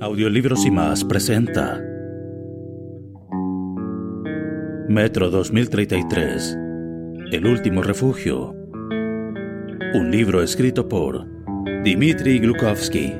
Audiolibros 0.00 0.64
y 0.64 0.70
más 0.70 1.04
presenta 1.04 1.78
Metro 4.88 5.28
2033 5.28 6.58
El 7.30 7.46
último 7.46 7.82
refugio. 7.82 8.54
Un 9.92 10.10
libro 10.10 10.42
escrito 10.42 10.88
por 10.88 11.26
Dmitry 11.84 12.38
Glukovsky. 12.38 13.12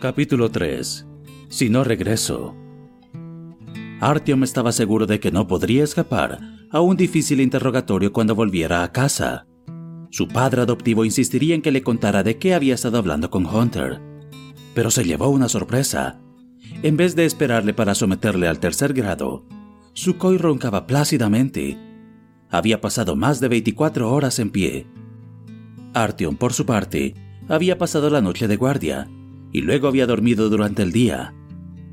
Capítulo 0.00 0.52
3 0.52 1.04
Si 1.48 1.68
no 1.68 1.82
regreso 1.82 2.67
Artyom 4.00 4.44
estaba 4.44 4.70
seguro 4.70 5.06
de 5.06 5.18
que 5.18 5.32
no 5.32 5.48
podría 5.48 5.82
escapar 5.82 6.38
a 6.70 6.80
un 6.80 6.96
difícil 6.96 7.40
interrogatorio 7.40 8.12
cuando 8.12 8.34
volviera 8.34 8.84
a 8.84 8.92
casa. 8.92 9.46
Su 10.10 10.28
padre 10.28 10.62
adoptivo 10.62 11.04
insistiría 11.04 11.54
en 11.54 11.62
que 11.62 11.72
le 11.72 11.82
contara 11.82 12.22
de 12.22 12.38
qué 12.38 12.54
había 12.54 12.74
estado 12.74 12.98
hablando 12.98 13.28
con 13.30 13.44
Hunter, 13.46 14.00
pero 14.74 14.90
se 14.90 15.04
llevó 15.04 15.28
una 15.28 15.48
sorpresa. 15.48 16.20
En 16.82 16.96
vez 16.96 17.16
de 17.16 17.24
esperarle 17.24 17.74
para 17.74 17.94
someterle 17.94 18.46
al 18.46 18.60
tercer 18.60 18.92
grado, 18.92 19.44
Sukhoi 19.94 20.38
roncaba 20.38 20.86
plácidamente. 20.86 21.76
Había 22.50 22.80
pasado 22.80 23.16
más 23.16 23.40
de 23.40 23.48
24 23.48 24.12
horas 24.12 24.38
en 24.38 24.50
pie. 24.50 24.86
Artyom, 25.92 26.36
por 26.36 26.52
su 26.52 26.64
parte, 26.64 27.14
había 27.48 27.78
pasado 27.78 28.10
la 28.10 28.20
noche 28.20 28.46
de 28.46 28.56
guardia 28.56 29.10
y 29.52 29.62
luego 29.62 29.88
había 29.88 30.06
dormido 30.06 30.48
durante 30.50 30.82
el 30.82 30.92
día. 30.92 31.34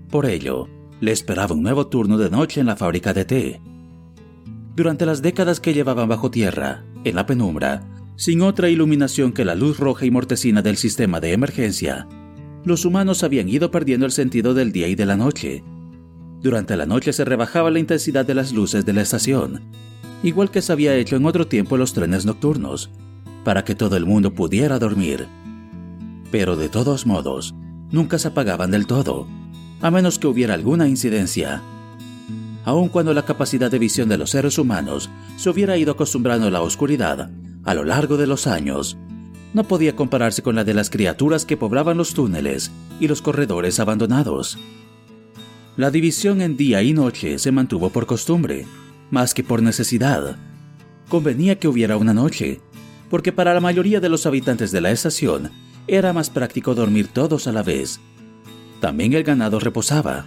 Por 0.10 0.28
ello, 0.28 0.70
le 1.02 1.12
esperaba 1.12 1.56
un 1.56 1.64
nuevo 1.64 1.88
turno 1.88 2.18
de 2.18 2.30
noche 2.30 2.60
en 2.60 2.68
la 2.68 2.76
fábrica 2.76 3.14
de 3.14 3.26
té. 3.26 3.62
Durante 4.76 5.06
las 5.06 5.22
décadas 5.22 5.60
que 5.60 5.74
llevaban 5.74 6.10
bajo 6.10 6.32
tierra, 6.32 6.84
en 7.04 7.16
la 7.16 7.26
penumbra, 7.26 7.84
sin 8.16 8.42
otra 8.42 8.70
iluminación 8.70 9.34
que 9.34 9.46
la 9.46 9.56
luz 9.56 9.80
roja 9.80 10.06
y 10.06 10.12
mortecina 10.12 10.62
del 10.62 10.78
sistema 10.78 11.20
de 11.20 11.34
emergencia, 11.34 12.08
los 12.64 12.86
humanos 12.86 13.24
habían 13.24 13.48
ido 13.48 13.72
perdiendo 13.72 14.06
el 14.06 14.12
sentido 14.12 14.54
del 14.54 14.72
día 14.72 14.88
y 14.88 14.96
de 14.96 15.06
la 15.06 15.16
noche. 15.16 15.64
Durante 16.42 16.76
la 16.78 16.86
noche 16.86 17.14
se 17.14 17.26
rebajaba 17.26 17.72
la 17.72 17.80
intensidad 17.80 18.26
de 18.26 18.36
las 18.36 18.52
luces 18.54 18.86
de 18.86 18.94
la 18.94 19.02
estación, 19.02 19.62
igual 20.24 20.50
que 20.50 20.62
se 20.62 20.72
había 20.72 20.96
hecho 20.96 21.16
en 21.16 21.26
otro 21.26 21.48
tiempo 21.48 21.78
los 21.78 21.94
trenes 21.94 22.26
nocturnos, 22.26 22.90
para 23.44 23.64
que 23.64 23.76
todo 23.76 23.98
el 23.98 24.06
mundo 24.06 24.34
pudiera 24.34 24.80
dormir. 24.80 25.28
Pero 26.32 26.56
de 26.56 26.70
todos 26.70 27.06
modos, 27.06 27.54
nunca 27.92 28.18
se 28.18 28.30
apagaban 28.30 28.72
del 28.72 28.88
todo, 28.88 29.28
a 29.86 29.92
menos 29.92 30.18
que 30.18 30.26
hubiera 30.26 30.56
alguna 30.56 30.88
incidencia. 30.88 31.62
Aun 32.64 32.90
cuando 32.90 33.14
la 33.14 33.24
capacidad 33.24 33.70
de 33.70 33.78
visión 33.78 34.10
de 34.10 34.18
los 34.18 34.32
seres 34.32 34.58
humanos 34.58 35.12
se 35.38 35.48
hubiera 35.48 35.78
ido 35.78 35.92
acostumbrando 35.92 36.48
a 36.48 36.50
la 36.50 36.62
oscuridad 36.62 37.30
a 37.64 37.74
lo 37.76 37.84
largo 37.84 38.18
de 38.18 38.26
los 38.26 38.48
años, 38.48 38.98
no 39.54 39.64
podía 39.64 39.96
compararse 39.96 40.42
con 40.42 40.56
la 40.56 40.64
de 40.64 40.74
las 40.74 40.90
criaturas 40.90 41.46
que 41.46 41.56
poblaban 41.56 41.98
los 41.98 42.16
túneles 42.16 42.72
y 43.00 43.08
los 43.08 43.22
corredores 43.22 43.80
abandonados. 43.80 44.58
La 45.78 45.92
división 45.92 46.42
en 46.42 46.58
día 46.58 46.82
y 46.82 46.92
noche 46.92 47.38
se 47.38 47.52
mantuvo 47.52 47.92
por 47.92 48.08
costumbre, 48.08 48.66
más 49.12 49.36
que 49.36 49.44
por 49.44 49.62
necesidad. 49.62 50.36
Convenía 51.10 51.60
que 51.60 51.68
hubiera 51.68 51.98
una 51.98 52.16
noche, 52.16 52.60
porque 53.12 53.32
para 53.32 53.54
la 53.54 53.60
mayoría 53.60 54.00
de 54.00 54.10
los 54.10 54.26
habitantes 54.26 54.72
de 54.72 54.82
la 54.82 54.90
estación 54.90 55.52
era 55.86 56.12
más 56.12 56.32
práctico 56.32 56.74
dormir 56.74 57.08
todos 57.08 57.46
a 57.46 57.52
la 57.52 57.62
vez 57.62 58.00
también 58.86 59.14
el 59.14 59.24
ganado 59.24 59.60
reposaba. 59.60 60.26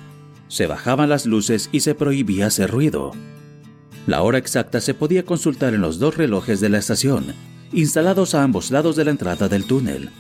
Se 0.49 0.67
bajaban 0.67 1.09
las 1.09 1.27
luces 1.27 1.69
y 1.71 1.79
se 1.79 1.95
prohibía 1.95 2.49
hacer 2.49 2.69
ruido. 2.69 3.13
La 4.09 4.23
hora 4.23 4.39
exacta 4.39 4.81
se 4.81 4.95
podía 4.95 5.25
consultar 5.25 5.75
en 5.75 5.81
los 5.81 6.01
dos 6.01 6.17
relojes 6.17 6.59
de 6.59 6.69
la 6.69 6.79
estación, 6.79 7.35
instalados 7.73 8.35
a 8.35 8.43
ambos 8.43 8.73
lados 8.73 8.97
de 8.97 9.05
la 9.05 9.13
entrada 9.13 9.49
del 9.49 9.65
túnel. 9.65 10.11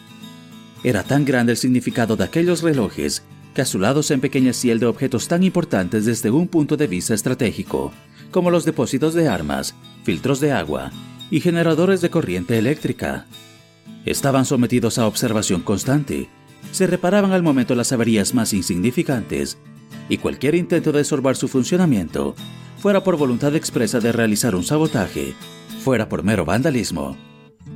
Era 0.84 1.02
tan 1.02 1.24
grande 1.24 1.50
el 1.50 1.58
significado 1.58 2.14
de 2.14 2.22
aquellos 2.22 2.62
relojes 2.62 3.24
que 3.56 3.62
a 3.62 3.66
su 3.66 3.80
lado 3.80 4.04
se 4.04 4.14
empequeñecía 4.14 4.72
el 4.72 4.78
de 4.78 4.86
objetos 4.86 5.26
tan 5.26 5.42
importantes 5.42 6.04
desde 6.04 6.30
un 6.30 6.46
punto 6.46 6.76
de 6.76 6.86
vista 6.86 7.14
estratégico, 7.14 7.90
como 8.30 8.52
los 8.52 8.64
depósitos 8.64 9.14
de 9.14 9.26
armas, 9.26 9.74
filtros 10.04 10.38
de 10.38 10.52
agua 10.52 10.92
y 11.28 11.40
generadores 11.40 12.00
de 12.02 12.10
corriente 12.10 12.56
eléctrica. 12.56 13.26
Estaban 14.04 14.44
sometidos 14.44 14.96
a 14.98 15.08
observación 15.08 15.60
constante 15.62 16.28
se 16.70 16.86
reparaban 16.86 17.32
al 17.32 17.42
momento 17.42 17.74
las 17.74 17.92
averías 17.92 18.34
más 18.34 18.52
insignificantes 18.52 19.58
y 20.08 20.18
cualquier 20.18 20.54
intento 20.54 20.92
de 20.92 21.04
sorbar 21.04 21.36
su 21.36 21.48
funcionamiento, 21.48 22.34
fuera 22.78 23.02
por 23.02 23.16
voluntad 23.16 23.54
expresa 23.54 24.00
de 24.00 24.12
realizar 24.12 24.54
un 24.54 24.64
sabotaje, 24.64 25.34
fuera 25.82 26.08
por 26.08 26.22
mero 26.22 26.44
vandalismo, 26.44 27.16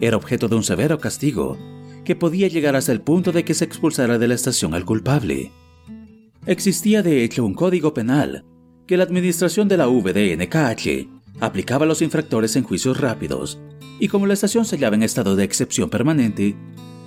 era 0.01 0.17
objeto 0.17 0.49
de 0.49 0.57
un 0.57 0.65
severo 0.65 0.99
castigo 0.99 1.59
que 2.05 2.17
podía 2.17 2.49
llegar 2.49 2.75
hasta 2.77 2.93
el 2.93 3.01
punto 3.01 3.33
de 3.33 3.45
que 3.45 3.55
se 3.55 3.65
expulsara 3.65 4.19
de 4.19 4.29
la 4.29 4.35
estación 4.35 4.75
al 4.75 4.85
culpable. 4.85 5.53
Existía 6.47 7.03
de 7.03 7.23
hecho 7.23 7.45
un 7.45 7.55
código 7.55 7.95
penal 7.95 8.45
que 8.87 8.97
la 8.97 9.05
administración 9.05 9.69
de 9.69 9.77
la 9.77 9.87
VDNKH 9.87 11.09
aplicaba 11.41 11.85
a 11.85 11.89
los 11.89 12.03
infractores 12.03 12.57
en 12.57 12.65
juicios 12.65 13.01
rápidos, 13.01 13.61
y 14.01 14.09
como 14.09 14.27
la 14.27 14.35
estación 14.35 14.65
se 14.65 14.77
hallaba 14.77 14.97
en 14.97 15.05
estado 15.05 15.37
de 15.37 15.45
excepción 15.45 15.89
permanente, 15.89 16.57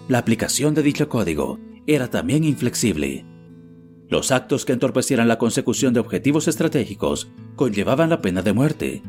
la 0.07 0.19
aplicación 0.19 0.73
de 0.73 0.83
dicho 0.83 1.09
código 1.09 1.59
era 1.87 2.09
también 2.09 2.43
inflexible. 2.43 3.25
Los 4.09 4.31
actos 4.31 4.65
que 4.65 4.73
entorpecieran 4.73 5.27
la 5.27 5.37
consecución 5.37 5.93
de 5.93 5.99
objetivos 5.99 6.47
estratégicos 6.47 7.31
conllevaban 7.55 8.09
la 8.09 8.21
pena 8.21 8.41
de 8.41 8.53
muerte. 8.53 9.01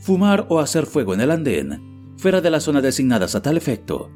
Fumar 0.00 0.46
o 0.48 0.60
hacer 0.60 0.86
fuego 0.86 1.14
en 1.14 1.20
el 1.20 1.30
andén, 1.30 2.14
fuera 2.18 2.40
de 2.40 2.50
las 2.50 2.64
zonas 2.64 2.82
designadas 2.82 3.34
a 3.34 3.42
tal 3.42 3.56
efecto, 3.56 4.10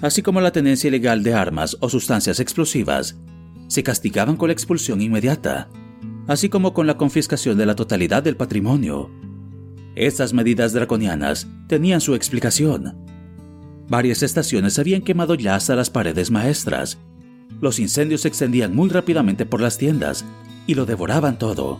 así 0.00 0.22
como 0.22 0.40
la 0.40 0.52
tenencia 0.52 0.88
ilegal 0.88 1.22
de 1.22 1.34
armas 1.34 1.76
o 1.80 1.88
sustancias 1.88 2.40
explosivas, 2.40 3.18
se 3.68 3.82
castigaban 3.82 4.36
con 4.36 4.48
la 4.48 4.54
expulsión 4.54 5.00
inmediata, 5.00 5.68
así 6.26 6.48
como 6.48 6.72
con 6.72 6.86
la 6.86 6.96
confiscación 6.96 7.58
de 7.58 7.66
la 7.66 7.74
totalidad 7.74 8.22
del 8.22 8.36
patrimonio. 8.36 9.10
Estas 9.94 10.32
medidas 10.32 10.72
draconianas 10.72 11.48
tenían 11.68 12.00
su 12.00 12.14
explicación. 12.14 12.96
Varias 13.88 14.22
estaciones 14.22 14.78
habían 14.78 15.02
quemado 15.02 15.34
ya 15.34 15.54
hasta 15.54 15.76
las 15.76 15.90
paredes 15.90 16.30
maestras 16.30 16.98
los 17.60 17.78
incendios 17.78 18.22
se 18.22 18.28
extendían 18.28 18.74
muy 18.74 18.88
rápidamente 18.88 19.46
por 19.46 19.60
las 19.60 19.78
tiendas 19.78 20.24
y 20.66 20.74
lo 20.74 20.86
devoraban 20.86 21.38
todo. 21.38 21.78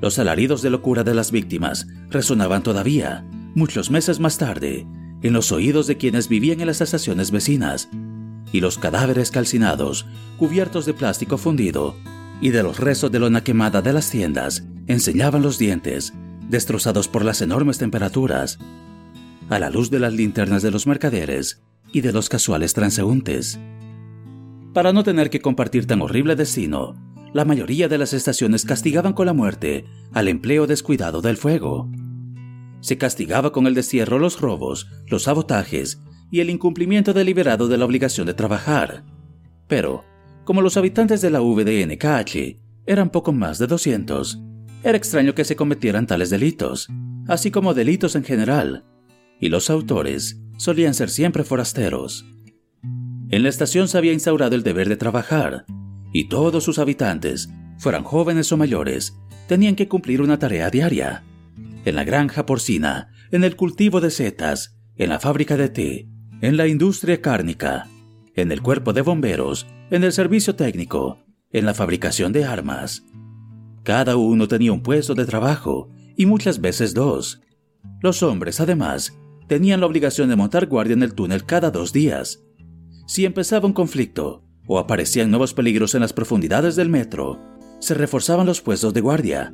Los 0.00 0.18
alaridos 0.18 0.62
de 0.62 0.70
locura 0.70 1.04
de 1.04 1.14
las 1.14 1.30
víctimas 1.30 1.86
resonaban 2.10 2.62
todavía, 2.62 3.24
muchos 3.54 3.90
meses 3.90 4.20
más 4.20 4.38
tarde, 4.38 4.86
en 5.22 5.32
los 5.32 5.52
oídos 5.52 5.86
de 5.86 5.96
quienes 5.96 6.28
vivían 6.28 6.60
en 6.60 6.66
las 6.66 6.80
estaciones 6.80 7.30
vecinas, 7.30 7.88
y 8.52 8.60
los 8.60 8.78
cadáveres 8.78 9.30
calcinados, 9.30 10.06
cubiertos 10.38 10.84
de 10.86 10.94
plástico 10.94 11.38
fundido, 11.38 11.96
y 12.40 12.50
de 12.50 12.62
los 12.62 12.78
restos 12.80 13.12
de 13.12 13.20
lona 13.20 13.44
quemada 13.44 13.82
de 13.82 13.92
las 13.92 14.10
tiendas, 14.10 14.64
enseñaban 14.88 15.42
los 15.42 15.58
dientes, 15.58 16.12
destrozados 16.48 17.08
por 17.08 17.24
las 17.24 17.40
enormes 17.40 17.78
temperaturas, 17.78 18.58
a 19.48 19.58
la 19.58 19.70
luz 19.70 19.90
de 19.90 20.00
las 20.00 20.12
linternas 20.12 20.62
de 20.62 20.70
los 20.70 20.86
mercaderes 20.86 21.62
y 21.92 22.00
de 22.00 22.12
los 22.12 22.28
casuales 22.28 22.74
transeúntes. 22.74 23.58
Para 24.72 24.94
no 24.94 25.04
tener 25.04 25.28
que 25.28 25.40
compartir 25.40 25.86
tan 25.86 26.00
horrible 26.00 26.34
destino, 26.34 26.94
la 27.34 27.44
mayoría 27.44 27.88
de 27.88 27.98
las 27.98 28.14
estaciones 28.14 28.64
castigaban 28.64 29.12
con 29.12 29.26
la 29.26 29.34
muerte 29.34 29.84
al 30.12 30.28
empleo 30.28 30.66
descuidado 30.66 31.20
del 31.20 31.36
fuego. 31.36 31.90
Se 32.80 32.96
castigaba 32.96 33.52
con 33.52 33.66
el 33.66 33.74
destierro 33.74 34.18
los 34.18 34.40
robos, 34.40 34.88
los 35.06 35.24
sabotajes 35.24 36.00
y 36.30 36.40
el 36.40 36.48
incumplimiento 36.48 37.12
deliberado 37.12 37.68
de 37.68 37.76
la 37.76 37.84
obligación 37.84 38.26
de 38.26 38.34
trabajar. 38.34 39.04
Pero, 39.68 40.04
como 40.44 40.62
los 40.62 40.78
habitantes 40.78 41.20
de 41.20 41.30
la 41.30 41.40
VDNKH 41.40 42.58
eran 42.86 43.10
poco 43.10 43.32
más 43.32 43.58
de 43.58 43.66
200, 43.66 44.40
era 44.82 44.96
extraño 44.96 45.34
que 45.34 45.44
se 45.44 45.54
cometieran 45.54 46.06
tales 46.06 46.30
delitos, 46.30 46.88
así 47.28 47.50
como 47.50 47.74
delitos 47.74 48.16
en 48.16 48.24
general, 48.24 48.84
y 49.38 49.50
los 49.50 49.68
autores 49.68 50.40
solían 50.56 50.94
ser 50.94 51.10
siempre 51.10 51.44
forasteros. 51.44 52.24
En 53.32 53.42
la 53.42 53.48
estación 53.48 53.88
se 53.88 53.96
había 53.96 54.12
instaurado 54.12 54.54
el 54.54 54.62
deber 54.62 54.90
de 54.90 54.96
trabajar, 54.98 55.64
y 56.12 56.28
todos 56.28 56.64
sus 56.64 56.78
habitantes, 56.78 57.48
fueran 57.78 58.04
jóvenes 58.04 58.52
o 58.52 58.58
mayores, 58.58 59.16
tenían 59.48 59.74
que 59.74 59.88
cumplir 59.88 60.20
una 60.20 60.38
tarea 60.38 60.68
diaria. 60.68 61.24
En 61.86 61.96
la 61.96 62.04
granja 62.04 62.44
porcina, 62.44 63.10
en 63.30 63.42
el 63.42 63.56
cultivo 63.56 64.02
de 64.02 64.10
setas, 64.10 64.76
en 64.96 65.08
la 65.08 65.18
fábrica 65.18 65.56
de 65.56 65.70
té, 65.70 66.08
en 66.42 66.58
la 66.58 66.66
industria 66.66 67.22
cárnica, 67.22 67.88
en 68.34 68.52
el 68.52 68.60
cuerpo 68.60 68.92
de 68.92 69.00
bomberos, 69.00 69.66
en 69.90 70.04
el 70.04 70.12
servicio 70.12 70.54
técnico, 70.54 71.24
en 71.52 71.64
la 71.64 71.72
fabricación 71.72 72.32
de 72.32 72.44
armas. 72.44 73.02
Cada 73.82 74.16
uno 74.16 74.46
tenía 74.46 74.74
un 74.74 74.82
puesto 74.82 75.14
de 75.14 75.24
trabajo 75.24 75.88
y 76.18 76.26
muchas 76.26 76.60
veces 76.60 76.92
dos. 76.92 77.40
Los 78.02 78.22
hombres, 78.22 78.60
además, 78.60 79.18
tenían 79.48 79.80
la 79.80 79.86
obligación 79.86 80.28
de 80.28 80.36
montar 80.36 80.66
guardia 80.66 80.92
en 80.92 81.02
el 81.02 81.14
túnel 81.14 81.46
cada 81.46 81.70
dos 81.70 81.94
días. 81.94 82.44
Si 83.12 83.26
empezaba 83.26 83.66
un 83.66 83.74
conflicto 83.74 84.42
o 84.66 84.78
aparecían 84.78 85.30
nuevos 85.30 85.52
peligros 85.52 85.94
en 85.94 86.00
las 86.00 86.14
profundidades 86.14 86.76
del 86.76 86.88
metro, 86.88 87.38
se 87.78 87.92
reforzaban 87.92 88.46
los 88.46 88.62
puestos 88.62 88.94
de 88.94 89.02
guardia 89.02 89.52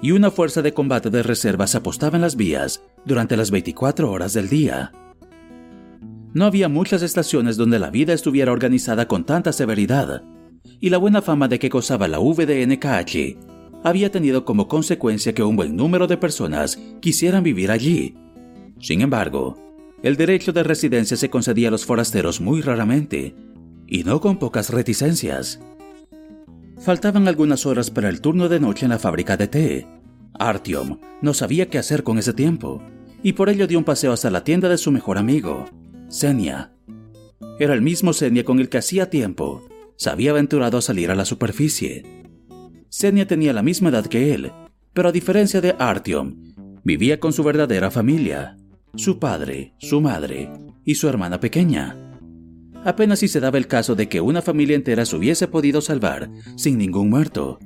y 0.00 0.12
una 0.12 0.30
fuerza 0.30 0.62
de 0.62 0.72
combate 0.72 1.10
de 1.10 1.24
reserva 1.24 1.66
se 1.66 1.78
apostaba 1.78 2.14
en 2.14 2.22
las 2.22 2.36
vías 2.36 2.80
durante 3.04 3.36
las 3.36 3.50
24 3.50 4.08
horas 4.08 4.34
del 4.34 4.48
día. 4.48 4.92
No 6.32 6.44
había 6.44 6.68
muchas 6.68 7.02
estaciones 7.02 7.56
donde 7.56 7.80
la 7.80 7.90
vida 7.90 8.12
estuviera 8.12 8.52
organizada 8.52 9.08
con 9.08 9.26
tanta 9.26 9.52
severidad, 9.52 10.22
y 10.78 10.90
la 10.90 10.98
buena 10.98 11.22
fama 11.22 11.48
de 11.48 11.58
que 11.58 11.70
gozaba 11.70 12.06
la 12.06 12.20
VDNKH 12.20 13.36
había 13.82 14.12
tenido 14.12 14.44
como 14.44 14.68
consecuencia 14.68 15.34
que 15.34 15.42
un 15.42 15.56
buen 15.56 15.74
número 15.74 16.06
de 16.06 16.18
personas 16.18 16.78
quisieran 17.00 17.42
vivir 17.42 17.72
allí. 17.72 18.14
Sin 18.78 19.00
embargo, 19.00 19.71
el 20.02 20.16
derecho 20.16 20.52
de 20.52 20.62
residencia 20.62 21.16
se 21.16 21.30
concedía 21.30 21.68
a 21.68 21.70
los 21.70 21.86
forasteros 21.86 22.40
muy 22.40 22.60
raramente, 22.60 23.34
y 23.86 24.04
no 24.04 24.20
con 24.20 24.38
pocas 24.38 24.70
reticencias. 24.70 25.60
Faltaban 26.78 27.28
algunas 27.28 27.66
horas 27.66 27.90
para 27.90 28.08
el 28.08 28.20
turno 28.20 28.48
de 28.48 28.58
noche 28.58 28.86
en 28.86 28.90
la 28.90 28.98
fábrica 28.98 29.36
de 29.36 29.48
té. 29.48 29.88
Artyom 30.34 30.98
no 31.20 31.34
sabía 31.34 31.68
qué 31.68 31.78
hacer 31.78 32.02
con 32.02 32.18
ese 32.18 32.32
tiempo, 32.32 32.82
y 33.22 33.34
por 33.34 33.48
ello 33.48 33.66
dio 33.66 33.78
un 33.78 33.84
paseo 33.84 34.12
hasta 34.12 34.30
la 34.30 34.42
tienda 34.42 34.68
de 34.68 34.78
su 34.78 34.90
mejor 34.90 35.18
amigo, 35.18 35.66
Senia. 36.08 36.72
Era 37.60 37.74
el 37.74 37.82
mismo 37.82 38.12
Senia 38.12 38.44
con 38.44 38.58
el 38.58 38.68
que 38.68 38.78
hacía 38.78 39.10
tiempo 39.10 39.68
se 39.96 40.10
había 40.10 40.32
aventurado 40.32 40.78
a 40.78 40.82
salir 40.82 41.12
a 41.12 41.14
la 41.14 41.24
superficie. 41.24 42.04
Senia 42.88 43.26
tenía 43.28 43.52
la 43.52 43.62
misma 43.62 43.90
edad 43.90 44.06
que 44.06 44.34
él, 44.34 44.50
pero 44.92 45.08
a 45.08 45.12
diferencia 45.12 45.60
de 45.60 45.76
Artyom, 45.78 46.54
vivía 46.82 47.20
con 47.20 47.32
su 47.32 47.44
verdadera 47.44 47.90
familia, 47.90 48.56
su 48.94 49.18
padre, 49.18 49.74
su 49.78 50.00
madre 50.00 50.50
y 50.84 50.96
su 50.96 51.08
hermana 51.08 51.40
pequeña. 51.40 51.96
Apenas 52.84 53.20
si 53.20 53.28
se 53.28 53.40
daba 53.40 53.58
el 53.58 53.66
caso 53.66 53.94
de 53.94 54.08
que 54.08 54.20
una 54.20 54.42
familia 54.42 54.76
entera 54.76 55.06
se 55.06 55.16
hubiese 55.16 55.48
podido 55.48 55.80
salvar 55.80 56.30
sin 56.56 56.78
ningún 56.78 57.08
muerto. 57.08 57.58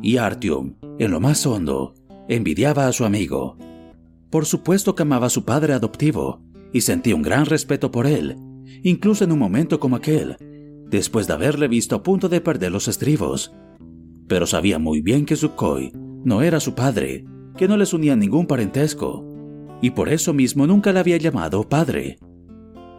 Y 0.00 0.18
Artyom, 0.18 0.74
en 0.98 1.10
lo 1.10 1.20
más 1.20 1.44
hondo, 1.46 1.94
envidiaba 2.28 2.86
a 2.86 2.92
su 2.92 3.04
amigo. 3.04 3.56
Por 4.30 4.44
supuesto 4.44 4.94
que 4.94 5.02
amaba 5.02 5.26
a 5.26 5.30
su 5.30 5.44
padre 5.44 5.72
adoptivo 5.72 6.42
y 6.72 6.82
sentía 6.82 7.16
un 7.16 7.22
gran 7.22 7.46
respeto 7.46 7.90
por 7.90 8.06
él, 8.06 8.36
incluso 8.82 9.24
en 9.24 9.32
un 9.32 9.38
momento 9.38 9.80
como 9.80 9.96
aquel, 9.96 10.36
después 10.88 11.26
de 11.26 11.32
haberle 11.32 11.66
visto 11.66 11.96
a 11.96 12.02
punto 12.02 12.28
de 12.28 12.40
perder 12.40 12.70
los 12.70 12.86
estribos. 12.86 13.52
Pero 14.28 14.46
sabía 14.46 14.78
muy 14.78 15.00
bien 15.00 15.24
que 15.24 15.34
Sukhoi 15.34 15.90
no 16.24 16.42
era 16.42 16.60
su 16.60 16.74
padre, 16.74 17.24
que 17.56 17.66
no 17.66 17.76
les 17.76 17.94
unía 17.94 18.14
ningún 18.14 18.46
parentesco, 18.46 19.27
y 19.80 19.90
por 19.90 20.08
eso 20.08 20.32
mismo 20.32 20.66
nunca 20.66 20.92
le 20.92 21.00
había 21.00 21.16
llamado 21.16 21.68
padre. 21.68 22.18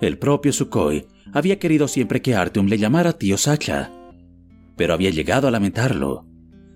El 0.02 0.18
propio 0.18 0.54
Sukhoi 0.54 1.08
había 1.34 1.60
querido 1.60 1.88
siempre 1.88 2.22
que 2.22 2.36
Artyom 2.36 2.68
le 2.68 2.78
llamara 2.78 3.14
tío 3.14 3.38
Sacha, 3.38 3.92
pero 4.76 4.94
había 4.94 5.10
llegado 5.10 5.48
a 5.48 5.52
lamentarlo. 5.52 6.26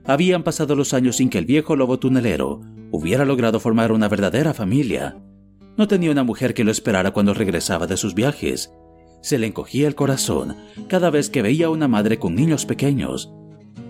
Habían 0.06 0.44
pasado 0.44 0.76
los 0.76 0.94
años 0.94 1.18
sin 1.18 1.30
que 1.30 1.38
el 1.38 1.46
viejo 1.46 1.76
lobo 1.76 2.00
tunelero 2.00 2.62
hubiera 2.92 3.24
logrado 3.24 3.60
formar 3.60 3.92
una 3.92 4.10
verdadera 4.10 4.54
familia. 4.54 5.18
No 5.78 5.88
tenía 5.88 6.12
una 6.12 6.24
mujer 6.24 6.54
que 6.54 6.66
lo 6.66 6.72
esperara 6.72 7.12
cuando 7.12 7.34
regresaba 7.34 7.88
de 7.88 7.98
sus 7.98 8.14
viajes. 8.14 8.74
Se 9.22 9.40
le 9.40 9.48
encogía 9.48 9.88
el 9.88 9.96
corazón 9.96 10.58
cada 10.90 11.10
vez 11.10 11.30
que 11.30 11.42
veía 11.42 11.68
a 11.68 11.70
una 11.70 11.88
madre 11.88 12.20
con 12.20 12.36
niños 12.36 12.66
pequeños, 12.66 13.32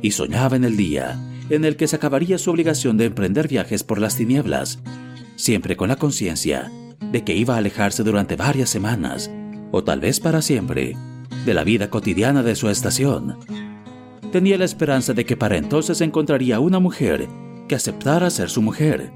y 0.02 0.12
soñaba 0.12 0.56
en 0.56 0.64
el 0.64 0.78
día 0.78 1.20
en 1.50 1.66
el 1.66 1.76
que 1.76 1.88
se 1.88 1.96
acabaría 1.96 2.38
su 2.38 2.52
obligación 2.52 2.98
de 2.98 3.06
emprender 3.06 3.48
viajes 3.48 3.84
por 3.84 4.00
las 4.00 4.16
tinieblas, 4.16 4.80
siempre 5.36 5.76
con 5.76 5.90
la 5.90 5.96
conciencia 5.96 6.72
de 7.12 7.24
que 7.24 7.36
iba 7.36 7.56
a 7.56 7.58
alejarse 7.58 8.04
durante 8.04 8.36
varias 8.36 8.70
semanas 8.70 9.30
o 9.72 9.84
tal 9.84 10.00
vez 10.00 10.20
para 10.20 10.42
siempre, 10.42 10.96
de 11.46 11.54
la 11.54 11.64
vida 11.64 11.90
cotidiana 11.90 12.44
de 12.44 12.56
su 12.56 12.70
estación. 12.70 13.40
Tenía 14.32 14.58
la 14.58 14.66
esperanza 14.66 15.14
de 15.14 15.26
que 15.26 15.36
para 15.36 15.58
entonces 15.58 16.00
encontraría 16.02 16.60
una 16.60 16.80
mujer 16.80 17.28
que 17.68 17.76
aceptara 17.76 18.30
ser 18.30 18.50
su 18.50 18.62
mujer 18.62 19.12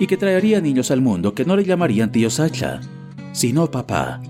y 0.00 0.06
que 0.06 0.16
traería 0.16 0.60
niños 0.60 0.90
al 0.90 1.02
mundo 1.02 1.34
que 1.34 1.44
no 1.44 1.56
le 1.56 1.64
llamarían 1.64 2.12
tío 2.12 2.30
Sacha, 2.30 2.80
sino 3.32 3.70
papá. 3.70 4.22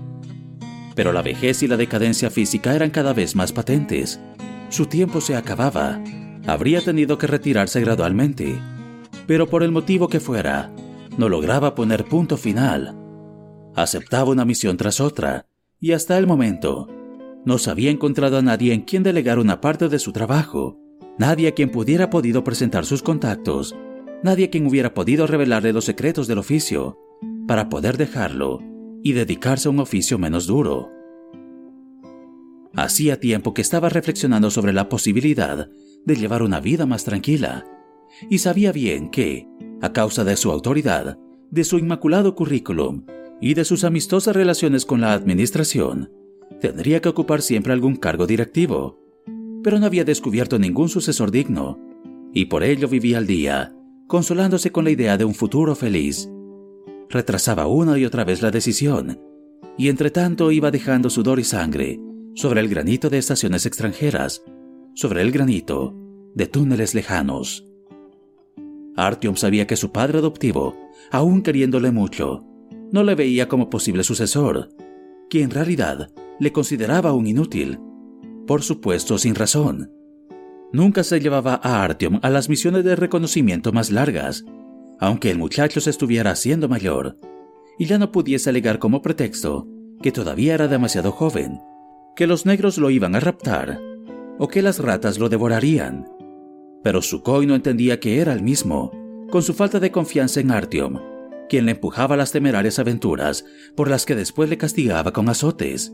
Pero 0.95 1.13
la 1.13 1.21
vejez 1.21 1.63
y 1.63 1.67
la 1.67 1.77
decadencia 1.77 2.29
física 2.29 2.75
eran 2.75 2.89
cada 2.89 3.13
vez 3.13 3.35
más 3.35 3.53
patentes. 3.53 4.19
Su 4.69 4.87
tiempo 4.87 5.21
se 5.21 5.35
acababa. 5.35 6.01
Habría 6.45 6.81
tenido 6.81 7.17
que 7.17 7.27
retirarse 7.27 7.79
gradualmente. 7.79 8.59
Pero 9.27 9.47
por 9.47 9.63
el 9.63 9.71
motivo 9.71 10.09
que 10.09 10.19
fuera, 10.19 10.71
no 11.19 11.27
lograba 11.27 11.75
poner 11.75 12.05
punto 12.05 12.37
final. 12.37 12.97
Aceptaba 13.75 14.31
una 14.31 14.45
misión 14.45 14.77
tras 14.77 15.01
otra, 15.01 15.47
y 15.77 15.91
hasta 15.91 16.17
el 16.17 16.25
momento 16.25 16.87
no 17.45 17.57
se 17.57 17.69
había 17.69 17.91
encontrado 17.91 18.37
a 18.37 18.41
nadie 18.41 18.73
en 18.73 18.81
quien 18.81 19.03
delegar 19.03 19.37
una 19.37 19.59
parte 19.59 19.89
de 19.89 19.99
su 19.99 20.13
trabajo, 20.13 20.79
nadie 21.17 21.49
a 21.49 21.51
quien 21.51 21.71
pudiera 21.71 22.09
podido 22.09 22.45
presentar 22.45 22.85
sus 22.85 23.03
contactos, 23.03 23.75
nadie 24.23 24.45
a 24.45 24.49
quien 24.49 24.65
hubiera 24.65 24.93
podido 24.93 25.27
revelarle 25.27 25.73
los 25.73 25.83
secretos 25.83 26.25
del 26.27 26.37
oficio, 26.37 26.97
para 27.49 27.67
poder 27.67 27.97
dejarlo 27.97 28.59
y 29.03 29.11
dedicarse 29.11 29.67
a 29.67 29.71
un 29.71 29.79
oficio 29.79 30.17
menos 30.17 30.47
duro. 30.47 30.89
Hacía 32.73 33.19
tiempo 33.19 33.53
que 33.53 33.61
estaba 33.61 33.89
reflexionando 33.89 34.51
sobre 34.51 34.71
la 34.71 34.87
posibilidad 34.87 35.69
de 36.05 36.15
llevar 36.15 36.43
una 36.43 36.61
vida 36.61 36.85
más 36.85 37.03
tranquila, 37.03 37.65
y 38.29 38.37
sabía 38.37 38.71
bien 38.71 39.09
que, 39.09 39.49
a 39.81 39.93
causa 39.93 40.23
de 40.23 40.35
su 40.35 40.51
autoridad, 40.51 41.17
de 41.51 41.63
su 41.63 41.77
inmaculado 41.77 42.35
currículum 42.35 43.05
y 43.41 43.53
de 43.53 43.65
sus 43.65 43.83
amistosas 43.83 44.35
relaciones 44.35 44.85
con 44.85 45.01
la 45.01 45.13
administración, 45.13 46.11
tendría 46.59 47.01
que 47.01 47.09
ocupar 47.09 47.41
siempre 47.41 47.73
algún 47.73 47.95
cargo 47.95 48.27
directivo, 48.27 48.99
pero 49.63 49.79
no 49.79 49.85
había 49.85 50.03
descubierto 50.03 50.59
ningún 50.59 50.89
sucesor 50.89 51.31
digno, 51.31 51.79
y 52.33 52.45
por 52.45 52.63
ello 52.63 52.87
vivía 52.87 53.17
al 53.17 53.27
día, 53.27 53.75
consolándose 54.07 54.71
con 54.71 54.83
la 54.83 54.91
idea 54.91 55.17
de 55.17 55.25
un 55.25 55.33
futuro 55.33 55.75
feliz. 55.75 56.29
Retrasaba 57.09 57.67
una 57.67 57.97
y 57.97 58.05
otra 58.05 58.23
vez 58.23 58.41
la 58.41 58.51
decisión, 58.51 59.19
y 59.77 59.89
entre 59.89 60.11
tanto 60.11 60.51
iba 60.51 60.71
dejando 60.71 61.09
sudor 61.09 61.39
y 61.39 61.43
sangre 61.43 61.99
sobre 62.35 62.61
el 62.61 62.69
granito 62.69 63.09
de 63.09 63.17
estaciones 63.17 63.65
extranjeras, 63.65 64.43
sobre 64.93 65.21
el 65.21 65.31
granito 65.31 65.95
de 66.35 66.47
túneles 66.47 66.93
lejanos. 66.93 67.68
Artyom 69.07 69.35
sabía 69.35 69.67
que 69.67 69.75
su 69.75 69.91
padre 69.91 70.19
adoptivo, 70.19 70.75
aún 71.11 71.41
queriéndole 71.41 71.91
mucho, 71.91 72.45
no 72.91 73.03
le 73.03 73.15
veía 73.15 73.47
como 73.47 73.69
posible 73.69 74.03
sucesor, 74.03 74.69
que 75.29 75.43
en 75.43 75.51
realidad 75.51 76.11
le 76.39 76.51
consideraba 76.51 77.13
un 77.13 77.27
inútil, 77.27 77.79
por 78.47 78.63
supuesto 78.63 79.17
sin 79.17 79.35
razón. 79.35 79.91
Nunca 80.71 81.03
se 81.03 81.19
llevaba 81.19 81.59
a 81.61 81.83
Artyom 81.83 82.19
a 82.21 82.29
las 82.29 82.49
misiones 82.49 82.83
de 82.83 82.95
reconocimiento 82.95 83.71
más 83.71 83.91
largas, 83.91 84.45
aunque 84.99 85.31
el 85.31 85.37
muchacho 85.37 85.81
se 85.81 85.89
estuviera 85.89 86.31
haciendo 86.31 86.67
mayor, 86.67 87.17
y 87.77 87.85
ya 87.85 87.97
no 87.97 88.11
pudiese 88.11 88.49
alegar 88.49 88.79
como 88.79 89.01
pretexto 89.01 89.67
que 90.01 90.11
todavía 90.11 90.53
era 90.53 90.67
demasiado 90.67 91.11
joven, 91.11 91.59
que 92.15 92.27
los 92.27 92.45
negros 92.45 92.77
lo 92.77 92.89
iban 92.89 93.15
a 93.15 93.19
raptar, 93.19 93.81
o 94.37 94.47
que 94.47 94.61
las 94.61 94.79
ratas 94.79 95.19
lo 95.19 95.29
devorarían. 95.29 96.05
Pero 96.83 97.01
Sukhoi 97.01 97.45
no 97.45 97.55
entendía 97.55 97.99
que 97.99 98.19
era 98.19 98.33
el 98.33 98.41
mismo, 98.41 98.91
con 99.29 99.43
su 99.43 99.53
falta 99.53 99.79
de 99.79 99.91
confianza 99.91 100.39
en 100.39 100.51
Artyom, 100.51 100.99
quien 101.49 101.65
le 101.65 101.71
empujaba 101.71 102.15
a 102.15 102.17
las 102.17 102.31
temerarias 102.31 102.79
aventuras 102.79 103.45
por 103.75 103.89
las 103.89 104.05
que 104.05 104.15
después 104.15 104.49
le 104.49 104.57
castigaba 104.57 105.11
con 105.11 105.29
azotes. 105.29 105.93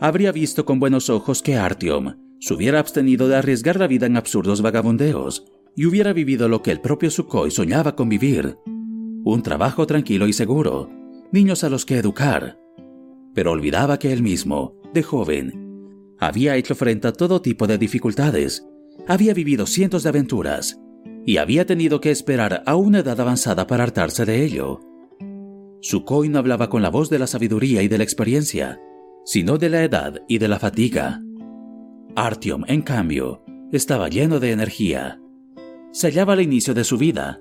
Habría 0.00 0.32
visto 0.32 0.64
con 0.64 0.78
buenos 0.78 1.08
ojos 1.08 1.42
que 1.42 1.56
Artyom 1.56 2.14
se 2.38 2.54
hubiera 2.54 2.78
abstenido 2.78 3.28
de 3.28 3.36
arriesgar 3.36 3.78
la 3.78 3.86
vida 3.86 4.06
en 4.06 4.16
absurdos 4.16 4.60
vagabundeos 4.60 5.46
y 5.74 5.86
hubiera 5.86 6.12
vivido 6.12 6.48
lo 6.48 6.62
que 6.62 6.70
el 6.70 6.80
propio 6.80 7.10
Sukhoi 7.10 7.50
soñaba 7.50 7.96
con 7.96 8.08
vivir, 8.08 8.56
un 9.24 9.42
trabajo 9.42 9.86
tranquilo 9.86 10.26
y 10.28 10.32
seguro, 10.32 10.90
niños 11.32 11.64
a 11.64 11.70
los 11.70 11.84
que 11.84 11.98
educar. 11.98 12.58
Pero 13.34 13.52
olvidaba 13.52 13.98
que 13.98 14.12
él 14.12 14.22
mismo, 14.22 14.80
de 14.94 15.02
joven, 15.02 16.14
había 16.18 16.56
hecho 16.56 16.74
frente 16.74 17.08
a 17.08 17.12
todo 17.12 17.42
tipo 17.42 17.66
de 17.66 17.78
dificultades, 17.78 18.66
había 19.06 19.34
vivido 19.34 19.66
cientos 19.66 20.02
de 20.02 20.08
aventuras 20.08 20.80
y 21.24 21.38
había 21.38 21.66
tenido 21.66 22.00
que 22.00 22.10
esperar 22.10 22.62
a 22.66 22.76
una 22.76 23.00
edad 23.00 23.20
avanzada 23.20 23.66
para 23.66 23.84
hartarse 23.84 24.24
de 24.24 24.44
ello. 24.44 24.80
Sukhoi 25.80 26.28
no 26.28 26.38
hablaba 26.38 26.68
con 26.68 26.82
la 26.82 26.88
voz 26.88 27.10
de 27.10 27.18
la 27.18 27.26
sabiduría 27.26 27.82
y 27.82 27.88
de 27.88 27.98
la 27.98 28.04
experiencia, 28.04 28.80
sino 29.24 29.58
de 29.58 29.68
la 29.68 29.82
edad 29.82 30.22
y 30.28 30.38
de 30.38 30.48
la 30.48 30.58
fatiga. 30.58 31.20
Artyom, 32.14 32.64
en 32.68 32.82
cambio, 32.82 33.42
estaba 33.72 34.08
lleno 34.08 34.40
de 34.40 34.52
energía. 34.52 35.20
Se 35.92 36.08
hallaba 36.08 36.34
al 36.34 36.42
inicio 36.42 36.74
de 36.74 36.84
su 36.84 36.96
vida, 36.96 37.40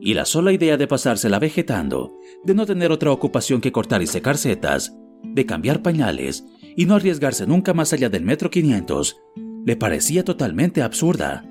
y 0.00 0.14
la 0.14 0.24
sola 0.24 0.52
idea 0.52 0.76
de 0.76 0.86
pasársela 0.86 1.38
vegetando, 1.38 2.18
de 2.44 2.54
no 2.54 2.66
tener 2.66 2.92
otra 2.92 3.10
ocupación 3.10 3.60
que 3.60 3.72
cortar 3.72 4.02
y 4.02 4.06
secar 4.06 4.36
setas, 4.36 4.96
de 5.22 5.46
cambiar 5.46 5.82
pañales 5.82 6.44
y 6.76 6.86
no 6.86 6.94
arriesgarse 6.94 7.46
nunca 7.46 7.74
más 7.74 7.92
allá 7.92 8.08
del 8.08 8.22
metro 8.22 8.50
500, 8.50 9.16
le 9.64 9.76
parecía 9.76 10.24
totalmente 10.24 10.82
absurda. 10.82 11.44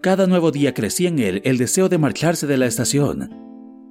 Cada 0.00 0.26
nuevo 0.26 0.50
día 0.50 0.74
crecía 0.74 1.08
en 1.08 1.18
él 1.18 1.42
el 1.44 1.58
deseo 1.58 1.88
de 1.88 1.98
marcharse 1.98 2.46
de 2.46 2.56
la 2.56 2.66
estación, 2.66 3.30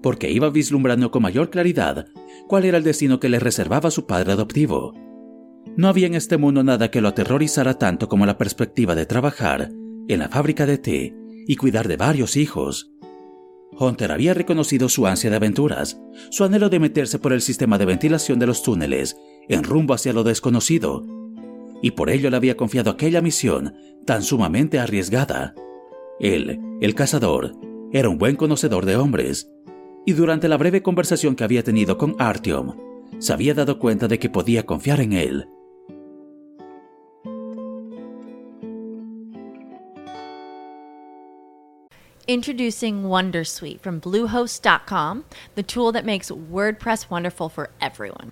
porque 0.02 0.32
iba 0.32 0.50
vislumbrando 0.50 1.12
con 1.12 1.22
mayor 1.22 1.50
claridad 1.50 2.08
cuál 2.48 2.66
era 2.66 2.78
el 2.78 2.84
destino 2.84 3.20
que 3.20 3.30
le 3.30 3.40
reservaba 3.40 3.92
su 3.92 4.06
padre 4.08 4.32
adoptivo. 4.32 4.94
No 5.76 5.88
había 5.88 6.08
en 6.08 6.16
este 6.16 6.38
mundo 6.38 6.64
nada 6.64 6.90
que 6.90 7.02
lo 7.02 7.10
aterrorizara 7.10 7.78
tanto 7.78 8.08
como 8.08 8.26
la 8.26 8.38
perspectiva 8.38 8.96
de 8.96 9.06
trabajar 9.06 9.72
en 10.08 10.20
la 10.20 10.30
fábrica 10.30 10.66
de 10.66 10.78
té 10.78 11.16
y 11.48 11.56
cuidar 11.56 11.88
de 11.88 11.98
varios 11.98 12.38
hijos. 12.38 12.92
Hunter 13.78 14.12
había 14.12 14.34
reconocido 14.34 14.90
su 14.90 15.06
ansia 15.06 15.30
de 15.30 15.36
aventuras, 15.36 16.02
su 16.32 16.44
anhelo 16.44 16.70
de 16.70 16.80
meterse 16.80 17.20
por 17.20 17.34
el 17.34 17.42
sistema 17.42 17.78
de 17.78 17.86
ventilación 17.86 18.40
de 18.40 18.48
los 18.48 18.64
túneles 18.64 19.16
en 19.48 19.64
rumbo 19.64 19.94
hacia 19.94 20.12
lo 20.12 20.24
desconocido, 20.24 21.06
y 21.82 21.92
por 21.92 22.10
ello 22.10 22.30
le 22.30 22.38
había 22.38 22.58
confiado 22.58 22.92
aquella 22.92 23.22
misión 23.22 23.76
tan 24.06 24.24
sumamente 24.24 24.80
arriesgada. 24.80 25.54
Él, 26.20 26.60
el 26.82 26.96
cazador, 26.96 27.54
era 27.92 28.10
un 28.10 28.18
buen 28.18 28.36
conocedor 28.36 28.86
de 28.86 28.96
hombres, 28.96 29.50
y 30.06 30.14
durante 30.14 30.48
la 30.48 30.58
breve 30.58 30.82
conversación 30.82 31.36
que 31.36 31.44
había 31.44 31.64
tenido 31.64 31.98
con 31.98 32.16
Artyom, 32.20 32.76
se 33.20 33.34
había 33.34 33.54
dado 33.54 33.80
cuenta 33.80 34.08
de 34.08 34.20
que 34.20 34.30
podía 34.30 34.66
confiar 34.66 35.02
en 35.02 35.14
él. 35.14 35.48
Introducing 42.28 43.06
Wondersuite 43.06 43.82
from 43.82 44.00
Bluehost.com, 44.00 45.24
the 45.56 45.64
tool 45.64 45.92
that 45.92 46.06
makes 46.06 46.30
WordPress 46.30 47.10
wonderful 47.10 47.50
for 47.50 47.72
everyone. 47.82 48.32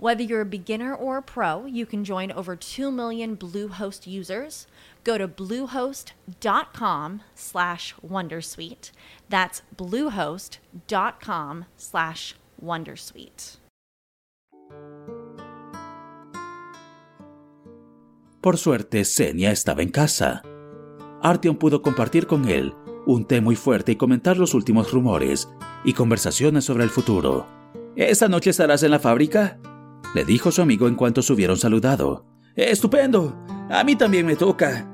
Whether 0.00 0.22
you're 0.22 0.42
a 0.42 0.46
beginner 0.46 0.94
or 0.94 1.18
a 1.18 1.22
pro, 1.22 1.66
you 1.66 1.84
can 1.84 2.04
join 2.04 2.30
over 2.30 2.54
2 2.54 2.92
million 2.92 3.36
Bluehost 3.36 4.06
users. 4.06 4.68
Go 5.02 5.18
to 5.18 5.26
bluehost.com 5.26 7.22
slash 7.34 7.96
wondersuite. 8.00 8.92
That's 9.28 9.62
bluehost.com 9.76 11.64
slash 11.76 12.36
wondersuite. 12.62 13.58
Por 18.40 18.56
suerte, 18.56 19.04
Senia 19.04 19.50
estaba 19.50 19.82
en 19.82 19.90
casa. 19.90 20.42
Artyom 21.22 21.56
pudo 21.56 21.82
compartir 21.82 22.28
con 22.28 22.48
él 22.48 22.72
un 23.04 23.24
té 23.24 23.40
muy 23.40 23.56
fuerte 23.56 23.92
y 23.92 23.96
comentar 23.96 24.36
los 24.36 24.54
últimos 24.54 24.92
rumores 24.92 25.48
y 25.84 25.94
conversaciones 25.94 26.64
sobre 26.64 26.84
el 26.84 26.90
futuro. 26.90 27.46
¿Esta 27.96 28.28
noche 28.28 28.50
estarás 28.50 28.84
en 28.84 28.92
la 28.92 29.00
fábrica? 29.00 29.58
Le 30.14 30.24
dijo 30.24 30.50
su 30.50 30.62
amigo 30.62 30.88
en 30.88 30.94
cuanto 30.94 31.22
se 31.22 31.32
hubieron 31.32 31.56
saludado. 31.56 32.24
Estupendo. 32.54 33.36
A 33.70 33.84
mí 33.84 33.96
también 33.96 34.26
me 34.26 34.36
toca. 34.36 34.88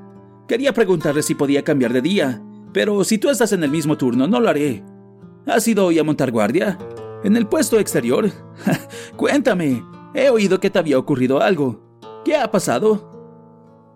Quería 0.47 0.73
preguntarle 0.73 1.23
si 1.23 1.35
podía 1.35 1.63
cambiar 1.63 1.93
de 1.93 2.01
día, 2.01 2.43
pero 2.73 3.03
si 3.03 3.17
tú 3.17 3.29
estás 3.29 3.51
en 3.53 3.63
el 3.63 3.71
mismo 3.71 3.97
turno, 3.97 4.27
no 4.27 4.39
lo 4.39 4.49
haré. 4.49 4.83
¿Has 5.47 5.67
ido 5.67 5.85
hoy 5.85 5.97
a 5.97 6.03
montar 6.03 6.31
guardia? 6.31 6.77
¿En 7.23 7.37
el 7.37 7.47
puesto 7.47 7.79
exterior? 7.79 8.29
Cuéntame. 9.15 9.83
He 10.13 10.29
oído 10.29 10.59
que 10.59 10.69
te 10.69 10.79
había 10.79 10.99
ocurrido 10.99 11.41
algo. 11.41 11.99
¿Qué 12.23 12.35
ha 12.35 12.51
pasado? 12.51 13.11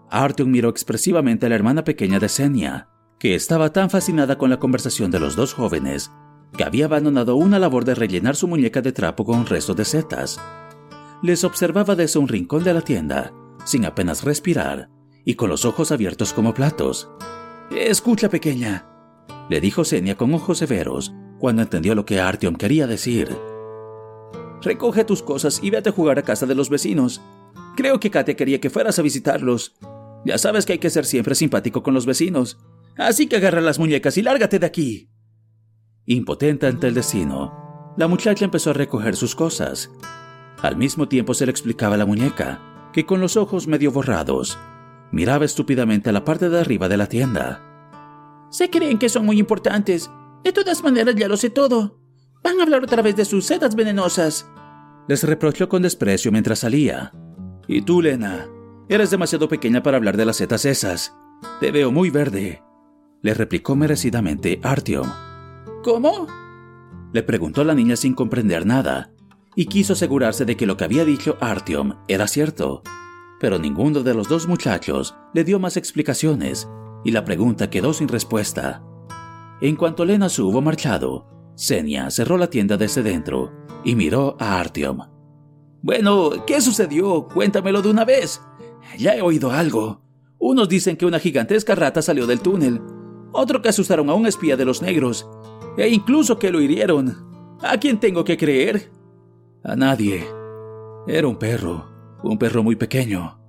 Artyom 0.10 0.50
miró 0.50 0.70
expresivamente 0.70 1.46
a 1.46 1.50
la 1.50 1.56
hermana 1.56 1.84
pequeña 1.84 2.20
de 2.20 2.30
Senia, 2.30 2.90
que 3.20 3.36
estaba 3.36 3.72
tan 3.72 3.90
fascinada 3.90 4.38
con 4.38 4.50
la 4.50 4.60
conversación 4.60 5.12
de 5.12 5.20
los 5.20 5.36
dos 5.36 5.54
jóvenes, 5.54 6.12
que 6.58 6.64
había 6.64 6.86
abandonado 6.86 7.36
una 7.36 7.60
labor 7.60 7.86
de 7.86 7.96
rellenar 7.96 8.36
su 8.36 8.48
muñeca 8.48 8.82
de 8.82 8.92
trapo 8.92 9.24
con 9.26 9.40
un 9.40 9.46
resto 9.46 9.76
de 9.76 9.86
setas 9.86 10.40
les 11.22 11.44
observaba 11.44 11.96
desde 11.96 12.20
un 12.20 12.28
rincón 12.28 12.64
de 12.64 12.74
la 12.74 12.82
tienda, 12.82 13.34
sin 13.66 13.86
apenas 13.86 14.24
respirar 14.24 14.90
y 15.26 15.36
con 15.36 15.50
los 15.50 15.66
ojos 15.66 15.92
abiertos 15.92 16.34
como 16.34 16.54
platos. 16.54 17.10
Escucha, 17.72 18.30
pequeña, 18.30 18.86
le 19.50 19.62
dijo 19.62 19.84
Senia 19.84 20.16
con 20.16 20.34
ojos 20.34 20.58
severos 20.58 21.14
cuando 21.40 21.62
entendió 21.62 21.96
lo 21.96 22.06
que 22.06 22.20
Artyom 22.20 22.56
quería 22.56 22.88
decir. 22.88 23.30
Recoge 24.62 25.06
tus 25.06 25.24
cosas 25.24 25.60
y 25.62 25.70
vete 25.70 25.90
a 25.90 25.94
jugar 25.94 26.20
a 26.20 26.24
casa 26.24 26.46
de 26.46 26.56
los 26.56 26.70
vecinos. 26.70 27.22
Creo 27.76 28.00
que 28.00 28.12
Katia 28.12 28.36
quería 28.36 28.60
que 28.60 28.70
fueras 28.70 29.00
a 29.00 29.02
visitarlos. 29.02 29.78
Ya 30.26 30.38
sabes 30.38 30.66
que 30.66 30.74
hay 30.74 30.80
que 30.80 30.90
ser 30.90 31.06
siempre 31.06 31.36
simpático 31.36 31.82
con 31.82 31.94
los 31.94 32.06
vecinos. 32.06 32.58
Así 32.98 33.28
que 33.28 33.38
agarra 33.38 33.62
las 33.62 33.80
muñecas 33.80 34.18
y 34.18 34.22
lárgate 34.22 34.60
de 34.60 34.66
aquí. 34.66 35.10
Impotente 36.06 36.68
ante 36.68 36.88
el 36.88 36.94
destino, 36.94 37.94
la 37.98 38.08
muchacha 38.08 38.44
empezó 38.44 38.72
a 38.72 38.74
recoger 38.74 39.16
sus 39.16 39.36
cosas 39.36 39.90
al 40.62 40.76
mismo 40.78 41.08
tiempo 41.08 41.34
se 41.34 41.46
le 41.46 41.52
explicaba 41.52 41.96
a 41.96 41.98
la 41.98 42.06
muñeca, 42.06 42.60
que 42.94 43.06
con 43.06 43.22
los 43.22 43.38
ojos 43.38 43.68
medio 43.68 43.92
borrados, 43.92 44.58
miraba 45.12 45.46
estúpidamente 45.46 46.10
a 46.10 46.14
la 46.14 46.26
parte 46.26 46.50
de 46.50 46.60
arriba 46.60 46.90
de 46.90 46.98
la 46.98 47.08
tienda. 47.08 47.62
Se 48.50 48.70
creen 48.70 48.98
que 48.98 49.10
son 49.10 49.26
muy 49.26 49.40
importantes. 49.40 50.10
De 50.44 50.52
todas 50.52 50.84
maneras 50.84 51.16
ya 51.16 51.28
lo 51.28 51.38
sé 51.38 51.50
todo. 51.50 52.00
Van 52.44 52.60
a 52.60 52.64
hablar 52.64 52.84
otra 52.84 53.02
vez 53.02 53.16
de 53.16 53.26
sus 53.26 53.46
setas 53.46 53.76
venenosas. 53.76 54.50
Les 55.08 55.24
reprochó 55.24 55.70
con 55.70 55.82
desprecio 55.82 56.32
mientras 56.32 56.60
salía. 56.60 57.12
Y 57.68 57.82
tú, 57.82 58.02
Lena, 58.02 58.48
eres 58.88 59.12
demasiado 59.12 59.48
pequeña 59.48 59.84
para 59.84 59.98
hablar 59.98 60.18
de 60.18 60.26
las 60.26 60.38
setas 60.38 60.66
esas. 60.66 61.14
Te 61.60 61.72
veo 61.72 61.92
muy 61.92 62.10
verde. 62.10 62.64
Le 63.22 63.34
replicó 63.34 63.76
merecidamente 63.76 64.60
Artyom. 64.64 65.10
¿Cómo? 65.84 66.28
Le 67.12 67.24
preguntó 67.24 67.64
la 67.64 67.74
niña 67.74 67.96
sin 67.96 68.14
comprender 68.14 68.66
nada, 68.66 69.12
y 69.56 69.66
quiso 69.66 69.94
asegurarse 69.94 70.46
de 70.46 70.56
que 70.56 70.66
lo 70.66 70.78
que 70.78 70.84
había 70.84 71.06
dicho 71.06 71.38
Artyom 71.42 71.96
era 72.08 72.28
cierto. 72.28 72.84
Pero 73.40 73.58
ninguno 73.58 74.04
de 74.04 74.14
los 74.14 74.28
dos 74.28 74.48
muchachos 74.48 75.16
le 75.34 75.44
dio 75.44 75.60
más 75.60 75.78
explicaciones 75.78 76.68
y 77.04 77.12
la 77.12 77.24
pregunta 77.24 77.70
quedó 77.70 77.94
sin 77.94 78.08
respuesta. 78.08 78.84
En 79.62 79.76
cuanto 79.76 80.06
Lena 80.06 80.30
se 80.30 80.42
hubo 80.42 80.62
marchado, 80.62 81.28
Senia 81.56 82.10
cerró 82.12 82.38
la 82.38 82.50
tienda 82.50 82.78
desde 82.78 83.04
dentro 83.04 83.52
y 83.84 83.96
miró 83.96 84.38
a 84.40 84.60
Artyom. 84.60 85.00
Bueno, 85.82 86.46
¿qué 86.46 86.62
sucedió? 86.62 87.28
Cuéntamelo 87.28 87.82
de 87.82 87.90
una 87.90 88.06
vez. 88.06 88.42
Ya 88.98 89.16
he 89.16 89.22
oído 89.22 89.52
algo. 89.52 90.02
Unos 90.38 90.70
dicen 90.70 90.98
que 90.98 91.06
una 91.06 91.20
gigantesca 91.20 91.76
rata 91.76 92.02
salió 92.02 92.26
del 92.28 92.40
túnel, 92.40 92.82
otro 93.32 93.62
que 93.62 93.70
asustaron 93.70 94.10
a 94.10 94.14
un 94.14 94.26
espía 94.26 94.58
de 94.58 94.66
los 94.66 94.82
negros, 94.82 95.30
e 95.78 95.90
incluso 95.90 96.40
que 96.40 96.52
lo 96.52 96.62
hirieron. 96.62 97.58
¿A 97.62 97.78
quién 97.78 98.00
tengo 98.00 98.24
que 98.24 98.38
creer? 98.38 98.92
A 99.64 99.76
nadie. 99.76 100.26
Era 101.06 101.28
un 101.28 101.38
perro, 101.38 101.86
un 102.24 102.38
perro 102.38 102.64
muy 102.64 102.76
pequeño. 102.76 103.40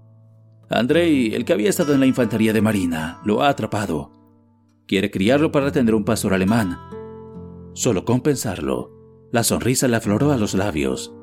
Andrei, 0.68 1.34
el 1.34 1.44
que 1.44 1.52
había 1.52 1.70
estado 1.70 1.94
en 1.94 2.00
la 2.00 2.06
infantería 2.06 2.52
de 2.52 2.60
Marina, 2.60 3.20
lo 3.24 3.42
ha 3.42 3.48
atrapado. 3.48 4.10
Quiere 4.88 5.10
criarlo 5.10 5.52
para 5.52 5.70
tener 5.70 5.94
un 5.94 6.04
pastor 6.04 6.34
alemán. 6.34 6.78
Solo 7.74 8.04
con 8.04 8.22
pensarlo, 8.22 9.28
la 9.30 9.44
sonrisa 9.44 9.86
le 9.86 9.96
afloró 9.96 10.32
a 10.32 10.36
los 10.36 10.54
labios. 10.54 11.14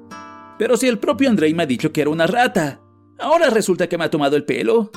Pero 0.58 0.78
si 0.78 0.88
el 0.88 1.00
propio 1.00 1.30
Andrei 1.30 1.54
me 1.54 1.64
ha 1.64 1.68
dicho 1.68 1.92
que 1.92 2.02
era 2.02 2.10
una 2.10 2.28
rata, 2.28 2.82
ahora 3.20 3.50
resulta 3.50 3.88
que 3.88 3.98
me 3.98 4.06
ha 4.06 4.10
tomado 4.10 4.38
el 4.38 4.46
pelo. 4.46 4.92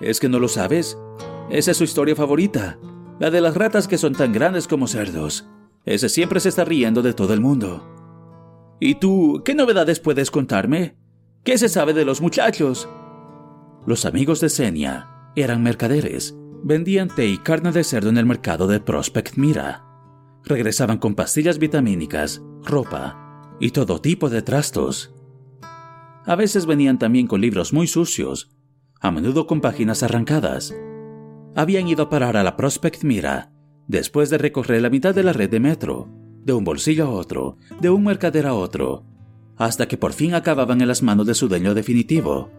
¿Es 0.00 0.20
que 0.20 0.28
no 0.28 0.38
lo 0.38 0.48
sabes? 0.48 0.98
Esa 1.50 1.70
es 1.70 1.76
su 1.78 1.84
historia 1.84 2.14
favorita, 2.14 2.78
la 3.18 3.30
de 3.30 3.40
las 3.40 3.54
ratas 3.54 3.88
que 3.88 3.98
son 3.98 4.14
tan 4.14 4.32
grandes 4.32 4.68
como 4.68 4.86
cerdos. 4.86 5.48
Ese 5.86 6.10
siempre 6.10 6.40
se 6.40 6.50
está 6.50 6.64
riendo 6.64 7.00
de 7.00 7.14
todo 7.14 7.32
el 7.32 7.40
mundo. 7.40 7.99
¿Y 8.80 8.94
tú 8.94 9.42
qué 9.44 9.54
novedades 9.54 10.00
puedes 10.00 10.30
contarme? 10.30 10.96
¿Qué 11.44 11.58
se 11.58 11.68
sabe 11.68 11.92
de 11.92 12.06
los 12.06 12.22
muchachos? 12.22 12.88
Los 13.86 14.06
amigos 14.06 14.40
de 14.40 14.48
Senia 14.48 15.32
eran 15.36 15.62
mercaderes. 15.62 16.34
Vendían 16.62 17.08
té 17.08 17.26
y 17.26 17.36
carne 17.36 17.72
de 17.72 17.84
cerdo 17.84 18.08
en 18.08 18.16
el 18.16 18.24
mercado 18.24 18.66
de 18.66 18.80
Prospect 18.80 19.36
Mira. 19.36 19.84
Regresaban 20.44 20.96
con 20.96 21.14
pastillas 21.14 21.58
vitamínicas, 21.58 22.42
ropa 22.62 23.56
y 23.60 23.70
todo 23.70 24.00
tipo 24.00 24.30
de 24.30 24.40
trastos. 24.40 25.14
A 26.24 26.34
veces 26.34 26.64
venían 26.64 26.98
también 26.98 27.26
con 27.26 27.42
libros 27.42 27.74
muy 27.74 27.86
sucios, 27.86 28.50
a 28.98 29.10
menudo 29.10 29.46
con 29.46 29.60
páginas 29.60 30.02
arrancadas. 30.02 30.74
Habían 31.54 31.86
ido 31.86 32.04
a 32.04 32.08
parar 32.08 32.38
a 32.38 32.42
la 32.42 32.56
Prospect 32.56 33.04
Mira 33.04 33.52
después 33.88 34.30
de 34.30 34.38
recorrer 34.38 34.80
la 34.80 34.88
mitad 34.88 35.14
de 35.14 35.24
la 35.24 35.32
red 35.32 35.50
de 35.50 35.60
metro, 35.60 36.08
de 36.44 36.52
un 36.52 36.64
bolsillo 36.64 37.06
a 37.06 37.10
otro, 37.10 37.56
de 37.80 37.90
un 37.90 38.04
mercader 38.04 38.46
a 38.46 38.54
otro, 38.54 39.04
hasta 39.56 39.86
que 39.88 39.96
por 39.96 40.12
fin 40.12 40.34
acababan 40.34 40.80
en 40.80 40.88
las 40.88 41.02
manos 41.02 41.26
de 41.26 41.34
su 41.34 41.48
dueño 41.48 41.74
definitivo. 41.74 42.50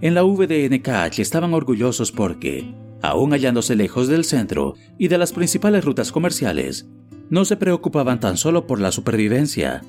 En 0.00 0.14
la 0.14 0.22
VDNKH 0.22 1.18
estaban 1.18 1.54
orgullosos 1.54 2.12
porque, 2.12 2.74
aún 3.02 3.32
hallándose 3.32 3.76
lejos 3.76 4.08
del 4.08 4.24
centro 4.24 4.74
y 4.98 5.08
de 5.08 5.18
las 5.18 5.32
principales 5.32 5.84
rutas 5.84 6.12
comerciales, 6.12 6.88
no 7.30 7.44
se 7.44 7.56
preocupaban 7.56 8.20
tan 8.20 8.36
solo 8.36 8.66
por 8.66 8.80
la 8.80 8.92
supervivencia, 8.92 9.82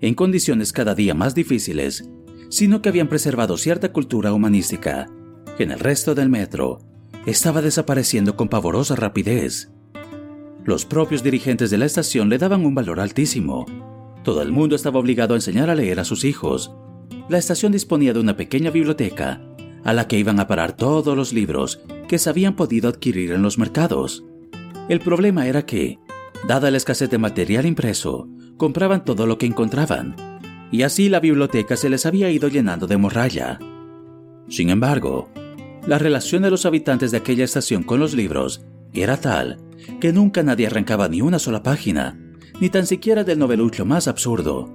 en 0.00 0.14
condiciones 0.14 0.72
cada 0.72 0.94
día 0.94 1.14
más 1.14 1.34
difíciles, 1.34 2.08
sino 2.48 2.82
que 2.82 2.88
habían 2.88 3.08
preservado 3.08 3.56
cierta 3.56 3.92
cultura 3.92 4.32
humanística, 4.32 5.08
que 5.56 5.64
en 5.64 5.72
el 5.72 5.78
resto 5.78 6.14
del 6.14 6.28
metro 6.28 6.80
estaba 7.26 7.62
desapareciendo 7.62 8.36
con 8.36 8.48
pavorosa 8.48 8.96
rapidez. 8.96 9.70
Los 10.64 10.84
propios 10.84 11.22
dirigentes 11.22 11.70
de 11.70 11.78
la 11.78 11.86
estación 11.86 12.28
le 12.28 12.36
daban 12.36 12.66
un 12.66 12.74
valor 12.74 13.00
altísimo. 13.00 13.64
Todo 14.22 14.42
el 14.42 14.52
mundo 14.52 14.76
estaba 14.76 14.98
obligado 14.98 15.32
a 15.32 15.38
enseñar 15.38 15.70
a 15.70 15.74
leer 15.74 16.00
a 16.00 16.04
sus 16.04 16.24
hijos. 16.24 16.72
La 17.28 17.38
estación 17.38 17.72
disponía 17.72 18.12
de 18.12 18.20
una 18.20 18.36
pequeña 18.36 18.70
biblioteca 18.70 19.40
a 19.84 19.94
la 19.94 20.06
que 20.06 20.18
iban 20.18 20.38
a 20.38 20.46
parar 20.46 20.76
todos 20.76 21.16
los 21.16 21.32
libros 21.32 21.80
que 22.08 22.18
se 22.18 22.28
habían 22.28 22.56
podido 22.56 22.90
adquirir 22.90 23.32
en 23.32 23.40
los 23.40 23.56
mercados. 23.56 24.24
El 24.90 25.00
problema 25.00 25.46
era 25.46 25.64
que, 25.64 25.98
dada 26.46 26.70
la 26.70 26.76
escasez 26.76 27.08
de 27.08 27.16
material 27.16 27.64
impreso, 27.64 28.28
compraban 28.58 29.04
todo 29.04 29.26
lo 29.26 29.38
que 29.38 29.46
encontraban 29.46 30.14
y 30.70 30.82
así 30.82 31.08
la 31.08 31.20
biblioteca 31.20 31.76
se 31.76 31.88
les 31.88 32.04
había 32.04 32.30
ido 32.30 32.48
llenando 32.48 32.86
de 32.86 32.98
morralla. 32.98 33.58
Sin 34.48 34.68
embargo, 34.68 35.30
la 35.86 35.98
relación 35.98 36.42
de 36.42 36.50
los 36.50 36.66
habitantes 36.66 37.10
de 37.10 37.16
aquella 37.16 37.44
estación 37.44 37.82
con 37.82 37.98
los 37.98 38.14
libros 38.14 38.62
era 38.92 39.16
tal 39.16 39.58
que 39.98 40.12
nunca 40.12 40.42
nadie 40.42 40.66
arrancaba 40.66 41.08
ni 41.08 41.20
una 41.20 41.38
sola 41.38 41.62
página, 41.62 42.18
ni 42.60 42.68
tan 42.68 42.86
siquiera 42.86 43.24
del 43.24 43.38
novelucho 43.38 43.84
más 43.84 44.08
absurdo. 44.08 44.68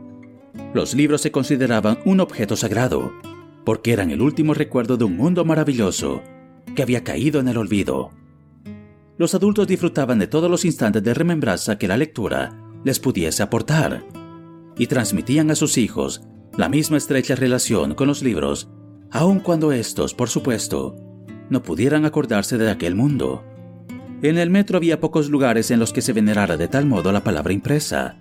Los 0.73 0.93
libros 0.93 1.21
se 1.21 1.31
consideraban 1.31 1.99
un 2.05 2.19
objeto 2.19 2.55
sagrado, 2.55 3.13
porque 3.63 3.93
eran 3.93 4.11
el 4.11 4.21
último 4.21 4.53
recuerdo 4.53 4.97
de 4.97 5.05
un 5.05 5.15
mundo 5.15 5.45
maravilloso 5.45 6.21
que 6.75 6.81
había 6.81 7.03
caído 7.03 7.39
en 7.39 7.47
el 7.47 7.57
olvido. 7.57 8.11
Los 9.17 9.33
adultos 9.33 9.67
disfrutaban 9.67 10.19
de 10.19 10.27
todos 10.27 10.51
los 10.51 10.65
instantes 10.65 11.03
de 11.03 11.13
remembranza 11.13 11.77
que 11.77 11.87
la 11.87 11.97
lectura 11.97 12.57
les 12.83 12.99
pudiese 12.99 13.43
aportar 13.43 14.03
y 14.77 14.87
transmitían 14.87 15.51
a 15.51 15.55
sus 15.55 15.77
hijos 15.77 16.23
la 16.57 16.69
misma 16.69 16.97
estrecha 16.97 17.35
relación 17.35 17.95
con 17.95 18.07
los 18.07 18.21
libros, 18.21 18.69
aun 19.11 19.39
cuando 19.39 19.71
estos, 19.71 20.13
por 20.13 20.29
supuesto, 20.29 20.95
no 21.49 21.63
pudieran 21.63 22.05
acordarse 22.05 22.57
de 22.57 22.69
aquel 22.69 22.95
mundo. 22.95 23.43
En 24.21 24.37
el 24.37 24.49
metro 24.49 24.77
había 24.77 24.99
pocos 24.99 25.29
lugares 25.29 25.71
en 25.71 25.79
los 25.79 25.93
que 25.93 26.01
se 26.01 26.13
venerara 26.13 26.57
de 26.57 26.67
tal 26.67 26.85
modo 26.85 27.11
la 27.11 27.23
palabra 27.23 27.53
impresa, 27.53 28.17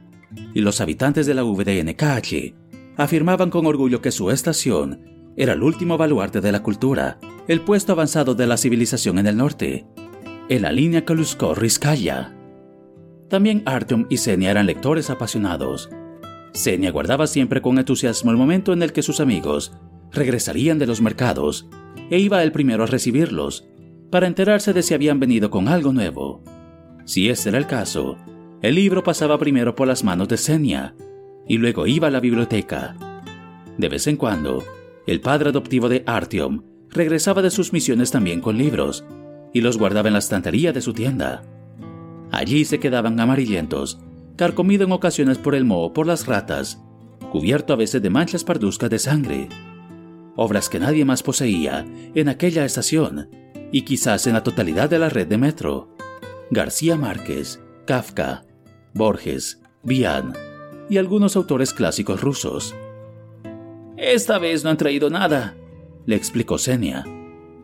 y 0.53 0.61
los 0.61 0.81
habitantes 0.81 1.27
de 1.27 1.35
la 1.35 1.43
VDNKH 1.43 2.55
afirmaban 2.97 3.51
con 3.51 3.67
orgullo 3.67 4.01
que 4.01 4.13
su 4.13 4.31
estación 4.31 5.33
era 5.37 5.53
el 5.53 5.63
último 5.63 5.97
baluarte 5.97 6.41
de 6.41 6.53
la 6.53 6.63
cultura, 6.63 7.19
el 7.49 7.61
puesto 7.61 7.93
avanzado 7.93 8.35
de 8.35 8.47
la 8.47 8.57
civilización 8.57 9.19
en 9.19 9.27
el 9.27 9.37
norte, 9.37 9.87
en 10.49 10.63
la 10.63 10.73
línea 10.73 11.05
Kaluskor-Rizkaya. 11.05 12.33
También 13.29 13.63
Artyom 13.67 14.07
y 14.11 14.19
Senia 14.19 14.51
eran 14.51 14.67
lectores 14.67 15.11
apasionados, 15.11 15.91
Senia 16.55 16.93
guardaba 16.93 17.27
siempre 17.27 17.61
con 17.61 17.79
entusiasmo 17.79 18.31
el 18.31 18.37
momento 18.37 18.73
en 18.73 18.83
el 18.83 18.93
que 18.93 19.03
sus 19.03 19.19
amigos 19.19 19.73
regresarían 20.13 20.79
de 20.79 20.87
los 20.87 21.01
mercados 21.01 21.69
e 22.11 22.19
iba 22.21 22.43
el 22.45 22.53
primero 22.53 22.85
a 22.85 22.87
recibirlos 22.87 23.67
para 24.11 24.27
enterarse 24.27 24.73
de 24.73 24.83
si 24.83 24.95
habían 24.95 25.21
venido 25.21 25.51
con 25.51 25.69
algo 25.69 25.93
nuevo. 25.93 26.43
Si 27.05 27.29
ese 27.29 27.51
era 27.51 27.59
el 27.59 27.67
caso, 27.67 28.17
el 28.63 28.77
libro 28.77 29.03
pasaba 29.03 29.39
primero 29.39 29.75
por 29.75 29.87
las 29.87 30.05
manos 30.05 30.29
de 30.29 30.37
Senia 30.37 30.95
y 31.47 31.59
luego 31.59 31.87
iba 31.87 32.09
a 32.09 32.11
la 32.11 32.21
biblioteca. 32.21 32.97
De 33.77 33.89
vez 33.89 34.07
en 34.07 34.17
cuando, 34.17 34.65
el 35.07 35.21
padre 35.21 35.51
adoptivo 35.51 35.89
de 35.89 36.03
Artyom 36.07 36.63
regresaba 36.91 37.43
de 37.43 37.51
sus 37.51 37.73
misiones 37.73 38.11
también 38.11 38.41
con 38.41 38.57
libros 38.57 39.05
y 39.53 39.61
los 39.61 39.77
guardaba 39.77 40.09
en 40.09 40.15
la 40.15 40.21
estantería 40.21 40.73
de 40.73 40.81
su 40.81 40.93
tienda. 40.93 41.43
Allí 42.31 42.65
se 42.65 42.81
quedaban 42.81 43.21
amarillentos 43.21 43.99
carcomido 44.37 44.85
en 44.85 44.93
ocasiones 44.93 45.39
por 45.39 45.55
el 45.55 45.65
moho 45.65 45.93
por 45.93 46.07
las 46.07 46.27
ratas, 46.27 46.83
cubierto 47.31 47.73
a 47.73 47.77
veces 47.77 48.03
de 48.03 48.11
manchas 48.11 48.45
parduzcas 48.45 48.91
de 48.91 48.99
sangre. 48.99 49.49
Obras 50.37 50.69
que 50.69 50.81
nadie 50.81 51.05
más 51.05 51.23
poseía 51.23 51.87
en 52.15 52.29
aquella 52.29 52.65
estación 52.65 53.29
y 53.75 53.83
quizás 53.83 54.29
en 54.29 54.35
la 54.35 54.45
totalidad 54.45 54.89
de 54.89 55.01
la 55.01 55.09
red 55.09 55.27
de 55.27 55.37
metro. 55.37 55.89
García 56.49 56.95
Márquez, 56.95 57.61
Kafka, 57.87 58.45
Borges, 58.95 59.61
Vian 59.83 60.33
y 60.89 60.99
algunos 60.99 61.35
autores 61.35 61.75
clásicos 61.75 62.21
rusos. 62.21 62.73
Esta 63.97 64.39
vez 64.39 64.63
no 64.63 64.71
han 64.71 64.77
traído 64.77 65.11
nada, 65.11 65.57
le 66.07 66.15
explicó 66.15 66.57
Senia. 66.57 67.05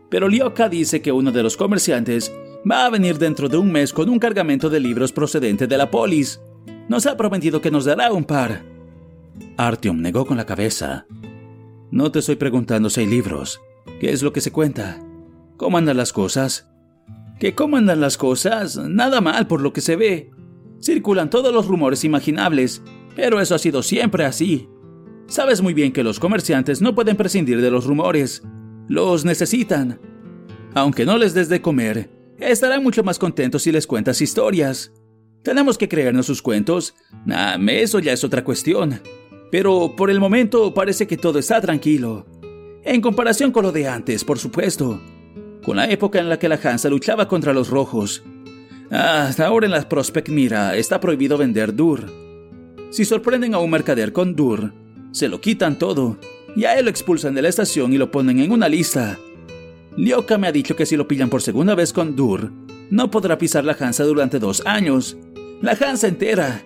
Pero 0.09 0.27
Lioka 0.27 0.67
dice 0.67 1.01
que 1.01 1.13
uno 1.13 1.31
de 1.31 1.43
los 1.43 1.55
comerciantes 1.55 2.29
va 2.69 2.85
a 2.85 2.89
venir 2.89 3.17
dentro 3.17 3.47
de 3.47 3.55
un 3.55 3.71
mes 3.71 3.93
con 3.93 4.09
un 4.09 4.19
cargamento 4.19 4.69
de 4.69 4.81
libros 4.81 5.13
procedente 5.13 5.65
de 5.65 5.77
la 5.77 5.89
polis. 5.89 6.41
Nos 6.89 7.05
ha 7.05 7.15
prometido 7.15 7.61
que 7.61 7.71
nos 7.71 7.85
dará 7.85 8.11
un 8.11 8.25
par. 8.25 8.63
Artyom 9.55 10.01
negó 10.01 10.25
con 10.25 10.35
la 10.35 10.45
cabeza. 10.45 11.05
No 11.89 12.11
te 12.11 12.19
estoy 12.19 12.35
preguntando 12.35 12.89
si 12.89 12.99
hay 12.99 13.07
libros. 13.07 13.61
¿Qué 14.01 14.11
es 14.11 14.21
lo 14.21 14.33
que 14.33 14.41
se 14.41 14.51
cuenta? 14.51 15.01
¿Cómo 15.61 15.77
andan 15.77 15.97
las 15.97 16.11
cosas? 16.11 16.67
¿Qué 17.39 17.53
cómo 17.53 17.77
andan 17.77 18.01
las 18.01 18.17
cosas? 18.17 18.77
Nada 18.77 19.21
mal 19.21 19.45
por 19.45 19.61
lo 19.61 19.73
que 19.73 19.81
se 19.81 19.95
ve. 19.95 20.31
Circulan 20.81 21.29
todos 21.29 21.53
los 21.53 21.67
rumores 21.67 22.03
imaginables, 22.03 22.81
pero 23.15 23.39
eso 23.39 23.53
ha 23.53 23.59
sido 23.59 23.83
siempre 23.83 24.25
así. 24.25 24.67
Sabes 25.27 25.61
muy 25.61 25.75
bien 25.75 25.93
que 25.93 26.03
los 26.03 26.19
comerciantes 26.19 26.81
no 26.81 26.95
pueden 26.95 27.15
prescindir 27.15 27.61
de 27.61 27.69
los 27.69 27.85
rumores. 27.85 28.41
Los 28.87 29.23
necesitan. 29.23 30.01
Aunque 30.73 31.05
no 31.05 31.19
les 31.19 31.35
des 31.35 31.47
de 31.47 31.61
comer, 31.61 32.09
estarán 32.39 32.81
mucho 32.81 33.03
más 33.03 33.19
contentos 33.19 33.61
si 33.61 33.71
les 33.71 33.85
cuentas 33.85 34.19
historias. 34.19 34.91
¿Tenemos 35.43 35.77
que 35.77 35.87
creernos 35.87 36.25
sus 36.25 36.41
cuentos? 36.41 36.95
Nah, 37.23 37.59
eso 37.69 37.99
ya 37.99 38.13
es 38.13 38.23
otra 38.23 38.43
cuestión. 38.43 38.99
Pero 39.51 39.95
por 39.95 40.09
el 40.09 40.19
momento 40.19 40.73
parece 40.73 41.05
que 41.05 41.17
todo 41.17 41.37
está 41.37 41.61
tranquilo. 41.61 42.25
En 42.83 42.99
comparación 42.99 43.51
con 43.51 43.61
lo 43.61 43.71
de 43.71 43.87
antes, 43.87 44.23
por 44.23 44.39
supuesto. 44.39 44.99
Con 45.63 45.77
la 45.77 45.89
época 45.89 46.19
en 46.19 46.29
la 46.29 46.39
que 46.39 46.49
la 46.49 46.59
Hansa 46.61 46.89
luchaba 46.89 47.27
contra 47.27 47.53
los 47.53 47.69
rojos. 47.69 48.23
Hasta 48.89 49.45
ahora 49.45 49.67
en 49.67 49.71
la 49.71 49.87
Prospect 49.87 50.29
Mira 50.29 50.75
está 50.75 50.99
prohibido 50.99 51.37
vender 51.37 51.75
Dur. 51.75 52.11
Si 52.89 53.05
sorprenden 53.05 53.53
a 53.53 53.59
un 53.59 53.69
mercader 53.69 54.11
con 54.11 54.35
Dur, 54.35 54.73
se 55.11 55.27
lo 55.27 55.39
quitan 55.39 55.77
todo. 55.77 56.17
Y 56.55 56.65
a 56.65 56.77
él 56.77 56.85
lo 56.85 56.91
expulsan 56.91 57.33
de 57.33 57.41
la 57.41 57.49
estación 57.49 57.93
y 57.93 57.97
lo 57.97 58.11
ponen 58.11 58.39
en 58.39 58.51
una 58.51 58.67
lista. 58.67 59.17
Lioka 59.95 60.37
me 60.37 60.47
ha 60.47 60.51
dicho 60.51 60.75
que 60.75 60.85
si 60.85 60.97
lo 60.97 61.07
pillan 61.07 61.29
por 61.29 61.41
segunda 61.41 61.75
vez 61.75 61.93
con 61.93 62.15
Dur, 62.15 62.51
no 62.89 63.09
podrá 63.09 63.37
pisar 63.37 63.63
la 63.63 63.77
Hansa 63.79 64.03
durante 64.03 64.39
dos 64.39 64.63
años 64.65 65.17
la 65.61 65.73
Hansa 65.73 66.07
entera. 66.07 66.63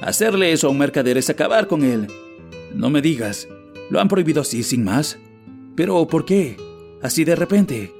Hacerle 0.00 0.52
eso 0.52 0.68
a 0.68 0.70
un 0.70 0.78
mercader 0.78 1.18
es 1.18 1.28
acabar 1.28 1.66
con 1.66 1.82
él. 1.82 2.06
No 2.72 2.88
me 2.88 3.02
digas, 3.02 3.48
lo 3.90 4.00
han 4.00 4.06
prohibido 4.06 4.42
así 4.42 4.62
sin 4.62 4.84
más. 4.84 5.18
Pero 5.74 6.06
¿por 6.06 6.24
qué? 6.24 6.56
Así 7.02 7.24
de 7.24 7.34
repente. 7.34 7.92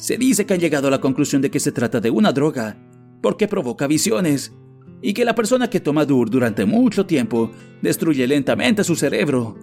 Se 0.00 0.16
dice 0.16 0.46
que 0.46 0.54
han 0.54 0.60
llegado 0.60 0.88
a 0.88 0.90
la 0.90 1.02
conclusión 1.02 1.42
de 1.42 1.50
que 1.50 1.60
se 1.60 1.72
trata 1.72 2.00
de 2.00 2.08
una 2.08 2.32
droga, 2.32 2.78
porque 3.20 3.46
provoca 3.46 3.86
visiones, 3.86 4.56
y 5.02 5.12
que 5.12 5.26
la 5.26 5.34
persona 5.34 5.68
que 5.68 5.78
toma 5.78 6.06
Dur 6.06 6.30
durante 6.30 6.64
mucho 6.64 7.04
tiempo 7.04 7.50
destruye 7.82 8.26
lentamente 8.26 8.82
su 8.82 8.96
cerebro. 8.96 9.58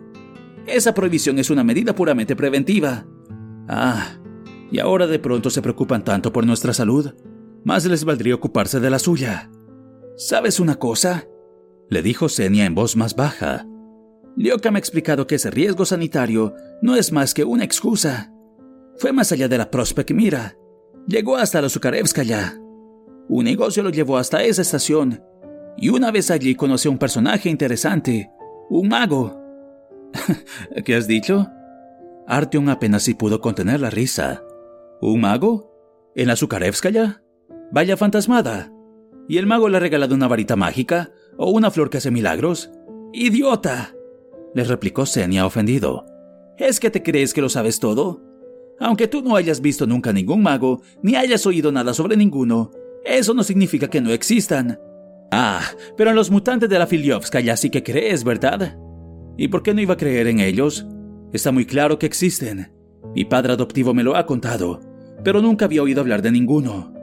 Esa 0.67 0.93
prohibición 0.93 1.39
es 1.39 1.49
una 1.49 1.63
medida 1.63 1.95
puramente 1.95 2.35
preventiva. 2.35 3.07
Ah, 3.67 4.19
y 4.71 4.77
ahora 4.77 5.07
de 5.07 5.17
pronto 5.17 5.49
se 5.49 5.63
preocupan 5.63 6.03
tanto 6.03 6.31
por 6.31 6.45
nuestra 6.45 6.71
salud, 6.71 7.15
más 7.63 7.85
les 7.87 8.05
valdría 8.05 8.35
ocuparse 8.35 8.79
de 8.79 8.91
la 8.91 8.99
suya. 8.99 9.49
¿Sabes 10.17 10.59
una 10.59 10.75
cosa? 10.75 11.27
Le 11.89 12.03
dijo 12.03 12.29
Senia 12.29 12.65
en 12.65 12.75
voz 12.75 12.95
más 12.95 13.15
baja. 13.15 13.65
Lioka 14.35 14.69
me 14.69 14.77
ha 14.77 14.79
explicado 14.79 15.25
que 15.25 15.35
ese 15.35 15.49
riesgo 15.49 15.83
sanitario 15.83 16.53
no 16.83 16.95
es 16.95 17.11
más 17.11 17.33
que 17.33 17.43
una 17.43 17.63
excusa. 17.63 18.36
Fue 18.97 19.11
más 19.13 19.31
allá 19.31 19.47
de 19.47 19.57
la 19.57 19.69
Prospect 19.69 20.11
Mira. 20.11 20.57
Llegó 21.07 21.37
hasta 21.37 21.61
la 21.61 21.69
ya. 22.23 22.57
Un 23.29 23.45
negocio 23.45 23.83
lo 23.83 23.89
llevó 23.89 24.17
hasta 24.17 24.43
esa 24.43 24.61
estación. 24.61 25.23
Y 25.77 25.89
una 25.89 26.11
vez 26.11 26.31
allí 26.31 26.55
conoció 26.55 26.89
a 26.89 26.93
un 26.93 26.97
personaje 26.97 27.49
interesante. 27.49 28.31
Un 28.69 28.87
mago. 28.89 29.39
¿Qué 30.85 30.95
has 30.95 31.07
dicho? 31.07 31.47
Artyom 32.27 32.69
apenas 32.69 33.03
si 33.03 33.13
pudo 33.13 33.39
contener 33.39 33.79
la 33.79 33.89
risa. 33.89 34.43
¿Un 35.01 35.21
mago? 35.21 35.71
¿En 36.15 36.27
la 36.27 36.35
Zukarevskaya? 36.35 37.21
Vaya 37.71 37.95
fantasmada. 37.95 38.71
¿Y 39.29 39.37
el 39.37 39.45
mago 39.45 39.69
le 39.69 39.77
ha 39.77 39.81
regalado 39.81 40.15
una 40.15 40.27
varita 40.27 40.55
mágica 40.55 41.11
o 41.37 41.51
una 41.51 41.69
flor 41.69 41.89
que 41.89 41.97
hace 41.97 42.11
milagros? 42.11 42.71
¡Idiota! 43.13 43.93
le 44.55 44.63
replicó 44.63 45.05
Senia 45.05 45.45
ofendido. 45.45 46.05
¿Es 46.57 46.79
que 46.79 46.89
te 46.89 47.03
crees 47.03 47.33
que 47.33 47.41
lo 47.41 47.49
sabes 47.49 47.79
todo? 47.79 48.26
Aunque 48.79 49.07
tú 49.07 49.21
no 49.21 49.35
hayas 49.35 49.61
visto 49.61 49.87
nunca 49.87 50.13
ningún 50.13 50.43
mago, 50.43 50.81
ni 51.01 51.15
hayas 51.15 51.45
oído 51.45 51.71
nada 51.71 51.93
sobre 51.93 52.15
ninguno, 52.15 52.71
eso 53.03 53.33
no 53.33 53.43
significa 53.43 53.89
que 53.89 54.01
no 54.01 54.11
existan. 54.11 54.79
Ah, 55.31 55.61
pero 55.95 56.09
en 56.11 56.15
los 56.15 56.29
mutantes 56.29 56.69
de 56.69 56.79
la 56.79 56.87
Filiovskaya 56.87 57.57
sí 57.57 57.69
que 57.69 57.83
crees, 57.83 58.23
¿verdad? 58.23 58.77
¿Y 59.37 59.47
por 59.47 59.63
qué 59.63 59.73
no 59.73 59.81
iba 59.81 59.95
a 59.95 59.97
creer 59.97 60.27
en 60.27 60.39
ellos? 60.39 60.85
Está 61.33 61.51
muy 61.51 61.65
claro 61.65 61.99
que 61.99 62.05
existen. 62.05 62.71
Mi 63.15 63.25
padre 63.25 63.53
adoptivo 63.53 63.93
me 63.93 64.03
lo 64.03 64.15
ha 64.15 64.25
contado, 64.25 64.79
pero 65.23 65.41
nunca 65.41 65.65
había 65.65 65.83
oído 65.83 66.01
hablar 66.01 66.21
de 66.21 66.31
ninguno. 66.31 66.93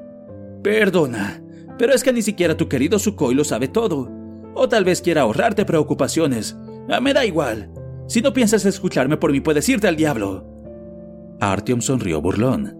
Perdona, 0.62 1.42
pero 1.78 1.92
es 1.92 2.02
que 2.02 2.12
ni 2.12 2.22
siquiera 2.22 2.56
tu 2.56 2.68
querido 2.68 2.98
Sukhoi 2.98 3.34
lo 3.34 3.44
sabe 3.44 3.68
todo. 3.68 4.10
O 4.54 4.68
tal 4.68 4.84
vez 4.84 5.02
quiera 5.02 5.22
ahorrarte 5.22 5.64
preocupaciones. 5.64 6.56
Ah, 6.88 7.00
me 7.00 7.12
da 7.12 7.26
igual. 7.26 7.70
Si 8.06 8.22
no 8.22 8.32
piensas 8.32 8.64
escucharme 8.64 9.16
por 9.16 9.32
mí, 9.32 9.40
puedes 9.40 9.68
irte 9.68 9.88
al 9.88 9.96
diablo. 9.96 10.53
Artyom 11.52 11.80
sonrió 11.80 12.20
burlón. 12.20 12.76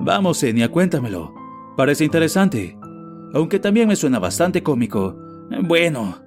vamos, 0.00 0.42
Enya, 0.42 0.68
cuéntamelo. 0.68 1.34
Parece 1.76 2.04
interesante. 2.04 2.76
Aunque 3.34 3.58
también 3.58 3.88
me 3.88 3.96
suena 3.96 4.18
bastante 4.18 4.62
cómico. 4.62 5.16
Bueno, 5.62 6.22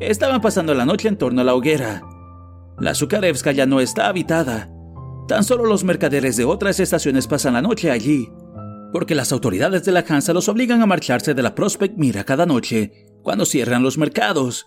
estaban 0.00 0.40
pasando 0.40 0.74
la 0.74 0.84
noche 0.84 1.08
en 1.08 1.16
torno 1.16 1.40
a 1.40 1.44
la 1.44 1.54
hoguera. 1.54 2.02
La 2.78 2.94
Zukarevska 2.94 3.52
ya 3.52 3.66
no 3.66 3.80
está 3.80 4.08
habitada. 4.08 4.70
Tan 5.28 5.44
solo 5.44 5.64
los 5.66 5.84
mercaderes 5.84 6.36
de 6.36 6.44
otras 6.44 6.80
estaciones 6.80 7.26
pasan 7.26 7.54
la 7.54 7.62
noche 7.62 7.90
allí, 7.90 8.28
porque 8.92 9.14
las 9.14 9.32
autoridades 9.32 9.84
de 9.84 9.92
la 9.92 10.04
Hansa 10.06 10.32
los 10.32 10.48
obligan 10.48 10.82
a 10.82 10.86
marcharse 10.86 11.32
de 11.32 11.42
la 11.42 11.54
Prospect 11.54 11.96
Mira 11.96 12.24
cada 12.24 12.44
noche 12.44 12.92
cuando 13.22 13.44
cierran 13.44 13.82
los 13.82 13.98
mercados. 13.98 14.66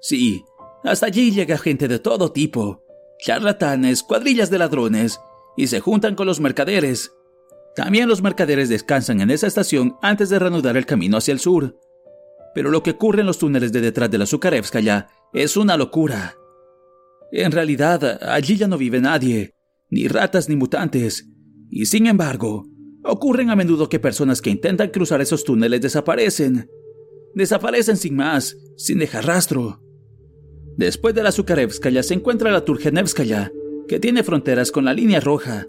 Sí, 0.00 0.44
hasta 0.84 1.06
allí 1.06 1.32
llega 1.32 1.58
gente 1.58 1.88
de 1.88 1.98
todo 1.98 2.32
tipo, 2.32 2.84
charlatanes, 3.18 4.02
cuadrillas 4.02 4.50
de 4.50 4.58
ladrones, 4.58 5.20
y 5.58 5.66
se 5.66 5.80
juntan 5.80 6.14
con 6.14 6.28
los 6.28 6.40
mercaderes. 6.40 7.12
También 7.74 8.08
los 8.08 8.22
mercaderes 8.22 8.68
descansan 8.68 9.20
en 9.20 9.30
esa 9.32 9.48
estación 9.48 9.96
antes 10.02 10.28
de 10.28 10.38
reanudar 10.38 10.76
el 10.76 10.86
camino 10.86 11.16
hacia 11.16 11.32
el 11.32 11.40
sur. 11.40 11.76
Pero 12.54 12.70
lo 12.70 12.84
que 12.84 12.92
ocurre 12.92 13.20
en 13.20 13.26
los 13.26 13.38
túneles 13.38 13.72
de 13.72 13.80
detrás 13.80 14.08
de 14.08 14.18
la 14.18 14.26
Zukarevskaya 14.26 15.08
es 15.34 15.56
una 15.56 15.76
locura. 15.76 16.36
En 17.32 17.50
realidad, 17.50 18.20
allí 18.22 18.56
ya 18.56 18.68
no 18.68 18.78
vive 18.78 19.00
nadie, 19.00 19.56
ni 19.90 20.06
ratas 20.06 20.48
ni 20.48 20.54
mutantes, 20.54 21.28
y 21.70 21.86
sin 21.86 22.06
embargo, 22.06 22.64
ocurren 23.02 23.50
a 23.50 23.56
menudo 23.56 23.88
que 23.88 23.98
personas 23.98 24.40
que 24.40 24.50
intentan 24.50 24.90
cruzar 24.90 25.20
esos 25.20 25.42
túneles 25.42 25.80
desaparecen. 25.80 26.70
Desaparecen 27.34 27.96
sin 27.96 28.14
más, 28.14 28.56
sin 28.76 29.00
dejar 29.00 29.26
rastro. 29.26 29.82
Después 30.76 31.16
de 31.16 31.24
la 31.24 31.32
Zukarevskaya 31.32 32.04
se 32.04 32.14
encuentra 32.14 32.52
la 32.52 32.64
Turgenevskaya, 32.64 33.50
que 33.88 33.98
tiene 33.98 34.22
fronteras 34.22 34.70
con 34.70 34.84
la 34.84 34.94
línea 34.94 35.20
roja. 35.20 35.66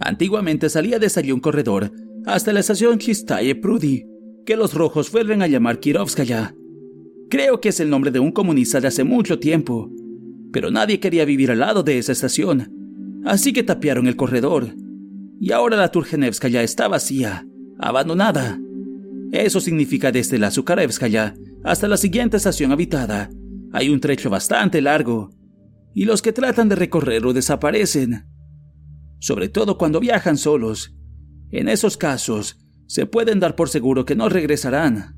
Antiguamente 0.00 0.68
salía 0.68 0.98
desde 0.98 1.20
allí 1.20 1.32
un 1.32 1.40
corredor 1.40 1.90
hasta 2.26 2.52
la 2.52 2.60
estación 2.60 2.98
Chistaye 2.98 3.54
Prudi, 3.54 4.04
que 4.44 4.56
los 4.56 4.74
rojos 4.74 5.10
vuelven 5.10 5.42
a 5.42 5.46
llamar 5.46 5.80
Kirovskaya. 5.80 6.54
Creo 7.30 7.60
que 7.60 7.70
es 7.70 7.80
el 7.80 7.90
nombre 7.90 8.10
de 8.10 8.20
un 8.20 8.32
comunista 8.32 8.80
de 8.80 8.88
hace 8.88 9.04
mucho 9.04 9.38
tiempo, 9.38 9.90
pero 10.52 10.70
nadie 10.70 11.00
quería 11.00 11.24
vivir 11.24 11.50
al 11.50 11.60
lado 11.60 11.82
de 11.82 11.98
esa 11.98 12.12
estación, 12.12 13.22
así 13.24 13.52
que 13.52 13.62
tapiaron 13.62 14.06
el 14.06 14.16
corredor. 14.16 14.74
Y 15.40 15.52
ahora 15.52 15.76
la 15.76 15.90
Turgenevskaya 15.90 16.62
está 16.62 16.88
vacía, 16.88 17.46
abandonada. 17.78 18.58
Eso 19.32 19.60
significa 19.60 20.10
desde 20.10 20.38
la 20.38 20.50
Zukarevskaya 20.50 21.34
hasta 21.64 21.88
la 21.88 21.96
siguiente 21.96 22.36
estación 22.36 22.72
habitada, 22.72 23.30
hay 23.72 23.90
un 23.90 24.00
trecho 24.00 24.30
bastante 24.30 24.80
largo, 24.80 25.30
y 25.98 26.04
los 26.04 26.22
que 26.22 26.32
tratan 26.32 26.68
de 26.68 26.76
recorrerlo 26.76 27.32
desaparecen. 27.32 28.24
Sobre 29.18 29.48
todo 29.48 29.78
cuando 29.78 29.98
viajan 29.98 30.36
solos. 30.36 30.94
En 31.50 31.68
esos 31.68 31.96
casos, 31.96 32.56
se 32.86 33.04
pueden 33.06 33.40
dar 33.40 33.56
por 33.56 33.68
seguro 33.68 34.04
que 34.04 34.14
no 34.14 34.28
regresarán. 34.28 35.16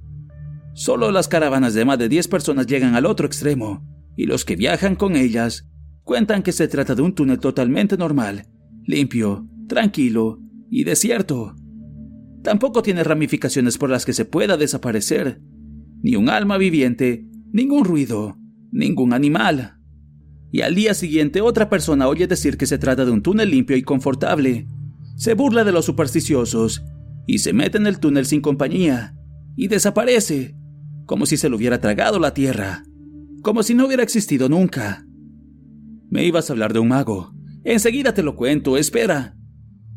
Solo 0.72 1.10
las 1.10 1.28
caravanas 1.28 1.74
de 1.74 1.84
más 1.84 1.98
de 1.98 2.08
10 2.08 2.28
personas 2.28 2.66
llegan 2.66 2.94
al 2.94 3.04
otro 3.04 3.26
extremo, 3.26 3.86
y 4.16 4.24
los 4.24 4.46
que 4.46 4.56
viajan 4.56 4.96
con 4.96 5.16
ellas 5.16 5.68
cuentan 6.02 6.42
que 6.42 6.52
se 6.52 6.66
trata 6.66 6.94
de 6.94 7.02
un 7.02 7.14
túnel 7.14 7.40
totalmente 7.40 7.98
normal, 7.98 8.46
limpio, 8.86 9.46
tranquilo 9.68 10.38
y 10.70 10.84
desierto. 10.84 11.56
Tampoco 12.42 12.80
tiene 12.80 13.04
ramificaciones 13.04 13.76
por 13.76 13.90
las 13.90 14.06
que 14.06 14.14
se 14.14 14.24
pueda 14.24 14.56
desaparecer, 14.56 15.42
ni 16.02 16.16
un 16.16 16.30
alma 16.30 16.56
viviente, 16.56 17.26
ningún 17.52 17.84
ruido, 17.84 18.38
ningún 18.72 19.12
animal. 19.12 19.79
Y 20.52 20.62
al 20.62 20.74
día 20.74 20.94
siguiente 20.94 21.40
otra 21.40 21.68
persona 21.68 22.08
oye 22.08 22.26
decir 22.26 22.56
que 22.56 22.66
se 22.66 22.78
trata 22.78 23.04
de 23.04 23.10
un 23.10 23.22
túnel 23.22 23.50
limpio 23.50 23.76
y 23.76 23.82
confortable. 23.82 24.66
Se 25.16 25.34
burla 25.34 25.64
de 25.64 25.72
los 25.72 25.84
supersticiosos 25.84 26.82
y 27.26 27.38
se 27.38 27.52
mete 27.52 27.78
en 27.78 27.86
el 27.86 28.00
túnel 28.00 28.26
sin 28.26 28.40
compañía 28.40 29.14
y 29.56 29.68
desaparece, 29.68 30.56
como 31.06 31.26
si 31.26 31.36
se 31.36 31.48
lo 31.48 31.56
hubiera 31.56 31.80
tragado 31.80 32.18
la 32.18 32.34
tierra, 32.34 32.82
como 33.42 33.62
si 33.62 33.74
no 33.74 33.86
hubiera 33.86 34.02
existido 34.02 34.48
nunca. 34.48 35.04
Me 36.08 36.24
ibas 36.24 36.50
a 36.50 36.54
hablar 36.54 36.72
de 36.72 36.80
un 36.80 36.88
mago. 36.88 37.32
Enseguida 37.62 38.14
te 38.14 38.22
lo 38.22 38.34
cuento, 38.34 38.76
espera. 38.76 39.36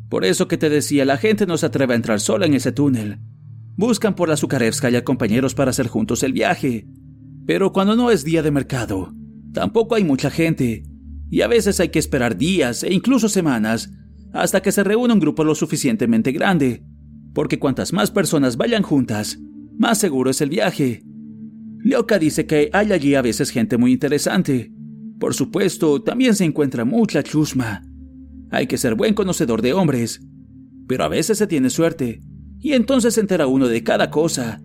Por 0.08 0.24
eso 0.24 0.46
que 0.46 0.58
te 0.58 0.68
decía, 0.68 1.04
la 1.04 1.16
gente 1.16 1.46
no 1.46 1.56
se 1.56 1.66
atreve 1.66 1.94
a 1.94 1.96
entrar 1.96 2.20
sola 2.20 2.46
en 2.46 2.54
ese 2.54 2.72
túnel. 2.72 3.18
Buscan 3.76 4.14
por 4.14 4.28
la 4.28 4.36
Zukarevskaya 4.36 5.02
compañeros 5.02 5.54
para 5.54 5.70
hacer 5.70 5.88
juntos 5.88 6.22
el 6.22 6.32
viaje. 6.32 6.86
Pero 7.46 7.72
cuando 7.72 7.96
no 7.96 8.10
es 8.10 8.22
día 8.22 8.42
de 8.42 8.52
mercado, 8.52 9.12
tampoco 9.54 9.94
hay 9.94 10.04
mucha 10.04 10.30
gente, 10.30 10.84
y 11.30 11.40
a 11.40 11.46
veces 11.46 11.80
hay 11.80 11.88
que 11.88 11.98
esperar 11.98 12.36
días 12.36 12.82
e 12.82 12.92
incluso 12.92 13.30
semanas 13.30 13.90
hasta 14.34 14.60
que 14.60 14.72
se 14.72 14.84
reúna 14.84 15.14
un 15.14 15.20
grupo 15.20 15.44
lo 15.44 15.54
suficientemente 15.54 16.32
grande, 16.32 16.84
porque 17.32 17.58
cuantas 17.58 17.92
más 17.92 18.10
personas 18.10 18.56
vayan 18.56 18.82
juntas, 18.82 19.38
más 19.78 19.98
seguro 19.98 20.30
es 20.30 20.40
el 20.40 20.50
viaje. 20.50 21.02
Lioka 21.78 22.18
dice 22.18 22.46
que 22.46 22.68
hay 22.72 22.92
allí 22.92 23.14
a 23.14 23.22
veces 23.22 23.50
gente 23.50 23.78
muy 23.78 23.92
interesante. 23.92 24.72
Por 25.18 25.34
supuesto, 25.34 26.02
también 26.02 26.34
se 26.34 26.44
encuentra 26.44 26.84
mucha 26.84 27.22
chusma. 27.22 27.82
Hay 28.50 28.66
que 28.66 28.78
ser 28.78 28.94
buen 28.94 29.14
conocedor 29.14 29.62
de 29.62 29.72
hombres, 29.72 30.20
pero 30.88 31.04
a 31.04 31.08
veces 31.08 31.38
se 31.38 31.46
tiene 31.46 31.70
suerte, 31.70 32.20
y 32.58 32.72
entonces 32.72 33.14
se 33.14 33.20
entera 33.20 33.46
uno 33.46 33.68
de 33.68 33.82
cada 33.84 34.10
cosa, 34.10 34.60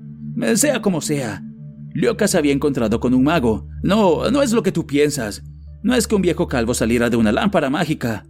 sea 0.56 0.82
como 0.82 1.02
sea, 1.02 1.44
Lioka 2.00 2.30
se 2.30 2.38
había 2.38 2.54
encontrado 2.54 3.02
con 3.02 3.14
un 3.14 3.26
mago. 3.26 3.68
No, 3.84 4.32
no 4.32 4.42
es 4.42 4.54
lo 4.54 4.64
que 4.64 4.72
tú 4.72 4.88
piensas. 4.88 5.44
No 5.84 5.96
es 5.96 6.08
que 6.08 6.16
un 6.16 6.22
viejo 6.22 6.48
calvo 6.48 6.74
saliera 6.74 7.10
de 7.10 7.18
una 7.18 7.34
lámpara 7.34 7.70
mágica. 7.70 8.26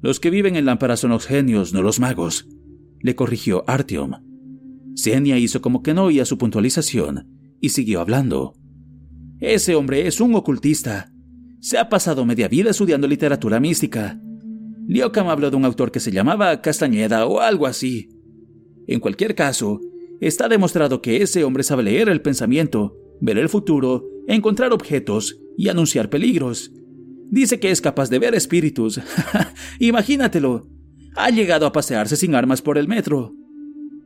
Los 0.00 0.18
que 0.18 0.30
viven 0.30 0.56
en 0.56 0.64
lámparas 0.64 1.00
son 1.00 1.10
los 1.10 1.26
genios, 1.26 1.74
no 1.74 1.82
los 1.82 2.00
magos, 2.00 2.48
le 3.00 3.14
corrigió 3.14 3.64
Artyom. 3.66 4.12
Xenia 4.94 5.36
hizo 5.36 5.60
como 5.60 5.82
que 5.82 5.92
no 5.92 6.04
oía 6.04 6.24
su 6.24 6.38
puntualización 6.38 7.28
y 7.60 7.68
siguió 7.68 8.00
hablando. 8.00 8.54
Ese 9.40 9.74
hombre 9.74 10.06
es 10.06 10.18
un 10.22 10.34
ocultista. 10.34 11.12
Se 11.60 11.76
ha 11.76 11.90
pasado 11.90 12.24
media 12.24 12.48
vida 12.48 12.70
estudiando 12.70 13.06
literatura 13.06 13.60
mística. 13.60 14.18
Lioka 14.86 15.22
me 15.22 15.30
habló 15.30 15.50
de 15.50 15.56
un 15.56 15.66
autor 15.66 15.92
que 15.92 16.00
se 16.00 16.12
llamaba 16.12 16.62
Castañeda 16.62 17.26
o 17.26 17.40
algo 17.40 17.66
así. 17.66 18.08
En 18.86 19.00
cualquier 19.00 19.34
caso, 19.34 19.80
Está 20.20 20.48
demostrado 20.48 21.02
que 21.02 21.22
ese 21.22 21.44
hombre 21.44 21.62
sabe 21.62 21.82
leer 21.82 22.08
el 22.08 22.22
pensamiento, 22.22 22.96
ver 23.20 23.38
el 23.38 23.48
futuro, 23.48 24.04
encontrar 24.26 24.72
objetos 24.72 25.38
y 25.56 25.68
anunciar 25.68 26.10
peligros. 26.10 26.72
Dice 27.30 27.60
que 27.60 27.70
es 27.70 27.80
capaz 27.80 28.08
de 28.08 28.18
ver 28.18 28.34
espíritus. 28.34 29.00
Imagínatelo. 29.80 30.68
Ha 31.16 31.30
llegado 31.30 31.66
a 31.66 31.72
pasearse 31.72 32.16
sin 32.16 32.34
armas 32.34 32.62
por 32.62 32.78
el 32.78 32.88
metro. 32.88 33.32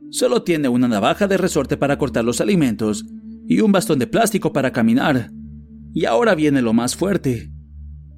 Solo 0.09 0.43
tiene 0.43 0.69
una 0.69 0.87
navaja 0.87 1.27
de 1.27 1.37
resorte 1.37 1.77
para 1.77 1.97
cortar 1.97 2.25
los 2.25 2.41
alimentos 2.41 3.05
y 3.47 3.61
un 3.61 3.71
bastón 3.71 3.99
de 3.99 4.07
plástico 4.07 4.51
para 4.51 4.71
caminar. 4.71 5.31
Y 5.93 6.05
ahora 6.05 6.35
viene 6.35 6.61
lo 6.61 6.73
más 6.73 6.95
fuerte. 6.95 7.51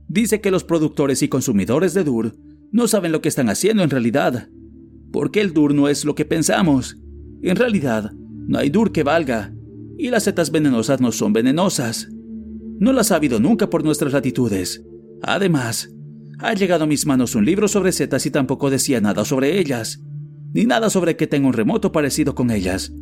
Dice 0.07 0.41
que 0.41 0.51
los 0.51 0.63
productores 0.63 1.21
y 1.21 1.27
consumidores 1.27 1.93
de 1.93 2.03
Dur 2.03 2.35
no 2.71 2.87
saben 2.87 3.11
lo 3.11 3.21
que 3.21 3.29
están 3.29 3.49
haciendo 3.49 3.83
en 3.83 3.89
realidad, 3.89 4.47
porque 5.11 5.41
el 5.41 5.53
Dur 5.53 5.73
no 5.73 5.87
es 5.87 6.05
lo 6.05 6.15
que 6.15 6.25
pensamos. 6.25 6.97
En 7.43 7.57
realidad, 7.57 8.11
no 8.13 8.57
hay 8.57 8.69
dur 8.69 8.91
que 8.91 9.03
valga, 9.03 9.53
y 9.97 10.09
las 10.09 10.23
setas 10.23 10.49
venenosas 10.49 11.01
no 11.01 11.11
son 11.11 11.33
venenosas. 11.33 12.09
No 12.79 12.93
las 12.93 13.11
ha 13.11 13.17
habido 13.17 13.39
nunca 13.39 13.69
por 13.69 13.83
nuestras 13.83 14.13
latitudes. 14.13 14.83
Además, 15.21 15.93
ha 16.39 16.53
llegado 16.53 16.85
a 16.85 16.87
mis 16.87 17.05
manos 17.05 17.35
un 17.35 17.45
libro 17.45 17.67
sobre 17.67 17.91
setas 17.91 18.25
y 18.25 18.31
tampoco 18.31 18.69
decía 18.69 19.01
nada 19.01 19.25
sobre 19.25 19.59
ellas, 19.59 20.01
ni 20.53 20.65
nada 20.65 20.89
sobre 20.89 21.15
que 21.15 21.27
tenga 21.27 21.47
un 21.47 21.53
remoto 21.53 21.91
parecido 21.91 22.33
con 22.33 22.49
ellas. 22.49 22.93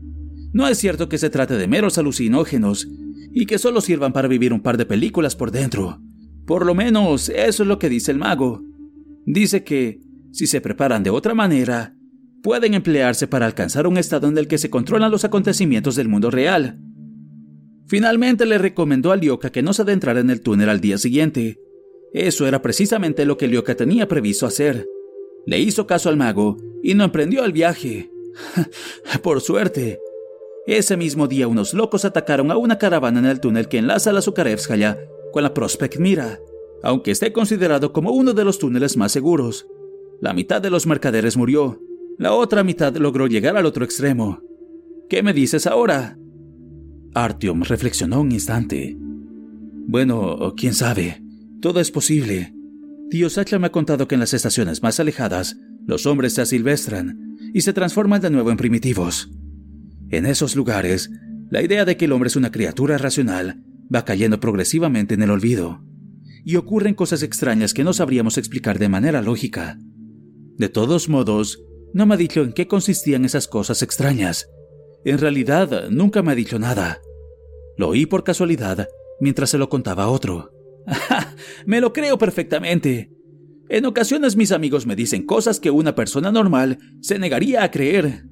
No 0.53 0.67
es 0.67 0.79
cierto 0.79 1.07
que 1.07 1.17
se 1.17 1.29
trate 1.29 1.55
de 1.55 1.67
meros 1.67 1.97
alucinógenos 1.97 2.87
y 3.31 3.45
que 3.45 3.59
solo 3.59 3.79
sirvan 3.79 4.11
para 4.11 4.27
vivir 4.27 4.53
un 4.53 4.61
par 4.61 4.77
de 4.77 4.85
películas 4.85 5.35
por 5.35 5.51
dentro. 5.51 6.01
Por 6.45 6.65
lo 6.65 6.75
menos 6.75 7.29
eso 7.29 7.63
es 7.63 7.67
lo 7.67 7.79
que 7.79 7.89
dice 7.89 8.11
el 8.11 8.17
mago. 8.17 8.61
Dice 9.25 9.63
que, 9.63 10.01
si 10.31 10.47
se 10.47 10.61
preparan 10.61 11.03
de 11.03 11.11
otra 11.11 11.33
manera, 11.33 11.95
pueden 12.41 12.73
emplearse 12.73 13.27
para 13.27 13.45
alcanzar 13.45 13.87
un 13.87 13.97
estado 13.97 14.27
en 14.27 14.37
el 14.37 14.47
que 14.47 14.57
se 14.57 14.69
controlan 14.69 15.11
los 15.11 15.23
acontecimientos 15.23 15.95
del 15.95 16.07
mundo 16.07 16.31
real. 16.31 16.79
Finalmente 17.87 18.45
le 18.45 18.57
recomendó 18.57 19.11
a 19.11 19.17
Lyoka 19.17 19.51
que 19.51 19.61
no 19.61 19.73
se 19.73 19.81
adentrara 19.81 20.19
en 20.19 20.29
el 20.29 20.41
túnel 20.41 20.69
al 20.69 20.81
día 20.81 20.97
siguiente. 20.97 21.59
Eso 22.13 22.47
era 22.47 22.61
precisamente 22.61 23.25
lo 23.25 23.37
que 23.37 23.47
Lyoka 23.47 23.75
tenía 23.75 24.07
previsto 24.07 24.45
hacer. 24.45 24.87
Le 25.45 25.59
hizo 25.59 25.87
caso 25.87 26.09
al 26.09 26.17
mago 26.17 26.57
y 26.83 26.93
no 26.93 27.03
emprendió 27.03 27.43
el 27.43 27.51
viaje. 27.51 28.11
Por 29.23 29.41
suerte. 29.41 29.99
Ese 30.67 30.95
mismo 30.95 31.27
día 31.27 31.47
unos 31.47 31.73
locos 31.73 32.05
atacaron 32.05 32.51
a 32.51 32.57
una 32.57 32.77
caravana 32.77 33.19
en 33.19 33.25
el 33.25 33.39
túnel 33.39 33.67
que 33.67 33.79
enlaza 33.79 34.13
la 34.13 34.21
Zukarevskaya 34.21 34.99
con 35.33 35.43
la 35.43 35.53
Prospect 35.53 35.97
Mira, 35.97 36.39
aunque 36.83 37.11
esté 37.11 37.33
considerado 37.33 37.91
como 37.91 38.11
uno 38.11 38.33
de 38.33 38.45
los 38.45 38.59
túneles 38.59 38.95
más 38.95 39.11
seguros. 39.11 39.67
La 40.19 40.33
mitad 40.33 40.61
de 40.61 40.69
los 40.69 40.85
mercaderes 40.85 41.35
murió, 41.35 41.81
la 42.17 42.33
otra 42.33 42.63
mitad 42.63 42.95
logró 42.97 43.27
llegar 43.27 43.57
al 43.57 43.65
otro 43.65 43.83
extremo. 43.83 44.39
¿Qué 45.09 45.23
me 45.23 45.33
dices 45.33 45.67
ahora? 45.67 46.17
Artyom 47.13 47.63
reflexionó 47.63 48.21
un 48.21 48.31
instante. 48.31 48.95
Bueno, 48.97 50.53
quién 50.55 50.73
sabe. 50.73 51.23
Todo 51.61 51.79
es 51.79 51.91
posible. 51.91 52.53
Tío 53.09 53.29
Sacha 53.29 53.59
me 53.59 53.67
ha 53.67 53.71
contado 53.71 54.07
que 54.07 54.15
en 54.15 54.21
las 54.21 54.33
estaciones 54.33 54.81
más 54.81 54.99
alejadas, 54.99 55.57
los 55.85 56.05
hombres 56.05 56.33
se 56.33 56.41
asilvestran 56.41 57.37
y 57.53 57.61
se 57.61 57.73
transforman 57.73 58.21
de 58.21 58.29
nuevo 58.29 58.51
en 58.51 58.57
primitivos. 58.57 59.29
En 60.09 60.25
esos 60.25 60.55
lugares, 60.55 61.09
la 61.49 61.61
idea 61.61 61.83
de 61.83 61.97
que 61.97 62.05
el 62.05 62.13
hombre 62.13 62.27
es 62.27 62.35
una 62.35 62.51
criatura 62.51 62.97
racional 62.97 63.63
va 63.93 64.05
cayendo 64.05 64.39
progresivamente 64.39 65.15
en 65.15 65.21
el 65.21 65.31
olvido, 65.31 65.83
y 66.43 66.55
ocurren 66.55 66.93
cosas 66.93 67.23
extrañas 67.23 67.73
que 67.73 67.83
no 67.83 67.93
sabríamos 67.93 68.37
explicar 68.37 68.79
de 68.79 68.89
manera 68.89 69.21
lógica. 69.21 69.77
De 70.57 70.69
todos 70.69 71.09
modos, 71.09 71.61
no 71.93 72.05
me 72.05 72.15
ha 72.15 72.17
dicho 72.17 72.41
en 72.41 72.53
qué 72.53 72.67
consistían 72.67 73.25
esas 73.25 73.47
cosas 73.47 73.81
extrañas. 73.81 74.49
En 75.03 75.17
realidad, 75.17 75.89
nunca 75.89 76.21
me 76.21 76.31
ha 76.31 76.35
dicho 76.35 76.59
nada. 76.59 77.01
Lo 77.77 77.89
oí 77.89 78.05
por 78.05 78.23
casualidad 78.23 78.87
mientras 79.19 79.51
se 79.51 79.57
lo 79.57 79.69
contaba 79.69 80.03
a 80.03 80.09
otro. 80.09 80.51
me 81.65 81.79
lo 81.79 81.93
creo 81.93 82.17
perfectamente. 82.17 83.11
En 83.69 83.85
ocasiones 83.85 84.35
mis 84.35 84.51
amigos 84.51 84.85
me 84.85 84.95
dicen 84.95 85.25
cosas 85.25 85.59
que 85.59 85.71
una 85.71 85.95
persona 85.95 86.31
normal 86.31 86.79
se 87.01 87.19
negaría 87.19 87.63
a 87.63 87.71
creer. 87.71 88.25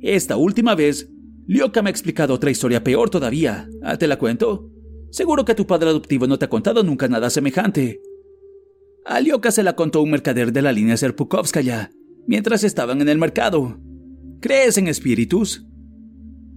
Esta 0.00 0.36
última 0.36 0.74
vez, 0.74 1.10
Lyoka 1.46 1.82
me 1.82 1.90
ha 1.90 1.90
explicado 1.90 2.34
otra 2.34 2.50
historia 2.50 2.82
peor 2.82 3.10
todavía. 3.10 3.68
Ah, 3.82 3.98
¿Te 3.98 4.06
la 4.06 4.18
cuento? 4.18 4.70
Seguro 5.10 5.44
que 5.44 5.54
tu 5.54 5.66
padre 5.66 5.90
adoptivo 5.90 6.26
no 6.26 6.38
te 6.38 6.44
ha 6.44 6.50
contado 6.50 6.82
nunca 6.82 7.08
nada 7.08 7.30
semejante. 7.30 8.00
A 9.04 9.20
Lyoka 9.20 9.50
se 9.50 9.62
la 9.62 9.74
contó 9.74 10.02
un 10.02 10.10
mercader 10.10 10.52
de 10.52 10.62
la 10.62 10.72
línea 10.72 10.96
Serpukovskaya, 10.96 11.90
mientras 12.28 12.62
estaban 12.62 13.00
en 13.00 13.08
el 13.08 13.18
mercado. 13.18 13.80
¿Crees 14.40 14.78
en 14.78 14.86
espíritus? 14.86 15.66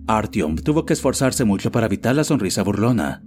Artyom 0.05 0.57
tuvo 0.57 0.85
que 0.85 0.93
esforzarse 0.93 1.45
mucho 1.45 1.71
para 1.71 1.87
evitar 1.87 2.15
la 2.15 2.25
sonrisa 2.25 2.61
burlona. 2.61 3.23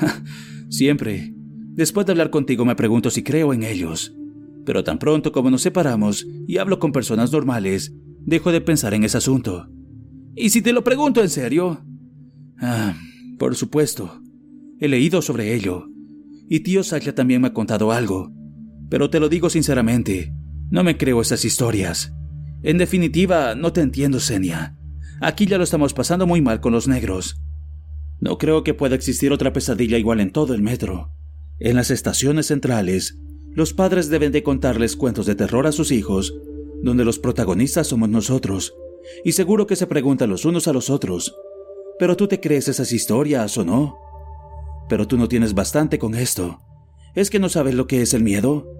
Siempre. 0.70 1.34
Después 1.74 2.06
de 2.06 2.12
hablar 2.12 2.30
contigo 2.30 2.64
me 2.64 2.76
pregunto 2.76 3.10
si 3.10 3.22
creo 3.22 3.52
en 3.52 3.64
ellos. 3.64 4.16
Pero 4.64 4.84
tan 4.84 4.98
pronto 4.98 5.32
como 5.32 5.50
nos 5.50 5.62
separamos 5.62 6.26
y 6.46 6.58
hablo 6.58 6.78
con 6.78 6.92
personas 6.92 7.32
normales, 7.32 7.92
dejo 8.20 8.52
de 8.52 8.60
pensar 8.60 8.94
en 8.94 9.04
ese 9.04 9.18
asunto. 9.18 9.68
¿Y 10.36 10.50
si 10.50 10.62
te 10.62 10.72
lo 10.72 10.84
pregunto 10.84 11.20
en 11.20 11.28
serio? 11.28 11.84
Ah, 12.58 12.94
por 13.38 13.56
supuesto. 13.56 14.22
He 14.78 14.88
leído 14.88 15.20
sobre 15.20 15.54
ello. 15.54 15.86
Y 16.48 16.60
tío 16.60 16.84
Sasha 16.84 17.14
también 17.14 17.42
me 17.42 17.48
ha 17.48 17.52
contado 17.52 17.90
algo. 17.90 18.32
Pero 18.88 19.10
te 19.10 19.18
lo 19.18 19.28
digo 19.28 19.50
sinceramente, 19.50 20.32
no 20.70 20.84
me 20.84 20.96
creo 20.96 21.20
esas 21.20 21.44
historias. 21.44 22.12
En 22.62 22.78
definitiva, 22.78 23.54
no 23.54 23.72
te 23.72 23.80
entiendo, 23.80 24.20
Senia. 24.20 24.76
Aquí 25.20 25.46
ya 25.46 25.58
lo 25.58 25.64
estamos 25.64 25.94
pasando 25.94 26.26
muy 26.26 26.40
mal 26.40 26.60
con 26.60 26.72
los 26.72 26.88
negros. 26.88 27.40
No 28.20 28.38
creo 28.38 28.64
que 28.64 28.74
pueda 28.74 28.94
existir 28.94 29.32
otra 29.32 29.52
pesadilla 29.52 29.98
igual 29.98 30.20
en 30.20 30.32
todo 30.32 30.54
el 30.54 30.62
metro. 30.62 31.12
En 31.58 31.76
las 31.76 31.90
estaciones 31.90 32.46
centrales, 32.46 33.18
los 33.52 33.72
padres 33.72 34.10
deben 34.10 34.32
de 34.32 34.42
contarles 34.42 34.96
cuentos 34.96 35.26
de 35.26 35.34
terror 35.34 35.66
a 35.66 35.72
sus 35.72 35.90
hijos, 35.90 36.34
donde 36.82 37.04
los 37.04 37.18
protagonistas 37.18 37.86
somos 37.86 38.08
nosotros, 38.08 38.74
y 39.24 39.32
seguro 39.32 39.66
que 39.66 39.76
se 39.76 39.86
preguntan 39.86 40.30
los 40.30 40.44
unos 40.44 40.68
a 40.68 40.72
los 40.72 40.90
otros, 40.90 41.34
¿pero 41.98 42.16
tú 42.16 42.28
te 42.28 42.40
crees 42.40 42.68
esas 42.68 42.92
historias 42.92 43.56
o 43.56 43.64
no? 43.64 43.98
Pero 44.88 45.06
tú 45.06 45.16
no 45.16 45.28
tienes 45.28 45.54
bastante 45.54 45.98
con 45.98 46.14
esto. 46.14 46.60
¿Es 47.14 47.30
que 47.30 47.38
no 47.38 47.48
sabes 47.48 47.74
lo 47.74 47.86
que 47.86 48.02
es 48.02 48.12
el 48.12 48.22
miedo? 48.22 48.75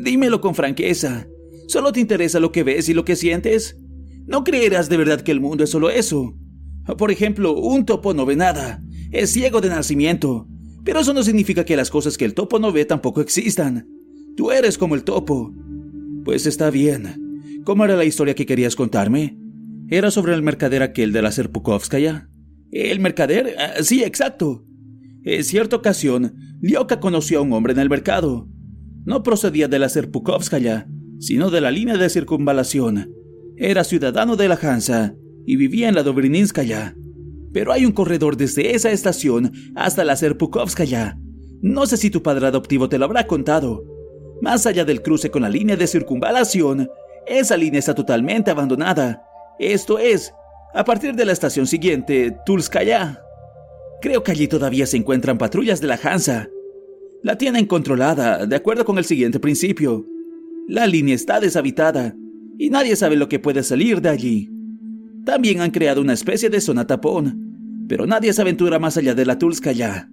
Dímelo 0.00 0.40
con 0.40 0.54
franqueza. 0.54 1.26
¿Solo 1.68 1.92
te 1.92 2.00
interesa 2.00 2.40
lo 2.40 2.52
que 2.52 2.62
ves 2.62 2.88
y 2.88 2.94
lo 2.94 3.04
que 3.04 3.16
sientes? 3.16 3.78
No 4.26 4.44
creerás 4.44 4.88
de 4.88 4.96
verdad 4.96 5.20
que 5.20 5.32
el 5.32 5.40
mundo 5.40 5.64
es 5.64 5.70
solo 5.70 5.90
eso. 5.90 6.34
Por 6.98 7.10
ejemplo, 7.10 7.54
un 7.54 7.86
topo 7.86 8.14
no 8.14 8.26
ve 8.26 8.36
nada. 8.36 8.82
Es 9.10 9.30
ciego 9.32 9.60
de 9.60 9.68
nacimiento. 9.68 10.48
Pero 10.84 11.00
eso 11.00 11.14
no 11.14 11.22
significa 11.22 11.64
que 11.64 11.76
las 11.76 11.90
cosas 11.90 12.18
que 12.18 12.24
el 12.24 12.34
topo 12.34 12.58
no 12.58 12.72
ve 12.72 12.84
tampoco 12.84 13.20
existan. 13.20 13.88
Tú 14.36 14.50
eres 14.50 14.76
como 14.76 14.94
el 14.94 15.04
topo. 15.04 15.52
Pues 16.24 16.46
está 16.46 16.70
bien. 16.70 17.62
¿Cómo 17.64 17.84
era 17.84 17.96
la 17.96 18.04
historia 18.04 18.34
que 18.34 18.46
querías 18.46 18.76
contarme? 18.76 19.38
¿Era 19.88 20.10
sobre 20.10 20.34
el 20.34 20.42
mercader 20.42 20.82
aquel 20.82 21.12
de 21.12 21.22
la 21.22 21.32
Serpukovskaya? 21.32 22.28
¿El 22.70 23.00
mercader? 23.00 23.54
Ah, 23.58 23.82
sí, 23.82 24.02
exacto. 24.02 24.66
En 25.22 25.44
cierta 25.44 25.76
ocasión, 25.76 26.34
Lyoka 26.60 27.00
conoció 27.00 27.38
a 27.38 27.42
un 27.42 27.52
hombre 27.52 27.72
en 27.72 27.78
el 27.78 27.88
mercado. 27.88 28.48
No 29.04 29.22
procedía 29.22 29.68
de 29.68 29.78
la 29.78 29.88
Serpukovskaya, 29.88 30.86
sino 31.18 31.50
de 31.50 31.60
la 31.60 31.70
línea 31.70 31.96
de 31.96 32.08
circunvalación. 32.08 33.12
Era 33.56 33.84
ciudadano 33.84 34.36
de 34.36 34.48
la 34.48 34.58
Hansa 34.60 35.14
y 35.46 35.56
vivía 35.56 35.88
en 35.88 35.94
la 35.94 36.02
Dobrininskaya. 36.02 36.96
Pero 37.52 37.72
hay 37.72 37.84
un 37.84 37.92
corredor 37.92 38.36
desde 38.36 38.74
esa 38.74 38.90
estación 38.90 39.52
hasta 39.74 40.04
la 40.04 40.16
Serpukovskaya. 40.16 41.18
No 41.60 41.86
sé 41.86 41.96
si 41.96 42.10
tu 42.10 42.22
padre 42.22 42.46
adoptivo 42.46 42.88
te 42.88 42.98
lo 42.98 43.04
habrá 43.04 43.26
contado. 43.26 43.84
Más 44.40 44.66
allá 44.66 44.84
del 44.84 45.02
cruce 45.02 45.30
con 45.30 45.42
la 45.42 45.48
línea 45.48 45.76
de 45.76 45.86
circunvalación, 45.86 46.88
esa 47.26 47.56
línea 47.56 47.78
está 47.78 47.94
totalmente 47.94 48.50
abandonada. 48.50 49.22
Esto 49.58 49.98
es, 49.98 50.32
a 50.74 50.84
partir 50.84 51.14
de 51.14 51.24
la 51.24 51.32
estación 51.32 51.66
siguiente, 51.66 52.36
Tulskaya. 52.44 53.22
Creo 54.02 54.22
que 54.22 54.32
allí 54.32 54.48
todavía 54.48 54.86
se 54.86 54.96
encuentran 54.96 55.38
patrullas 55.38 55.80
de 55.80 55.86
la 55.86 55.98
Hansa. 56.02 56.48
La 57.24 57.38
tienen 57.38 57.64
controlada, 57.64 58.44
de 58.44 58.54
acuerdo 58.54 58.84
con 58.84 58.98
el 58.98 59.06
siguiente 59.06 59.40
principio. 59.40 60.06
La 60.68 60.86
línea 60.86 61.14
está 61.14 61.40
deshabitada 61.40 62.14
y 62.58 62.68
nadie 62.68 62.96
sabe 62.96 63.16
lo 63.16 63.30
que 63.30 63.38
puede 63.38 63.62
salir 63.62 64.02
de 64.02 64.10
allí. 64.10 64.50
También 65.24 65.62
han 65.62 65.70
creado 65.70 66.02
una 66.02 66.12
especie 66.12 66.50
de 66.50 66.60
zona 66.60 66.86
tapón, 66.86 67.86
pero 67.88 68.06
nadie 68.06 68.30
se 68.34 68.42
aventura 68.42 68.78
más 68.78 68.98
allá 68.98 69.14
de 69.14 69.24
la 69.24 69.38
Tulskaya. 69.38 70.10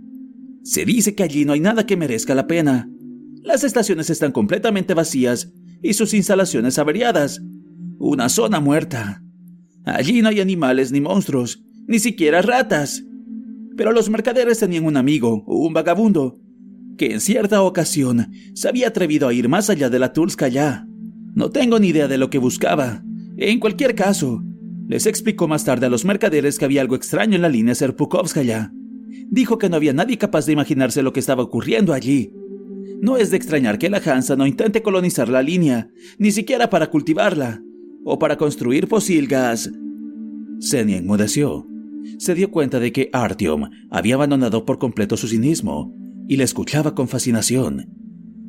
Se 0.63 0.85
dice 0.85 1.13
que 1.13 1.23
allí 1.23 1.43
no 1.43 1.51
hay 1.51 1.59
nada 1.59 1.85
que 1.85 1.97
merezca 1.97 2.33
la 2.33 2.47
pena. 2.47 2.89
Las 3.43 3.65
estaciones 3.65 4.09
están 4.09 4.31
completamente 4.31 4.93
vacías 4.93 5.51
y 5.83 5.95
sus 5.95 6.13
instalaciones 6.13 6.79
averiadas. 6.79 7.41
Una 7.99 8.29
zona 8.29 8.61
muerta. 8.61 9.21
Allí 9.83 10.21
no 10.21 10.29
hay 10.29 10.39
animales 10.39 10.93
ni 10.93 11.01
monstruos, 11.01 11.61
ni 11.87 11.99
siquiera 11.99 12.41
ratas. 12.41 13.03
Pero 13.75 13.91
los 13.91 14.09
mercaderes 14.09 14.59
tenían 14.59 14.85
un 14.85 14.95
amigo, 14.95 15.43
un 15.45 15.73
vagabundo, 15.73 16.40
que 17.01 17.13
en 17.13 17.19
cierta 17.19 17.63
ocasión 17.63 18.31
se 18.53 18.69
había 18.69 18.89
atrevido 18.89 19.27
a 19.27 19.33
ir 19.33 19.49
más 19.49 19.71
allá 19.71 19.89
de 19.89 19.97
la 19.97 20.13
Tulskaya. 20.13 20.85
No 21.33 21.49
tengo 21.49 21.79
ni 21.79 21.87
idea 21.87 22.07
de 22.07 22.19
lo 22.19 22.29
que 22.29 22.37
buscaba. 22.37 23.03
En 23.37 23.59
cualquier 23.59 23.95
caso, 23.95 24.43
les 24.87 25.07
explicó 25.07 25.47
más 25.47 25.65
tarde 25.65 25.87
a 25.87 25.89
los 25.89 26.05
mercaderes 26.05 26.59
que 26.59 26.65
había 26.65 26.81
algo 26.81 26.95
extraño 26.95 27.37
en 27.37 27.41
la 27.41 27.49
línea 27.49 27.73
Serpukovskaya. 27.73 28.71
Dijo 29.31 29.57
que 29.57 29.67
no 29.67 29.77
había 29.77 29.93
nadie 29.93 30.19
capaz 30.19 30.45
de 30.45 30.53
imaginarse 30.53 31.01
lo 31.01 31.11
que 31.11 31.21
estaba 31.21 31.41
ocurriendo 31.41 31.91
allí. 31.91 32.35
No 33.01 33.17
es 33.17 33.31
de 33.31 33.37
extrañar 33.37 33.79
que 33.79 33.89
la 33.89 33.97
Hansa 33.97 34.35
no 34.35 34.45
intente 34.45 34.83
colonizar 34.83 35.27
la 35.27 35.41
línea, 35.41 35.89
ni 36.19 36.29
siquiera 36.29 36.69
para 36.69 36.91
cultivarla, 36.91 37.63
o 38.05 38.19
para 38.19 38.37
construir 38.37 38.87
posilgas. 38.87 39.71
Senia 40.59 40.97
enmudeció. 40.97 41.65
Se 42.19 42.35
dio 42.35 42.51
cuenta 42.51 42.79
de 42.79 42.91
que 42.91 43.09
Artyom 43.11 43.71
había 43.89 44.13
abandonado 44.13 44.65
por 44.65 44.77
completo 44.77 45.17
su 45.17 45.27
cinismo 45.27 45.99
y 46.31 46.37
le 46.37 46.45
escuchaba 46.45 46.95
con 46.95 47.09
fascinación. 47.09 47.89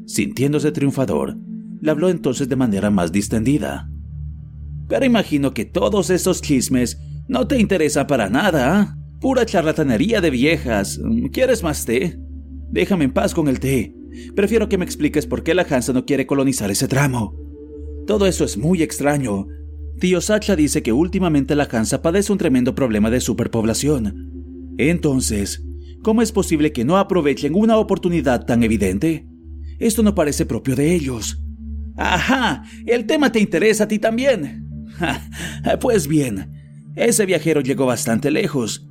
Sintiéndose 0.06 0.70
triunfador, 0.70 1.36
le 1.80 1.90
habló 1.90 2.10
entonces 2.10 2.48
de 2.48 2.54
manera 2.54 2.92
más 2.92 3.10
distendida. 3.10 3.90
Pero 4.86 5.04
imagino 5.04 5.52
que 5.52 5.64
todos 5.64 6.08
esos 6.10 6.42
chismes 6.42 7.00
no 7.26 7.48
te 7.48 7.58
interesan 7.58 8.06
para 8.06 8.30
nada, 8.30 8.78
¿ah? 8.78 8.96
Pura 9.20 9.44
charlatanería 9.46 10.20
de 10.20 10.30
viejas. 10.30 11.00
¿Quieres 11.32 11.64
más 11.64 11.84
té? 11.84 12.20
Déjame 12.70 13.06
en 13.06 13.12
paz 13.12 13.34
con 13.34 13.48
el 13.48 13.58
té. 13.58 13.92
Prefiero 14.36 14.68
que 14.68 14.78
me 14.78 14.84
expliques 14.84 15.26
por 15.26 15.42
qué 15.42 15.52
la 15.52 15.66
Hansa 15.68 15.92
no 15.92 16.04
quiere 16.04 16.24
colonizar 16.24 16.70
ese 16.70 16.86
tramo. 16.86 17.34
Todo 18.06 18.26
eso 18.26 18.44
es 18.44 18.56
muy 18.56 18.84
extraño. 18.84 19.48
Tío 19.98 20.20
Sacha 20.20 20.54
dice 20.54 20.84
que 20.84 20.92
últimamente 20.92 21.56
la 21.56 21.68
Hansa 21.68 22.00
padece 22.00 22.30
un 22.30 22.38
tremendo 22.38 22.76
problema 22.76 23.10
de 23.10 23.20
superpoblación. 23.20 24.30
Entonces, 24.78 25.64
¿cómo 26.02 26.22
es 26.22 26.32
posible 26.32 26.72
que 26.72 26.84
no 26.84 26.98
aprovechen 26.98 27.54
una 27.54 27.78
oportunidad 27.78 28.44
tan 28.44 28.62
evidente? 28.62 29.26
Esto 29.78 30.02
no 30.02 30.14
parece 30.14 30.46
propio 30.46 30.76
de 30.76 30.94
ellos. 30.94 31.42
Ajá, 31.96 32.64
el 32.86 33.06
tema 33.06 33.32
te 33.32 33.40
interesa 33.40 33.84
a 33.84 33.88
ti 33.88 33.98
también. 33.98 34.86
pues 35.80 36.06
bien, 36.06 36.50
ese 36.94 37.26
viajero 37.26 37.60
llegó 37.60 37.86
bastante 37.86 38.30
lejos. 38.30 38.86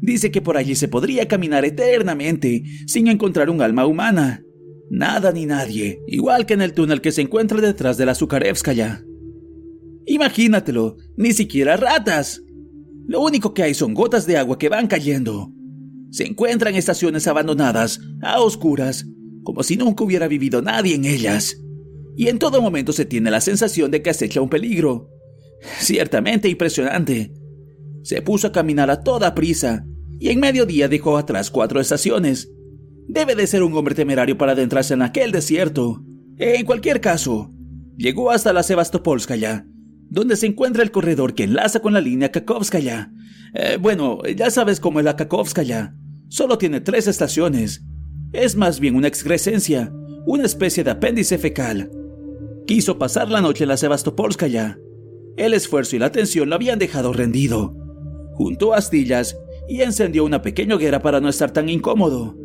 Dice 0.00 0.30
que 0.30 0.42
por 0.42 0.56
allí 0.56 0.74
se 0.74 0.88
podría 0.88 1.26
caminar 1.26 1.64
eternamente 1.64 2.62
sin 2.86 3.08
encontrar 3.08 3.50
un 3.50 3.62
alma 3.62 3.86
humana. 3.86 4.42
Nada 4.90 5.32
ni 5.32 5.46
nadie, 5.46 6.00
igual 6.06 6.46
que 6.46 6.54
en 6.54 6.62
el 6.62 6.72
túnel 6.72 7.00
que 7.00 7.12
se 7.12 7.22
encuentra 7.22 7.60
detrás 7.60 7.96
de 7.96 8.06
la 8.06 8.14
Zukarevskaya. 8.14 9.02
Imagínatelo, 10.06 10.96
ni 11.16 11.32
siquiera 11.32 11.76
ratas. 11.76 12.42
Lo 13.06 13.20
único 13.20 13.52
que 13.52 13.64
hay 13.64 13.74
son 13.74 13.94
gotas 13.94 14.26
de 14.26 14.36
agua 14.36 14.58
que 14.58 14.68
van 14.68 14.86
cayendo. 14.86 15.52
Se 16.16 16.24
encuentran 16.24 16.74
estaciones 16.74 17.26
abandonadas, 17.26 18.00
a 18.22 18.40
oscuras, 18.40 19.04
como 19.42 19.62
si 19.62 19.76
nunca 19.76 20.02
hubiera 20.02 20.28
vivido 20.28 20.62
nadie 20.62 20.94
en 20.94 21.04
ellas. 21.04 21.60
Y 22.16 22.28
en 22.28 22.38
todo 22.38 22.62
momento 22.62 22.94
se 22.94 23.04
tiene 23.04 23.30
la 23.30 23.42
sensación 23.42 23.90
de 23.90 24.00
que 24.00 24.08
acecha 24.08 24.40
un 24.40 24.48
peligro. 24.48 25.10
Ciertamente 25.78 26.48
impresionante. 26.48 27.34
Se 28.02 28.22
puso 28.22 28.46
a 28.46 28.52
caminar 28.52 28.90
a 28.90 29.02
toda 29.02 29.34
prisa, 29.34 29.84
y 30.18 30.30
en 30.30 30.40
mediodía 30.40 30.88
dejó 30.88 31.18
atrás 31.18 31.50
cuatro 31.50 31.80
estaciones. 31.80 32.50
Debe 33.06 33.34
de 33.34 33.46
ser 33.46 33.62
un 33.62 33.76
hombre 33.76 33.94
temerario 33.94 34.38
para 34.38 34.52
adentrarse 34.52 34.94
en 34.94 35.02
aquel 35.02 35.32
desierto. 35.32 36.02
En 36.38 36.64
cualquier 36.64 37.02
caso, 37.02 37.50
llegó 37.98 38.30
hasta 38.30 38.54
la 38.54 38.62
Sebastopolskaya, 38.62 39.66
donde 40.08 40.36
se 40.36 40.46
encuentra 40.46 40.82
el 40.82 40.92
corredor 40.92 41.34
que 41.34 41.44
enlaza 41.44 41.80
con 41.80 41.92
la 41.92 42.00
línea 42.00 42.32
Kakovskaya. 42.32 43.12
Eh, 43.52 43.76
bueno, 43.78 44.22
ya 44.34 44.50
sabes 44.50 44.80
cómo 44.80 44.98
es 44.98 45.04
la 45.04 45.16
Kakovskaya. 45.16 45.94
Solo 46.28 46.58
tiene 46.58 46.80
tres 46.80 47.06
estaciones. 47.06 47.84
Es 48.32 48.56
más 48.56 48.80
bien 48.80 48.96
una 48.96 49.08
excrescencia, 49.08 49.92
una 50.26 50.44
especie 50.44 50.82
de 50.82 50.90
apéndice 50.90 51.38
fecal. 51.38 51.90
Quiso 52.66 52.98
pasar 52.98 53.30
la 53.30 53.40
noche 53.40 53.64
en 53.64 53.68
la 53.68 53.76
Sebastopolskaya. 53.76 54.78
El 55.36 55.54
esfuerzo 55.54 55.96
y 55.96 55.98
la 55.98 56.10
tensión 56.10 56.48
lo 56.48 56.56
habían 56.56 56.78
dejado 56.78 57.12
rendido. 57.12 57.74
Juntó 58.34 58.74
astillas 58.74 59.38
y 59.68 59.82
encendió 59.82 60.24
una 60.24 60.42
pequeña 60.42 60.74
hoguera 60.74 61.00
para 61.00 61.20
no 61.20 61.28
estar 61.28 61.52
tan 61.52 61.68
incómodo. 61.68 62.36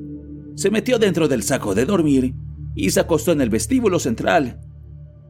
Se 0.55 0.69
metió 0.69 0.99
dentro 0.99 1.27
del 1.27 1.43
saco 1.43 1.73
de 1.73 1.85
dormir 1.85 2.35
y 2.75 2.91
se 2.91 2.99
acostó 2.99 3.31
en 3.31 3.41
el 3.41 3.49
vestíbulo 3.49 3.99
central. 3.99 4.59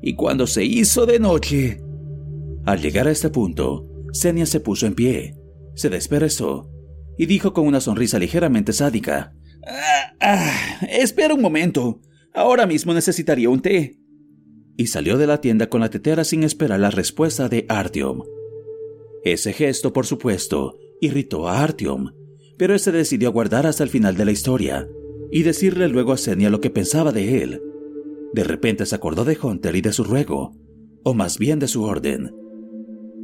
Y 0.01 0.15
cuando 0.15 0.47
se 0.47 0.65
hizo 0.65 1.05
de 1.05 1.19
noche, 1.19 1.81
al 2.65 2.81
llegar 2.81 3.07
a 3.07 3.11
este 3.11 3.29
punto, 3.29 3.87
Senia 4.11 4.45
se 4.45 4.59
puso 4.59 4.85
en 4.87 4.93
pie, 4.93 5.37
se 5.75 5.89
desperezó 5.89 6.70
y 7.21 7.27
dijo 7.27 7.53
con 7.53 7.67
una 7.67 7.79
sonrisa 7.79 8.17
ligeramente 8.17 8.73
sádica: 8.73 9.35
ah, 9.67 10.15
ah, 10.19 10.87
Espera 10.89 11.35
un 11.35 11.41
momento, 11.43 12.01
ahora 12.33 12.65
mismo 12.65 12.95
necesitaría 12.95 13.47
un 13.47 13.61
té. 13.61 13.99
Y 14.75 14.87
salió 14.87 15.19
de 15.19 15.27
la 15.27 15.39
tienda 15.39 15.69
con 15.69 15.81
la 15.81 15.91
tetera 15.91 16.23
sin 16.23 16.41
esperar 16.41 16.79
la 16.79 16.89
respuesta 16.89 17.47
de 17.47 17.67
Artyom. 17.69 18.23
Ese 19.23 19.53
gesto, 19.53 19.93
por 19.93 20.07
supuesto, 20.07 20.79
irritó 20.99 21.47
a 21.47 21.61
Artyom, 21.61 22.11
pero 22.57 22.73
ese 22.73 22.91
decidió 22.91 23.29
aguardar 23.29 23.67
hasta 23.67 23.83
el 23.83 23.91
final 23.91 24.17
de 24.17 24.25
la 24.25 24.31
historia 24.31 24.87
y 25.29 25.43
decirle 25.43 25.89
luego 25.89 26.13
a 26.13 26.17
Senia 26.17 26.49
lo 26.49 26.59
que 26.59 26.71
pensaba 26.71 27.11
de 27.11 27.43
él. 27.43 27.61
De 28.33 28.43
repente 28.43 28.87
se 28.87 28.95
acordó 28.95 29.25
de 29.25 29.37
Hunter 29.39 29.75
y 29.75 29.81
de 29.81 29.93
su 29.93 30.05
ruego, 30.05 30.55
o 31.03 31.13
más 31.13 31.37
bien 31.37 31.59
de 31.59 31.67
su 31.67 31.83
orden. 31.83 32.31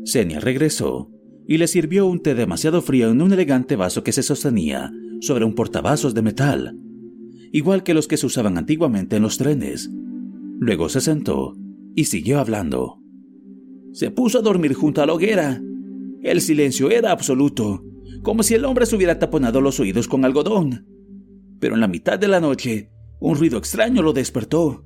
Senia 0.03 0.39
regresó 0.39 1.09
y 1.47 1.57
le 1.57 1.67
sirvió 1.67 2.05
un 2.05 2.19
té 2.19 2.35
demasiado 2.35 2.81
frío 2.81 3.09
en 3.09 3.21
un 3.21 3.31
elegante 3.31 3.75
vaso 3.75 4.03
que 4.03 4.11
se 4.11 4.21
sostenía 4.21 4.91
sobre 5.21 5.45
un 5.45 5.55
portavasos 5.55 6.13
de 6.13 6.21
metal, 6.21 6.77
igual 7.53 7.83
que 7.83 7.93
los 7.93 8.07
que 8.07 8.17
se 8.17 8.25
usaban 8.25 8.57
antiguamente 8.57 9.15
en 9.15 9.23
los 9.23 9.37
trenes. 9.37 9.89
Luego 10.59 10.89
se 10.89 10.99
sentó 10.99 11.55
y 11.95 12.05
siguió 12.05 12.39
hablando. 12.39 13.01
Se 13.93 14.11
puso 14.11 14.39
a 14.39 14.41
dormir 14.41 14.73
junto 14.73 15.01
a 15.01 15.05
la 15.05 15.13
hoguera. 15.13 15.61
El 16.21 16.41
silencio 16.41 16.91
era 16.91 17.11
absoluto, 17.11 17.83
como 18.23 18.43
si 18.43 18.53
el 18.53 18.65
hombre 18.65 18.85
se 18.85 18.95
hubiera 18.95 19.17
taponado 19.17 19.61
los 19.61 19.79
oídos 19.79 20.07
con 20.07 20.25
algodón. 20.25 20.85
Pero 21.59 21.75
en 21.75 21.81
la 21.81 21.87
mitad 21.87 22.19
de 22.19 22.27
la 22.27 22.41
noche, 22.41 22.91
un 23.19 23.37
ruido 23.37 23.57
extraño 23.57 24.01
lo 24.01 24.13
despertó. 24.13 24.83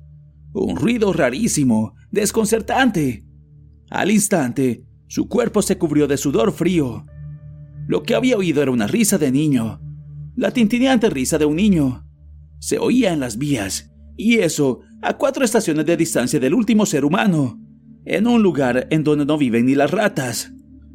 Un 0.54 0.76
ruido 0.76 1.12
rarísimo, 1.12 1.94
desconcertante. 2.10 3.24
Al 3.90 4.10
instante, 4.10 4.86
su 5.12 5.28
cuerpo 5.28 5.60
se 5.60 5.76
cubrió 5.76 6.06
de 6.06 6.16
sudor 6.16 6.52
frío. 6.52 7.04
Lo 7.86 8.02
que 8.02 8.14
había 8.14 8.38
oído 8.38 8.62
era 8.62 8.70
una 8.70 8.86
risa 8.86 9.18
de 9.18 9.30
niño, 9.30 9.78
la 10.36 10.52
tintineante 10.52 11.10
risa 11.10 11.36
de 11.36 11.44
un 11.44 11.56
niño. 11.56 12.06
Se 12.60 12.78
oía 12.78 13.12
en 13.12 13.20
las 13.20 13.36
vías, 13.36 13.92
y 14.16 14.38
eso 14.38 14.80
a 15.02 15.18
cuatro 15.18 15.44
estaciones 15.44 15.84
de 15.84 15.98
distancia 15.98 16.40
del 16.40 16.54
último 16.54 16.86
ser 16.86 17.04
humano, 17.04 17.60
en 18.06 18.26
un 18.26 18.42
lugar 18.42 18.86
en 18.88 19.04
donde 19.04 19.26
no 19.26 19.36
viven 19.36 19.66
ni 19.66 19.74
las 19.74 19.90
ratas. 19.90 20.50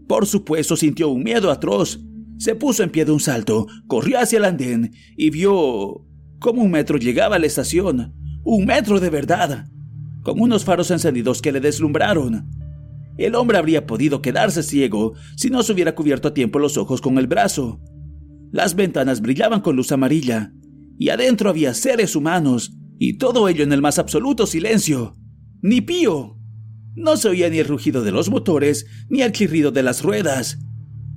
Por 0.08 0.26
supuesto 0.26 0.76
sintió 0.76 1.10
un 1.10 1.22
miedo 1.22 1.52
atroz. 1.52 2.00
Se 2.40 2.56
puso 2.56 2.82
en 2.82 2.90
pie 2.90 3.06
de 3.06 3.12
un 3.12 3.20
salto, 3.20 3.68
corrió 3.86 4.20
hacia 4.20 4.40
el 4.40 4.46
andén 4.46 4.96
y 5.16 5.30
vio 5.30 6.08
cómo 6.40 6.64
un 6.64 6.72
metro 6.72 6.98
llegaba 6.98 7.36
a 7.36 7.40
la 7.40 7.46
estación. 7.46 8.16
Un 8.44 8.66
metro 8.66 9.00
de 9.00 9.12
verdad, 9.12 9.68
con 10.24 10.42
unos 10.42 10.66
faros 10.66 10.90
encendidos 10.90 11.40
que 11.40 11.52
le 11.52 11.60
deslumbraron. 11.60 12.67
El 13.18 13.36
hombre 13.36 13.58
habría 13.58 13.88
podido 13.88 14.22
quedarse 14.22 14.64
ciego 14.64 15.14
si 15.36 15.50
no 15.50 15.64
se 15.64 15.74
hubiera 15.74 15.96
cubierto 15.96 16.30
a 16.30 16.34
tiempo 16.34 16.60
los 16.60 16.78
ojos 16.78 17.02
con 17.02 17.18
el 17.18 17.28
brazo. 17.28 17.82
Las 18.52 18.76
ventanas 18.76 19.22
brillaban 19.22 19.62
con 19.62 19.76
luz 19.76 19.92
amarilla, 19.92 20.54
y 20.98 21.10
adentro 21.10 21.50
había 21.50 21.74
seres 21.74 22.16
humanos, 22.16 22.74
y 23.00 23.18
todo 23.18 23.50
ello 23.50 23.64
en 23.64 23.74
el 23.74 23.82
más 23.82 24.00
absoluto 24.00 24.48
silencio. 24.48 25.16
Ni 25.62 25.82
pío. 25.82 26.38
No 26.96 27.18
se 27.18 27.30
oía 27.30 27.50
ni 27.50 27.60
el 27.60 27.68
rugido 27.68 28.04
de 28.04 28.12
los 28.12 28.30
motores, 28.30 28.88
ni 29.10 29.22
el 29.22 29.32
chirrido 29.32 29.72
de 29.72 29.84
las 29.84 30.02
ruedas. 30.02 30.60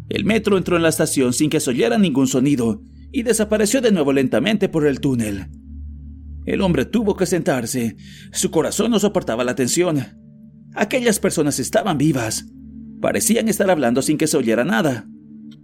El 0.08 0.24
metro 0.24 0.58
entró 0.58 0.76
en 0.76 0.82
la 0.82 0.88
estación 0.88 1.32
sin 1.32 1.50
que 1.50 1.60
se 1.60 1.70
oyera 1.70 1.98
ningún 1.98 2.26
sonido, 2.26 2.82
y 3.12 3.22
desapareció 3.22 3.80
de 3.80 3.92
nuevo 3.92 4.12
lentamente 4.12 4.68
por 4.68 4.86
el 4.86 5.00
túnel. 5.00 5.48
El 6.46 6.62
hombre 6.62 6.84
tuvo 6.84 7.16
que 7.16 7.26
sentarse. 7.26 7.96
Su 8.32 8.50
corazón 8.50 8.90
no 8.90 8.98
soportaba 8.98 9.44
la 9.44 9.54
tensión. 9.54 10.19
Aquellas 10.74 11.18
personas 11.18 11.58
estaban 11.58 11.98
vivas. 11.98 12.46
Parecían 13.00 13.48
estar 13.48 13.70
hablando 13.70 14.02
sin 14.02 14.18
que 14.18 14.26
se 14.26 14.36
oyera 14.36 14.64
nada. 14.64 15.06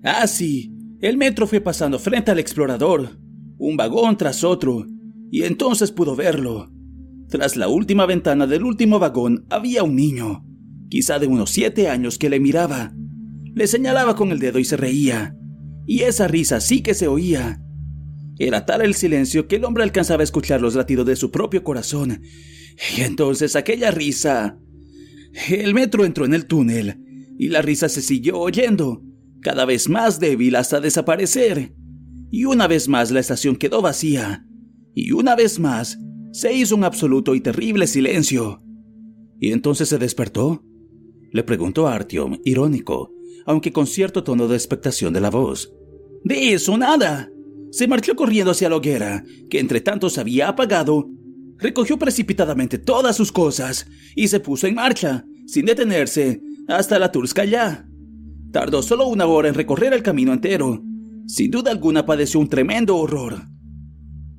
Ah, 0.03 0.27
sí, 0.27 0.73
el 1.01 1.16
metro 1.16 1.47
fue 1.47 1.61
pasando 1.61 1.99
frente 1.99 2.31
al 2.31 2.38
explorador, 2.38 3.19
un 3.59 3.77
vagón 3.77 4.16
tras 4.16 4.45
otro, 4.45 4.87
y 5.31 5.42
entonces 5.42 5.92
pudo 5.92 6.16
verlo. 6.16 6.71
Tras 7.29 7.57
la 7.57 7.69
última 7.69 8.07
ventana 8.07 8.47
del 8.47 8.64
último 8.64 8.99
vagón 8.99 9.47
había 9.51 9.83
un 9.83 9.97
niño, 9.97 10.45
quizá 10.88 11.19
de 11.19 11.27
unos 11.27 11.51
siete 11.51 11.88
años, 11.88 12.19
que 12.19 12.31
le 12.31 12.40
miraba. 12.40 12.95
Le 13.55 13.66
señalaba 13.66 14.16
con 14.16 14.31
el 14.33 14.38
dedo 14.38 14.59
y 14.59 14.64
se 14.64 14.77
reía, 14.77 15.37
y 15.87 16.03
esa 16.03 16.29
risa 16.29 16.61
sí 16.61 16.83
que 16.83 16.95
se 16.95 17.09
oía. 17.09 17.61
Era 18.38 18.66
tal 18.66 18.83
el 18.83 18.95
silencio 18.95 19.49
que 19.49 19.57
el 19.57 19.64
hombre 19.64 19.83
alcanzaba 19.83 20.23
a 20.23 20.25
escuchar 20.25 20.61
los 20.61 20.75
latidos 20.75 21.07
de 21.07 21.16
su 21.16 21.31
propio 21.31 21.64
corazón, 21.64 22.23
y 22.97 23.01
entonces 23.03 23.57
aquella 23.57 23.90
risa 23.90 24.59
el 25.49 25.75
metro 25.75 26.05
entró 26.05 26.25
en 26.25 26.35
el 26.35 26.46
túnel 26.46 27.35
y 27.38 27.49
la 27.49 27.62
risa 27.62 27.88
se 27.88 28.03
siguió 28.03 28.38
oyendo, 28.38 29.03
cada 29.42 29.64
vez 29.64 29.88
más 29.88 30.18
débil 30.18 30.57
hasta 30.57 30.81
desaparecer. 30.81 31.75
Y 32.31 32.44
una 32.44 32.66
vez 32.66 32.88
más 32.88 33.11
la 33.11 33.20
estación 33.20 33.57
quedó 33.57 33.83
vacía. 33.83 34.46
Y 34.94 35.12
una 35.12 35.37
vez 35.37 35.61
más 35.61 35.99
se 36.33 36.53
hizo 36.53 36.75
un 36.75 36.85
absoluto 36.85 37.35
y 37.35 37.40
terrible 37.40 37.87
silencio. 37.87 38.62
¿Y 39.38 39.53
entonces 39.53 39.88
se 39.88 39.99
despertó? 39.99 40.64
Le 41.33 41.42
preguntó 41.42 41.87
Artyom, 41.87 42.38
irónico, 42.44 43.12
aunque 43.44 43.72
con 43.72 43.87
cierto 43.87 44.25
tono 44.25 44.49
de 44.49 44.57
expectación 44.57 45.12
de 45.12 45.20
la 45.20 45.31
voz. 45.31 45.72
De 46.25 46.55
eso 46.55 46.77
nada. 46.79 47.31
Se 47.70 47.87
marchó 47.87 48.16
corriendo 48.16 48.53
hacia 48.53 48.70
la 48.70 48.77
hoguera, 48.77 49.24
que 49.51 49.61
entre 49.61 49.80
tanto 49.80 50.09
se 50.09 50.20
había 50.20 50.49
apagado, 50.49 51.11
recogió 51.59 51.98
precipitadamente 51.98 52.78
todas 52.78 53.16
sus 53.16 53.32
cosas 53.32 53.86
y 54.14 54.28
se 54.28 54.40
puso 54.40 54.66
en 54.66 54.74
marcha, 54.74 55.24
sin 55.46 55.66
detenerse, 55.66 56.42
hasta 56.68 56.98
la 56.98 57.12
Turskaya. 57.12 57.88
Tardó 58.52 58.82
solo 58.82 59.07
una 59.07 59.26
hora 59.26 59.48
en 59.48 59.54
recorrer 59.54 59.92
el 59.92 60.02
camino 60.02 60.32
entero. 60.32 60.82
Sin 61.26 61.50
duda 61.50 61.70
alguna 61.70 62.07
padeció 62.07 62.40
un 62.40 62.48
tremendo 62.48 62.96
horror. 62.96 63.42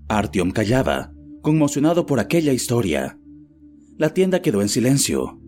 Artyom 0.07 0.51
callaba, 0.51 1.11
conmocionado 1.41 2.05
por 2.05 2.20
aquella 2.20 2.53
historia. 2.53 3.20
La 3.97 4.13
tienda 4.13 4.41
quedó 4.41 4.61
en 4.61 4.70
silencio. 4.70 5.41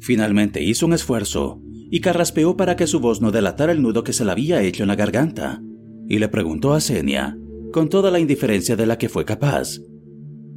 Finalmente 0.00 0.62
hizo 0.62 0.86
un 0.86 0.92
esfuerzo 0.92 1.60
y 1.90 2.00
carraspeó 2.00 2.56
para 2.56 2.76
que 2.76 2.86
su 2.86 3.00
voz 3.00 3.20
no 3.20 3.30
delatara 3.30 3.72
el 3.72 3.82
nudo 3.82 4.04
que 4.04 4.12
se 4.12 4.24
le 4.24 4.30
había 4.30 4.62
hecho 4.62 4.84
en 4.84 4.88
la 4.88 4.96
garganta, 4.96 5.60
y 6.08 6.18
le 6.18 6.28
preguntó 6.28 6.72
a 6.72 6.80
Senia, 6.80 7.36
con 7.72 7.88
toda 7.88 8.10
la 8.10 8.20
indiferencia 8.20 8.76
de 8.76 8.86
la 8.86 8.98
que 8.98 9.08
fue 9.08 9.24
capaz. 9.24 9.80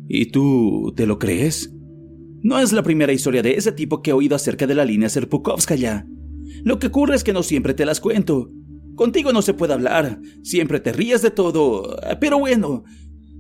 ¿Y 0.08 0.28
tú 0.28 0.94
te 0.96 1.06
lo 1.06 1.20
crees? 1.20 1.74
No 2.42 2.60
es 2.60 2.74
la 2.74 2.84
primera 2.84 3.14
historia 3.14 3.42
de 3.42 3.56
ese 3.56 3.72
tipo 3.72 4.02
que 4.02 4.12
he 4.12 4.14
oído 4.14 4.36
acerca 4.36 4.68
de 4.68 4.76
la 4.76 4.86
línea 4.86 5.10
Serpukovskaya. 5.10 6.06
Lo 6.64 6.78
que 6.78 6.88
ocurre 6.88 7.16
es 7.16 7.24
que 7.24 7.34
no 7.34 7.42
siempre 7.42 7.74
te 7.74 7.86
las 7.86 8.02
cuento. 8.02 8.52
Contigo 8.96 9.32
no 9.34 9.42
se 9.42 9.54
puede 9.54 9.74
hablar, 9.74 10.20
siempre 10.44 10.80
te 10.80 10.92
ríes 10.92 11.22
de 11.22 11.32
todo. 11.32 11.98
Pero 12.20 12.40
bueno, 12.40 12.84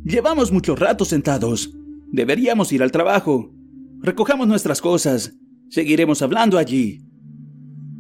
llevamos 0.04 0.52
mucho 0.52 0.76
rato 0.76 1.06
sentados. 1.06 1.74
Deberíamos 2.12 2.72
ir 2.72 2.82
al 2.82 2.92
trabajo. 2.92 3.54
recojamos 4.02 4.48
nuestras 4.48 4.82
cosas. 4.82 5.36
Seguiremos 5.70 6.22
hablando 6.22 6.58
allí. 6.58 7.04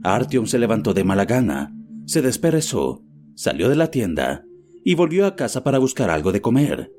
Artyom 0.03 0.45
se 0.45 0.59
levantó 0.59 0.93
de 0.93 1.03
mala 1.03 1.26
gana, 1.26 1.74
se 2.05 2.22
desperezó, 2.22 3.05
salió 3.36 3.70
de 3.70 3.78
la 3.78 3.89
tienda 3.89 4.45
y 4.84 4.95
volvió 4.95 5.26
a 5.26 5.36
casa 5.36 5.64
para 5.64 5.80
buscar 5.80 6.09
algo 6.09 6.32
de 6.32 6.41
comer. 6.41 6.91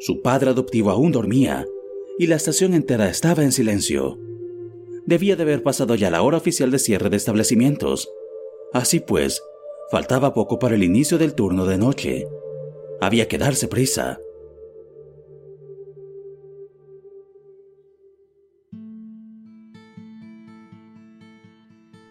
Su 0.00 0.22
padre 0.22 0.48
adoptivo 0.48 0.90
aún 0.90 1.12
dormía 1.12 1.66
y 2.18 2.26
la 2.26 2.36
estación 2.36 2.72
entera 2.72 3.10
estaba 3.10 3.42
en 3.42 3.52
silencio. 3.52 4.18
Debía 5.04 5.36
de 5.36 5.42
haber 5.42 5.62
pasado 5.62 5.94
ya 5.94 6.10
la 6.10 6.22
hora 6.22 6.38
oficial 6.38 6.70
de 6.70 6.78
cierre 6.78 7.10
de 7.10 7.18
establecimientos. 7.18 8.10
Así 8.72 9.00
pues, 9.00 9.42
faltaba 9.90 10.32
poco 10.32 10.58
para 10.58 10.74
el 10.74 10.84
inicio 10.84 11.18
del 11.18 11.34
turno 11.34 11.66
de 11.66 11.76
noche. 11.76 12.26
Había 13.02 13.28
que 13.28 13.36
darse 13.36 13.68
prisa. 13.68 14.18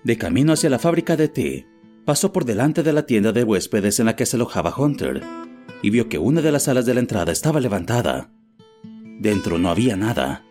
De 0.04 0.18
camino 0.20 0.54
hacia 0.54 0.70
la 0.70 0.78
fábrica 0.78 1.18
de 1.18 1.28
té, 1.28 1.68
pasó 2.06 2.32
por 2.32 2.46
delante 2.46 2.84
de 2.84 2.94
la 2.94 3.08
tienda 3.08 3.32
de 3.32 3.44
huéspedes 3.44 4.00
en 4.00 4.06
la 4.06 4.16
que 4.16 4.28
se 4.28 4.38
alojaba 4.38 4.76
Hunter 4.78 5.24
y 5.82 5.90
vio 5.90 6.10
que 6.10 6.18
una 6.18 6.42
de 6.42 6.52
las 6.52 6.64
salas 6.64 6.86
de 6.86 6.94
la 6.94 7.00
entrada 7.00 7.32
estaba 7.32 7.60
levantada. 7.60 8.32
Dentro 9.20 9.58
no 9.58 9.70
había 9.70 9.96
nada. 9.96 10.46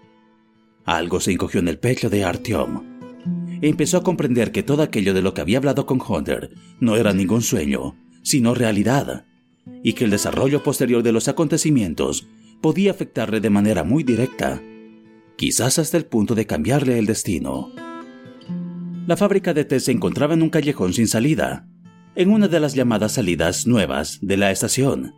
Algo 0.85 1.21
se 1.21 1.33
encogió 1.33 1.61
en 1.61 1.69
el 1.69 1.79
pecho 1.79 2.11
de 2.11 2.25
Artyom. 2.25 2.83
Empezó 3.61 3.99
a 3.99 4.03
comprender 4.03 4.53
que 4.53 4.63
todo 4.63 4.83
aquello 4.83 5.15
de 5.15 5.23
lo 5.23 5.35
que 5.35 5.41
había 5.41 5.59
hablado 5.59 5.87
con 5.87 6.01
Hunter 6.07 6.51
no 6.81 6.97
era 6.97 7.13
ningún 7.13 7.43
sueño, 7.43 7.97
sino 8.23 8.55
realidad, 8.55 9.27
y 9.83 9.95
que 9.95 10.05
el 10.05 10.11
desarrollo 10.11 10.63
posterior 10.63 11.03
de 11.03 11.13
los 11.13 11.29
acontecimientos 11.29 12.29
podía 12.61 12.91
afectarle 12.91 13.41
de 13.41 13.51
manera 13.51 13.85
muy 13.85 14.03
directa, 14.03 14.63
quizás 15.37 15.79
hasta 15.79 15.97
el 15.97 16.07
punto 16.07 16.35
de 16.35 16.47
cambiarle 16.47 16.99
el 16.99 17.07
destino. 17.07 17.73
La 19.07 19.17
fábrica 19.17 19.55
de 19.55 19.65
té 19.65 19.81
se 19.81 19.93
encontraba 19.93 20.35
en 20.35 20.43
un 20.43 20.51
callejón 20.51 20.93
sin 20.93 21.09
salida, 21.09 21.68
en 22.19 22.33
una 22.33 22.49
de 22.49 22.59
las 22.59 22.75
llamadas 22.75 23.13
salidas 23.13 23.69
nuevas 23.69 24.19
de 24.21 24.37
la 24.37 24.51
estación. 24.51 25.15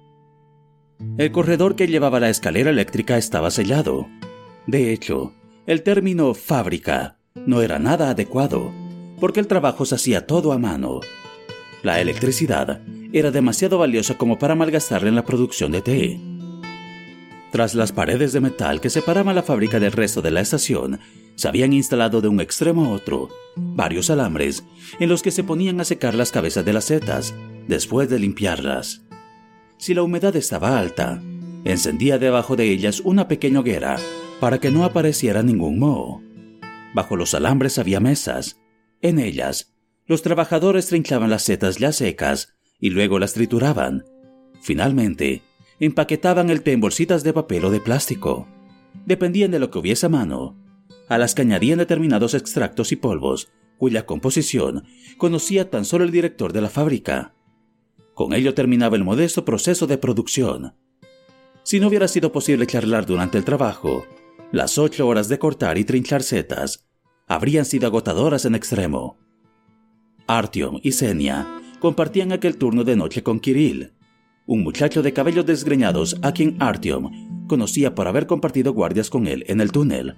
El 1.17 1.33
corredor 1.33 1.75
que 1.75 1.87
llevaba 1.87 2.21
la 2.21 2.29
escalera 2.29 2.69
eléctrica 2.69 3.17
estaba 3.17 3.51
sellado. 3.51 4.07
De 4.67 4.93
hecho, 4.93 5.33
el 5.67 5.83
término 5.83 6.35
fábrica 6.35 7.17
no 7.47 7.63
era 7.63 7.79
nada 7.79 8.11
adecuado, 8.11 8.71
porque 9.19 9.41
el 9.41 9.47
trabajo 9.47 9.87
se 9.87 9.95
hacía 9.95 10.27
todo 10.27 10.53
a 10.53 10.59
mano. 10.59 11.01
La 11.83 12.03
electricidad 12.03 12.83
era 13.15 13.31
demasiado 13.31 13.79
valiosa 13.79 14.19
como 14.19 14.39
para 14.39 14.55
malgastarla 14.55 15.09
en 15.09 15.15
la 15.15 15.25
producción 15.25 15.73
de 15.73 15.81
té. 15.81 16.21
Tras 17.53 17.75
las 17.75 17.93
paredes 17.93 18.33
de 18.33 18.41
metal 18.41 18.81
que 18.81 18.91
separaban 18.91 19.35
la 19.35 19.43
fábrica 19.43 19.81
del 19.81 19.93
resto 19.93 20.23
de 20.23 20.31
la 20.31 20.41
estación, 20.41 21.01
se 21.35 21.49
habían 21.49 21.73
instalado 21.73 22.21
de 22.21 22.29
un 22.29 22.41
extremo 22.41 22.85
a 22.87 22.91
otro 22.91 23.29
varios 23.57 24.11
alambres 24.11 24.65
en 24.99 25.09
los 25.09 25.23
que 25.23 25.31
se 25.31 25.43
ponían 25.45 25.81
a 25.81 25.85
secar 25.85 26.15
las 26.15 26.31
cabezas 26.31 26.65
de 26.65 26.73
las 26.73 26.85
setas 26.85 27.35
después 27.67 28.09
de 28.09 28.19
limpiarlas. 28.19 29.03
Si 29.79 29.95
la 29.95 30.03
humedad 30.03 30.37
estaba 30.37 30.79
alta, 30.79 31.23
encendía 31.65 32.19
debajo 32.19 32.57
de 32.57 32.71
ellas 32.71 33.01
una 33.01 33.27
pequeña 33.29 33.61
hoguera 33.61 33.97
para 34.39 34.59
que 34.59 34.71
no 34.71 34.85
apareciera 34.85 35.43
ningún 35.43 35.79
moho. 35.79 36.23
Bajo 36.95 37.17
los 37.17 37.35
alambres 37.35 37.79
había 37.79 38.01
mesas. 38.01 38.61
En 39.01 39.19
ellas, 39.19 39.75
los 40.07 40.23
trabajadores 40.23 40.87
trinchaban 40.87 41.31
las 41.31 41.43
setas 41.43 41.79
ya 41.79 41.93
secas 41.93 42.55
y 42.79 42.91
luego 42.91 43.19
las 43.19 43.33
trituraban. 43.33 44.05
Finalmente, 44.61 45.43
empaquetaban 45.81 46.51
el 46.51 46.63
té 46.63 46.73
en 46.73 46.81
bolsitas 46.81 47.25
de 47.25 47.33
papel 47.33 47.65
o 47.65 47.71
de 47.71 47.81
plástico. 47.81 48.47
Dependían 49.07 49.51
de 49.51 49.59
lo 49.59 49.71
que 49.71 49.79
hubiese 49.79 50.07
a 50.07 50.11
mano, 50.11 50.57
a 51.09 51.19
las 51.19 51.35
que 51.35 51.43
añadían 51.43 51.79
determinados 51.79 52.35
extractos 52.35 52.93
y 52.93 52.97
polvos, 52.97 53.51
cuya 53.79 54.05
composición 54.05 54.85
conocía 55.17 55.71
tan 55.71 55.85
solo 55.85 56.05
el 56.05 56.11
director 56.11 56.53
de 56.53 56.61
la 56.61 56.69
fábrica. 56.69 57.35
Con 58.15 58.35
ello 58.35 58.53
terminaba 58.53 58.97
el 58.97 59.05
modesto 59.05 59.45
proceso 59.47 59.87
de 59.87 59.97
producción. 59.97 60.75
Si 61.63 61.81
no 61.81 61.89
hubiera 61.89 62.07
sido 62.07 62.31
posible 62.31 62.67
charlar 62.67 63.07
durante 63.07 63.39
el 63.39 63.45
trabajo, 63.45 64.05
las 64.53 64.77
ocho 64.77 65.09
horas 65.09 65.29
de 65.29 65.39
cortar 65.39 65.79
y 65.79 65.85
trinchar 65.85 66.23
setas 66.23 66.87
habrían 67.27 67.65
sido 67.65 67.87
agotadoras 67.87 68.45
en 68.45 68.55
extremo. 68.55 69.17
Artyom 70.27 70.81
y 70.83 70.93
Senia 70.93 71.47
compartían 71.79 72.33
aquel 72.33 72.57
turno 72.57 72.85
de 72.85 72.97
noche 72.97 73.23
con 73.23 73.41
Kirill, 73.41 73.95
un 74.51 74.65
muchacho 74.65 75.01
de 75.01 75.13
cabellos 75.13 75.47
desgreñados 75.47 76.17
a 76.23 76.33
quien 76.33 76.57
Artyom 76.59 77.47
conocía 77.47 77.95
por 77.95 78.09
haber 78.09 78.27
compartido 78.27 78.73
guardias 78.73 79.09
con 79.09 79.29
él 79.29 79.45
en 79.47 79.61
el 79.61 79.71
túnel. 79.71 80.17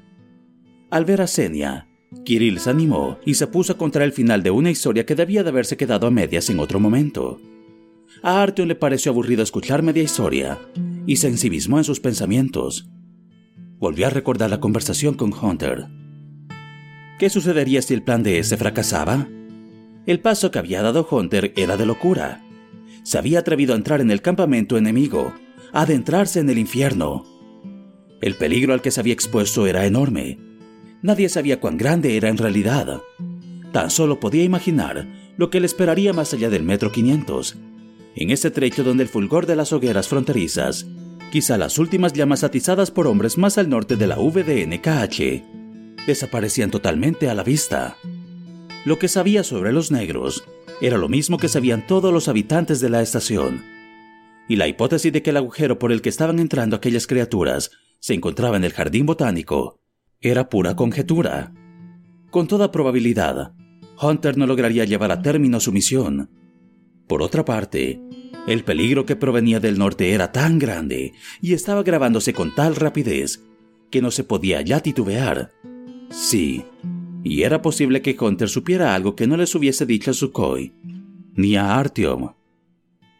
Al 0.90 1.04
ver 1.04 1.20
a 1.20 1.26
Senia, 1.26 1.86
Kirill 2.24 2.58
se 2.58 2.70
animó 2.70 3.18
y 3.26 3.34
se 3.34 3.46
puso 3.46 3.74
a 3.74 3.76
contar 3.76 4.00
el 4.00 4.12
final 4.12 4.42
de 4.42 4.50
una 4.50 4.70
historia 4.70 5.04
que 5.04 5.14
debía 5.14 5.42
de 5.42 5.50
haberse 5.50 5.76
quedado 5.76 6.06
a 6.06 6.10
medias 6.10 6.48
en 6.48 6.60
otro 6.60 6.80
momento. 6.80 7.42
A 8.22 8.42
Artyom 8.42 8.68
le 8.68 8.74
pareció 8.74 9.12
aburrido 9.12 9.42
escuchar 9.42 9.82
media 9.82 10.02
historia 10.02 10.58
y 11.06 11.16
se 11.16 11.28
ensimismó 11.28 11.76
en 11.76 11.84
sus 11.84 12.00
pensamientos. 12.00 12.88
Volvió 13.78 14.06
a 14.06 14.10
recordar 14.10 14.48
la 14.48 14.60
conversación 14.60 15.12
con 15.12 15.34
Hunter. 15.34 15.88
¿Qué 17.18 17.28
sucedería 17.28 17.82
si 17.82 17.92
el 17.92 18.02
plan 18.02 18.22
de 18.22 18.38
ese 18.38 18.56
fracasaba? 18.56 19.28
El 20.06 20.20
paso 20.20 20.50
que 20.50 20.58
había 20.58 20.80
dado 20.80 21.06
Hunter 21.10 21.52
era 21.54 21.76
de 21.76 21.84
locura 21.84 22.42
se 23.02 23.18
había 23.18 23.40
atrevido 23.40 23.74
a 23.74 23.76
entrar 23.76 24.00
en 24.00 24.10
el 24.10 24.22
campamento 24.22 24.76
enemigo, 24.76 25.34
a 25.72 25.82
adentrarse 25.82 26.40
en 26.40 26.50
el 26.50 26.58
infierno. 26.58 27.24
El 28.20 28.36
peligro 28.36 28.72
al 28.72 28.82
que 28.82 28.90
se 28.90 29.00
había 29.00 29.14
expuesto 29.14 29.66
era 29.66 29.86
enorme. 29.86 30.38
Nadie 31.02 31.28
sabía 31.28 31.58
cuán 31.58 31.76
grande 31.76 32.16
era 32.16 32.28
en 32.28 32.38
realidad. 32.38 33.00
Tan 33.72 33.90
solo 33.90 34.20
podía 34.20 34.44
imaginar 34.44 35.08
lo 35.36 35.50
que 35.50 35.60
le 35.60 35.66
esperaría 35.66 36.12
más 36.12 36.32
allá 36.34 36.50
del 36.50 36.62
metro 36.62 36.92
500, 36.92 37.56
en 38.14 38.30
ese 38.30 38.50
trecho 38.50 38.84
donde 38.84 39.02
el 39.02 39.08
fulgor 39.08 39.46
de 39.46 39.56
las 39.56 39.72
hogueras 39.72 40.08
fronterizas, 40.08 40.86
quizá 41.32 41.56
las 41.56 41.78
últimas 41.78 42.12
llamas 42.12 42.44
atizadas 42.44 42.90
por 42.90 43.06
hombres 43.06 43.38
más 43.38 43.58
al 43.58 43.70
norte 43.70 43.96
de 43.96 44.06
la 44.06 44.16
VDNKH, 44.16 46.06
desaparecían 46.06 46.70
totalmente 46.70 47.28
a 47.28 47.34
la 47.34 47.42
vista. 47.42 47.96
Lo 48.84 48.98
que 48.98 49.08
sabía 49.08 49.42
sobre 49.42 49.72
los 49.72 49.90
negros 49.90 50.44
era 50.80 50.98
lo 50.98 51.08
mismo 51.08 51.38
que 51.38 51.48
sabían 51.48 51.86
todos 51.86 52.12
los 52.12 52.28
habitantes 52.28 52.80
de 52.80 52.90
la 52.90 53.02
estación. 53.02 53.64
Y 54.48 54.56
la 54.56 54.68
hipótesis 54.68 55.12
de 55.12 55.22
que 55.22 55.30
el 55.30 55.36
agujero 55.36 55.78
por 55.78 55.92
el 55.92 56.02
que 56.02 56.08
estaban 56.08 56.38
entrando 56.38 56.76
aquellas 56.76 57.06
criaturas 57.06 57.70
se 58.00 58.14
encontraba 58.14 58.56
en 58.56 58.64
el 58.64 58.72
jardín 58.72 59.06
botánico 59.06 59.80
era 60.20 60.48
pura 60.48 60.76
conjetura. 60.76 61.52
Con 62.30 62.48
toda 62.48 62.72
probabilidad, 62.72 63.54
Hunter 64.00 64.36
no 64.38 64.46
lograría 64.46 64.84
llevar 64.84 65.12
a 65.12 65.22
término 65.22 65.60
su 65.60 65.72
misión. 65.72 66.30
Por 67.06 67.22
otra 67.22 67.44
parte, 67.44 68.00
el 68.46 68.64
peligro 68.64 69.06
que 69.06 69.16
provenía 69.16 69.60
del 69.60 69.78
norte 69.78 70.12
era 70.12 70.32
tan 70.32 70.58
grande 70.58 71.12
y 71.40 71.54
estaba 71.54 71.82
gravándose 71.82 72.32
con 72.32 72.54
tal 72.54 72.74
rapidez 72.74 73.44
que 73.90 74.02
no 74.02 74.10
se 74.10 74.24
podía 74.24 74.62
ya 74.62 74.80
titubear. 74.80 75.52
Sí, 76.10 76.64
y 77.24 77.42
era 77.42 77.62
posible 77.62 78.02
que 78.02 78.16
Hunter 78.18 78.48
supiera 78.48 78.94
algo 78.94 79.14
que 79.14 79.26
no 79.26 79.36
les 79.36 79.54
hubiese 79.54 79.86
dicho 79.86 80.10
a 80.10 80.14
Sukhoi, 80.14 80.72
ni 81.34 81.56
a 81.56 81.76
Artyom. 81.76 82.32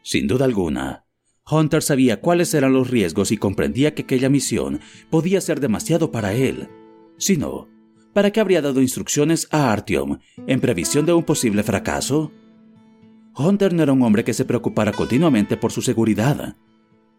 Sin 0.02 0.26
duda 0.26 0.44
alguna, 0.44 1.04
Hunter 1.48 1.82
sabía 1.82 2.20
cuáles 2.20 2.54
eran 2.54 2.72
los 2.72 2.90
riesgos 2.90 3.32
y 3.32 3.36
comprendía 3.36 3.94
que 3.94 4.02
aquella 4.02 4.28
misión 4.28 4.80
podía 5.10 5.40
ser 5.40 5.60
demasiado 5.60 6.10
para 6.10 6.32
él. 6.34 6.68
Si 7.16 7.36
no, 7.36 7.68
¿para 8.12 8.30
qué 8.30 8.40
habría 8.40 8.62
dado 8.62 8.80
instrucciones 8.80 9.48
a 9.50 9.72
Artyom 9.72 10.18
en 10.46 10.60
previsión 10.60 11.06
de 11.06 11.12
un 11.12 11.24
posible 11.24 11.62
fracaso? 11.62 12.32
Hunter 13.36 13.72
no 13.72 13.82
era 13.82 13.92
un 13.92 14.02
hombre 14.02 14.24
que 14.24 14.34
se 14.34 14.44
preocupara 14.44 14.92
continuamente 14.92 15.56
por 15.56 15.72
su 15.72 15.80
seguridad. 15.80 16.56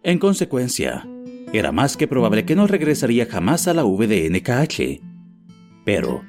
En 0.04 0.20
consecuencia, 0.20 1.08
era 1.54 1.72
más 1.72 1.98
que 1.98 2.08
probable 2.08 2.46
que 2.46 2.56
no 2.56 2.68
regresaría 2.68 3.26
jamás 3.26 3.68
a 3.68 3.74
la 3.74 3.84
VDNKH. 3.84 5.02
Pero, 5.86 6.24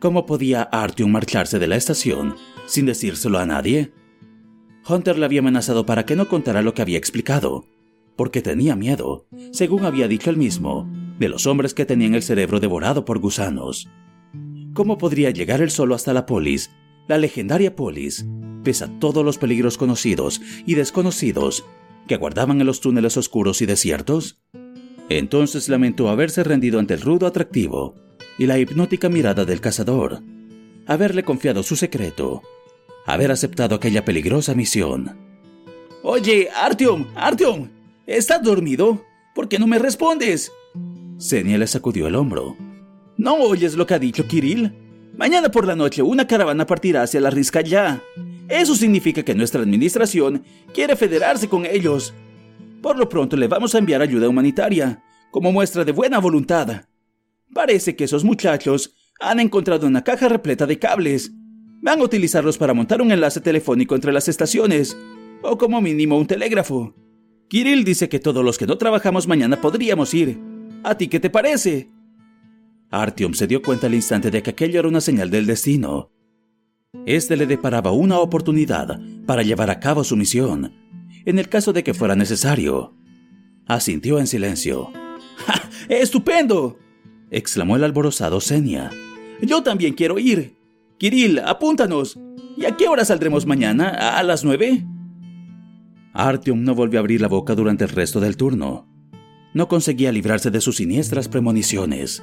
¿Cómo 0.00 0.24
podía 0.24 0.62
Artyom 0.62 1.10
marcharse 1.10 1.58
de 1.58 1.66
la 1.66 1.76
estación 1.76 2.36
sin 2.64 2.86
decírselo 2.86 3.38
a 3.38 3.44
nadie? 3.44 3.92
Hunter 4.88 5.18
le 5.18 5.26
había 5.26 5.40
amenazado 5.40 5.84
para 5.84 6.06
que 6.06 6.16
no 6.16 6.26
contara 6.26 6.62
lo 6.62 6.72
que 6.72 6.80
había 6.80 6.96
explicado, 6.96 7.66
porque 8.16 8.40
tenía 8.40 8.76
miedo, 8.76 9.26
según 9.52 9.84
había 9.84 10.08
dicho 10.08 10.30
él 10.30 10.38
mismo, 10.38 10.90
de 11.18 11.28
los 11.28 11.46
hombres 11.46 11.74
que 11.74 11.84
tenían 11.84 12.14
el 12.14 12.22
cerebro 12.22 12.60
devorado 12.60 13.04
por 13.04 13.18
gusanos. 13.18 13.90
¿Cómo 14.72 14.96
podría 14.96 15.32
llegar 15.32 15.60
él 15.60 15.70
solo 15.70 15.94
hasta 15.94 16.14
la 16.14 16.24
polis, 16.24 16.70
la 17.06 17.18
legendaria 17.18 17.76
polis, 17.76 18.24
pese 18.64 18.84
a 18.84 18.98
todos 19.00 19.22
los 19.22 19.36
peligros 19.36 19.76
conocidos 19.76 20.40
y 20.64 20.76
desconocidos 20.76 21.66
que 22.08 22.14
aguardaban 22.14 22.58
en 22.62 22.66
los 22.66 22.80
túneles 22.80 23.18
oscuros 23.18 23.60
y 23.60 23.66
desiertos? 23.66 24.40
Entonces 25.10 25.68
lamentó 25.68 26.08
haberse 26.08 26.42
rendido 26.42 26.78
ante 26.78 26.94
el 26.94 27.02
rudo 27.02 27.26
atractivo 27.26 28.09
y 28.40 28.46
la 28.46 28.58
hipnótica 28.58 29.10
mirada 29.10 29.44
del 29.44 29.60
cazador, 29.60 30.22
haberle 30.86 31.24
confiado 31.24 31.62
su 31.62 31.76
secreto, 31.76 32.40
haber 33.04 33.30
aceptado 33.30 33.74
aquella 33.74 34.02
peligrosa 34.02 34.54
misión. 34.54 35.14
Oye, 36.02 36.48
Artyom, 36.50 37.04
Artyom, 37.14 37.68
¿estás 38.06 38.42
dormido? 38.42 39.04
¿Por 39.34 39.46
qué 39.46 39.58
no 39.58 39.66
me 39.66 39.78
respondes? 39.78 40.50
Senia 41.18 41.58
le 41.58 41.66
sacudió 41.66 42.06
el 42.06 42.14
hombro. 42.14 42.56
¿No 43.18 43.34
oyes 43.34 43.74
lo 43.74 43.86
que 43.86 43.92
ha 43.92 43.98
dicho 43.98 44.26
Kirill? 44.26 44.72
Mañana 45.18 45.50
por 45.50 45.66
la 45.66 45.76
noche 45.76 46.00
una 46.00 46.26
caravana 46.26 46.64
partirá 46.64 47.02
hacia 47.02 47.20
la 47.20 47.30
ya. 47.30 48.02
Eso 48.48 48.74
significa 48.74 49.22
que 49.22 49.34
nuestra 49.34 49.60
administración 49.60 50.44
quiere 50.72 50.96
federarse 50.96 51.46
con 51.46 51.66
ellos. 51.66 52.14
Por 52.80 52.98
lo 52.98 53.06
pronto 53.06 53.36
le 53.36 53.48
vamos 53.48 53.74
a 53.74 53.78
enviar 53.78 54.00
ayuda 54.00 54.30
humanitaria, 54.30 55.02
como 55.30 55.52
muestra 55.52 55.84
de 55.84 55.92
buena 55.92 56.18
voluntad. 56.20 56.86
Parece 57.52 57.96
que 57.96 58.04
esos 58.04 58.24
muchachos 58.24 58.94
han 59.20 59.40
encontrado 59.40 59.86
una 59.86 60.02
caja 60.02 60.28
repleta 60.28 60.66
de 60.66 60.78
cables. 60.78 61.32
Van 61.82 62.00
a 62.00 62.04
utilizarlos 62.04 62.58
para 62.58 62.74
montar 62.74 63.02
un 63.02 63.12
enlace 63.12 63.40
telefónico 63.40 63.94
entre 63.94 64.12
las 64.12 64.28
estaciones, 64.28 64.96
o 65.42 65.58
como 65.58 65.80
mínimo 65.80 66.18
un 66.18 66.26
telégrafo. 66.26 66.94
Kirill 67.48 67.84
dice 67.84 68.08
que 68.08 68.20
todos 68.20 68.44
los 68.44 68.58
que 68.58 68.66
no 68.66 68.78
trabajamos 68.78 69.26
mañana 69.26 69.60
podríamos 69.60 70.14
ir. 70.14 70.38
¿A 70.84 70.96
ti 70.96 71.08
qué 71.08 71.18
te 71.18 71.30
parece? 71.30 71.90
Artyom 72.90 73.34
se 73.34 73.46
dio 73.46 73.62
cuenta 73.62 73.86
al 73.86 73.94
instante 73.94 74.30
de 74.30 74.42
que 74.42 74.50
aquello 74.50 74.78
era 74.78 74.88
una 74.88 75.00
señal 75.00 75.30
del 75.30 75.46
destino. 75.46 76.10
Este 77.06 77.36
le 77.36 77.46
deparaba 77.46 77.92
una 77.92 78.18
oportunidad 78.18 79.00
para 79.26 79.42
llevar 79.42 79.70
a 79.70 79.80
cabo 79.80 80.04
su 80.04 80.16
misión, 80.16 80.72
en 81.24 81.38
el 81.38 81.48
caso 81.48 81.72
de 81.72 81.84
que 81.84 81.94
fuera 81.94 82.16
necesario. 82.16 82.96
Asintió 83.66 84.18
en 84.18 84.26
silencio. 84.26 84.90
¡Ja! 85.46 85.70
¡Estupendo! 85.88 86.78
Exclamó 87.30 87.76
el 87.76 87.84
alborozado 87.84 88.40
Senia. 88.40 88.90
Yo 89.42 89.62
también 89.62 89.94
quiero 89.94 90.18
ir. 90.18 90.56
Kirill, 90.98 91.38
apúntanos. 91.40 92.18
¿Y 92.56 92.64
a 92.66 92.76
qué 92.76 92.88
hora 92.88 93.04
saldremos 93.04 93.46
mañana? 93.46 93.88
¿A 93.88 94.22
las 94.22 94.44
nueve? 94.44 94.84
Artyom 96.12 96.62
no 96.62 96.74
volvió 96.74 96.98
a 96.98 97.02
abrir 97.02 97.20
la 97.20 97.28
boca 97.28 97.54
durante 97.54 97.84
el 97.84 97.90
resto 97.90 98.20
del 98.20 98.36
turno. 98.36 98.86
No 99.54 99.68
conseguía 99.68 100.12
librarse 100.12 100.50
de 100.50 100.60
sus 100.60 100.76
siniestras 100.76 101.28
premoniciones 101.28 102.22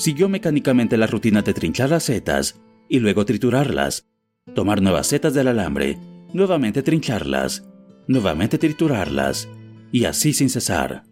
siguió 0.00 0.30
mecánicamente 0.30 0.96
la 0.96 1.06
rutina 1.06 1.42
de 1.42 1.52
trinchar 1.52 1.90
las 1.90 2.04
setas 2.04 2.58
y 2.88 3.00
luego 3.00 3.26
triturarlas, 3.26 4.08
tomar 4.54 4.80
nuevas 4.80 5.08
setas 5.08 5.34
del 5.34 5.48
alambre, 5.48 5.98
nuevamente 6.32 6.82
trincharlas, 6.82 7.68
nuevamente 8.08 8.56
triturarlas, 8.56 9.48
y 9.92 10.06
así 10.06 10.32
sin 10.32 10.48
cesar. 10.48 11.04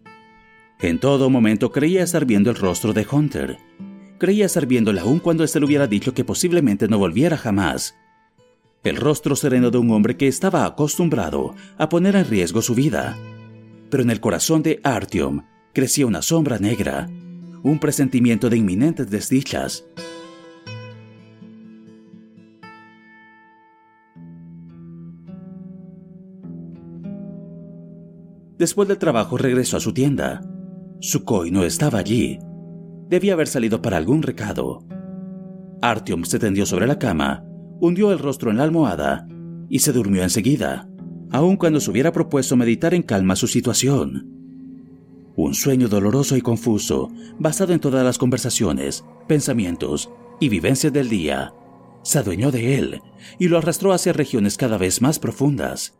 En 0.81 0.97
todo 0.97 1.29
momento 1.29 1.73
creía 1.73 2.03
estar 2.03 2.23
viendo 2.23 2.49
el 2.49 2.55
rostro 2.55 2.93
de 2.93 3.05
Hunter. 3.11 3.57
Creía 4.17 4.45
estar 4.45 4.65
viéndole 4.65 5.01
aún 5.01 5.19
cuando 5.19 5.43
éste 5.43 5.59
le 5.59 5.65
hubiera 5.65 5.87
dicho 5.87 6.13
que 6.13 6.23
posiblemente 6.23 6.87
no 6.87 6.97
volviera 6.97 7.35
jamás. 7.35 7.95
El 8.85 8.95
rostro 8.95 9.35
sereno 9.35 9.71
de 9.71 9.77
un 9.77 9.91
hombre 9.91 10.15
que 10.15 10.29
estaba 10.29 10.63
acostumbrado 10.63 11.53
a 11.77 11.89
poner 11.89 12.15
en 12.15 12.23
riesgo 12.23 12.61
su 12.61 12.75
vida. 12.75 13.17
Pero 13.89 14.03
en 14.03 14.09
el 14.09 14.21
corazón 14.21 14.63
de 14.63 14.79
Artyom 14.81 15.43
crecía 15.73 16.05
una 16.05 16.21
sombra 16.21 16.59
negra, 16.59 17.09
un 17.61 17.77
presentimiento 17.79 18.49
de 18.49 18.55
inminentes 18.55 19.09
desdichas. 19.09 19.83
Después 28.57 28.87
del 28.87 28.97
trabajo 28.97 29.37
regresó 29.37 29.75
a 29.75 29.81
su 29.81 29.93
tienda. 29.93 30.41
Sukhoi 30.99 31.51
no 31.51 31.63
estaba 31.63 31.99
allí. 31.99 32.39
Debía 33.07 33.33
haber 33.33 33.47
salido 33.47 33.81
para 33.81 33.97
algún 33.97 34.21
recado. 34.21 34.83
Artyom 35.81 36.25
se 36.25 36.39
tendió 36.39 36.65
sobre 36.65 36.87
la 36.87 36.99
cama, 36.99 37.43
hundió 37.79 38.11
el 38.11 38.19
rostro 38.19 38.51
en 38.51 38.57
la 38.57 38.63
almohada 38.63 39.27
y 39.69 39.79
se 39.79 39.93
durmió 39.93 40.23
enseguida, 40.23 40.89
aun 41.31 41.55
cuando 41.55 41.79
se 41.79 41.89
hubiera 41.89 42.11
propuesto 42.11 42.57
meditar 42.57 42.93
en 42.93 43.03
calma 43.03 43.35
su 43.35 43.47
situación. 43.47 44.27
Un 45.35 45.53
sueño 45.53 45.87
doloroso 45.87 46.35
y 46.35 46.41
confuso, 46.41 47.09
basado 47.37 47.71
en 47.71 47.79
todas 47.79 48.03
las 48.03 48.17
conversaciones, 48.17 49.05
pensamientos 49.27 50.09
y 50.39 50.49
vivencias 50.49 50.91
del 50.91 51.07
día, 51.07 51.53
se 52.03 52.19
adueñó 52.19 52.51
de 52.51 52.77
él 52.77 53.01
y 53.37 53.47
lo 53.47 53.57
arrastró 53.57 53.93
hacia 53.93 54.13
regiones 54.13 54.57
cada 54.57 54.77
vez 54.77 55.01
más 55.01 55.19
profundas. 55.19 55.98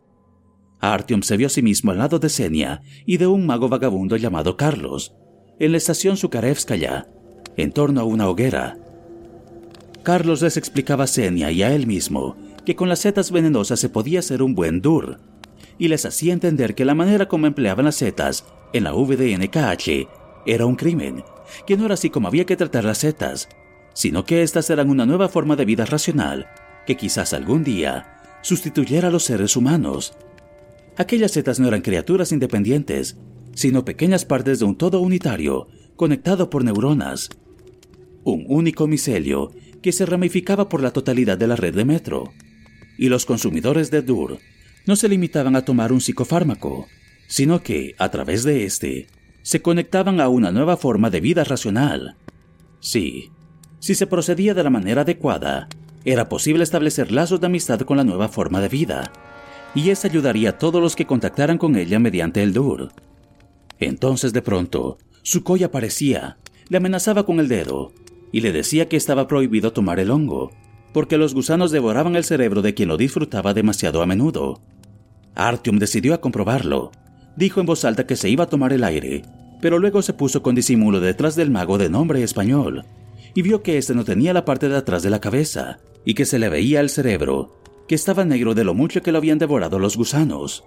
Artyom 0.80 1.22
se 1.22 1.38
vio 1.38 1.48
a 1.48 1.50
sí 1.50 1.62
mismo 1.62 1.92
al 1.92 1.98
lado 1.98 2.20
de 2.20 2.30
Senia 2.30 2.82
y 3.06 3.18
de 3.18 3.28
un 3.28 3.46
mago 3.46 3.70
vagabundo 3.70 4.16
llamado 4.16 4.56
Carlos, 4.58 5.14
en 5.60 5.72
la 5.72 5.78
estación 5.78 6.18
Sukarevskaya, 6.18 7.08
en 7.58 7.72
torno 7.72 8.02
a 8.02 8.06
una 8.06 8.30
hoguera. 8.30 8.78
Carlos 10.04 10.42
les 10.42 10.58
explicaba 10.58 11.04
a 11.04 11.08
Senia 11.08 11.52
y 11.52 11.64
a 11.64 11.74
él 11.74 11.86
mismo 11.86 12.38
que 12.66 12.76
con 12.76 12.88
las 12.88 13.00
setas 13.00 13.32
venenosas 13.32 13.80
se 13.80 13.90
podía 13.90 14.20
hacer 14.20 14.42
un 14.42 14.56
buen 14.56 14.82
dur, 14.82 15.20
y 15.78 15.88
les 15.88 16.06
hacía 16.06 16.34
entender 16.34 16.76
que 16.76 16.86
la 16.86 16.96
manera 16.96 17.28
como 17.28 17.48
empleaban 17.48 17.86
las 17.86 17.96
setas 17.96 18.46
en 18.74 18.84
la 18.84 18.92
VDNKH 18.92 20.08
era 20.46 20.66
un 20.66 20.76
crimen, 20.76 21.24
que 21.66 21.78
no 21.78 21.86
era 21.86 21.96
así 21.96 22.10
como 22.10 22.28
había 22.28 22.46
que 22.46 22.58
tratar 22.58 22.86
las 22.86 23.00
setas, 23.00 23.50
sino 23.94 24.24
que 24.24 24.44
éstas 24.44 24.70
eran 24.70 24.90
una 24.90 25.06
nueva 25.06 25.30
forma 25.30 25.56
de 25.56 25.66
vida 25.66 25.86
racional 25.86 26.48
que 26.86 26.96
quizás 26.96 27.34
algún 27.34 27.64
día 27.64 28.20
sustituyera 28.42 29.10
a 29.10 29.12
los 29.12 29.24
seres 29.24 29.56
humanos. 29.56 30.14
Aquellas 31.00 31.32
setas 31.32 31.62
no 31.62 31.70
eran 31.70 31.80
criaturas 31.80 32.34
independientes, 32.34 33.16
sino 33.56 33.86
pequeñas 33.86 34.26
partes 34.26 34.60
de 34.60 34.66
un 34.66 34.78
todo 34.78 35.00
unitario 35.00 35.70
conectado 35.96 36.50
por 36.50 36.66
neuronas. 36.66 37.30
Un 38.26 38.44
único 38.50 38.86
micelio 38.86 39.54
que 39.82 39.94
se 39.94 40.06
ramificaba 40.06 40.68
por 40.68 40.82
la 40.84 40.92
totalidad 40.92 41.38
de 41.38 41.48
la 41.48 41.56
red 41.56 41.74
de 41.74 41.86
metro. 41.86 42.34
Y 42.98 43.08
los 43.08 43.26
consumidores 43.26 43.92
de 43.92 44.02
DUR 44.02 44.40
no 44.86 44.98
se 44.98 45.08
limitaban 45.08 45.56
a 45.56 45.64
tomar 45.64 45.94
un 45.94 46.02
psicofármaco, 46.02 46.88
sino 47.30 47.64
que, 47.64 47.96
a 47.98 48.12
través 48.12 48.44
de 48.44 48.66
éste, 48.66 49.08
se 49.42 49.62
conectaban 49.62 50.20
a 50.20 50.28
una 50.28 50.52
nueva 50.52 50.76
forma 50.76 51.10
de 51.10 51.22
vida 51.22 51.46
racional. 51.46 52.18
Sí, 52.82 53.32
si 53.80 53.96
se 53.96 54.06
procedía 54.06 54.54
de 54.54 54.66
la 54.66 54.70
manera 54.70 55.04
adecuada, 55.04 55.70
era 56.04 56.28
posible 56.28 56.64
establecer 56.64 57.14
lazos 57.14 57.40
de 57.40 57.48
amistad 57.48 57.80
con 57.82 57.96
la 57.96 58.04
nueva 58.04 58.28
forma 58.28 58.60
de 58.60 58.68
vida, 58.68 59.14
y 59.76 59.90
eso 59.90 60.08
ayudaría 60.08 60.52
a 60.52 60.58
todos 60.58 60.82
los 60.82 60.96
que 60.96 61.06
contactaran 61.06 61.58
con 61.58 61.76
ella 61.76 62.00
mediante 62.00 62.44
el 62.44 62.54
DUR. 62.54 62.90
Entonces 63.80 64.34
de 64.34 64.42
pronto, 64.42 64.98
Sukhoi 65.22 65.64
aparecía, 65.64 66.38
le 66.70 66.78
amenazaba 66.78 67.26
con 67.26 67.40
el 67.40 67.48
dedo, 67.48 67.94
y 68.32 68.42
le 68.42 68.52
decía 68.52 68.88
que 68.88 68.98
estaba 68.98 69.28
prohibido 69.28 69.74
tomar 69.74 70.00
el 70.00 70.12
hongo, 70.12 70.52
porque 70.94 71.18
los 71.18 71.34
gusanos 71.34 71.72
devoraban 71.72 72.16
el 72.16 72.24
cerebro 72.24 72.62
de 72.62 72.74
quien 72.74 72.90
lo 72.90 72.98
disfrutaba 72.98 73.54
demasiado 73.54 74.02
a 74.02 74.06
menudo. 74.06 74.60
Artyom 75.36 75.78
decidió 75.78 76.14
a 76.14 76.22
comprobarlo, 76.22 76.92
dijo 77.36 77.60
en 77.60 77.66
voz 77.66 77.86
alta 77.86 78.06
que 78.06 78.16
se 78.16 78.30
iba 78.30 78.46
a 78.46 78.50
tomar 78.50 78.74
el 78.74 78.84
aire, 78.84 79.24
pero 79.62 79.80
luego 79.80 80.02
se 80.02 80.14
puso 80.14 80.42
con 80.42 80.56
disimulo 80.56 81.00
detrás 81.00 81.36
del 81.36 81.52
mago 81.52 81.78
de 81.78 81.90
nombre 81.90 82.24
español, 82.24 82.86
y 83.36 83.42
vio 83.42 83.62
que 83.62 83.78
éste 83.78 83.94
no 83.94 84.04
tenía 84.04 84.34
la 84.34 84.46
parte 84.46 84.70
de 84.70 84.78
atrás 84.78 85.04
de 85.04 85.10
la 85.10 85.22
cabeza, 85.22 85.80
y 86.06 86.14
que 86.14 86.26
se 86.26 86.40
le 86.40 86.50
veía 86.50 86.80
el 86.80 86.90
cerebro, 86.90 87.59
que 87.90 87.96
estaba 87.96 88.24
negro 88.24 88.54
de 88.54 88.64
lo 88.64 88.76
mucho 88.76 89.02
que 89.02 89.12
lo 89.12 89.18
habían 89.18 89.40
devorado 89.40 89.80
los 89.80 89.98
gusanos. 89.98 90.64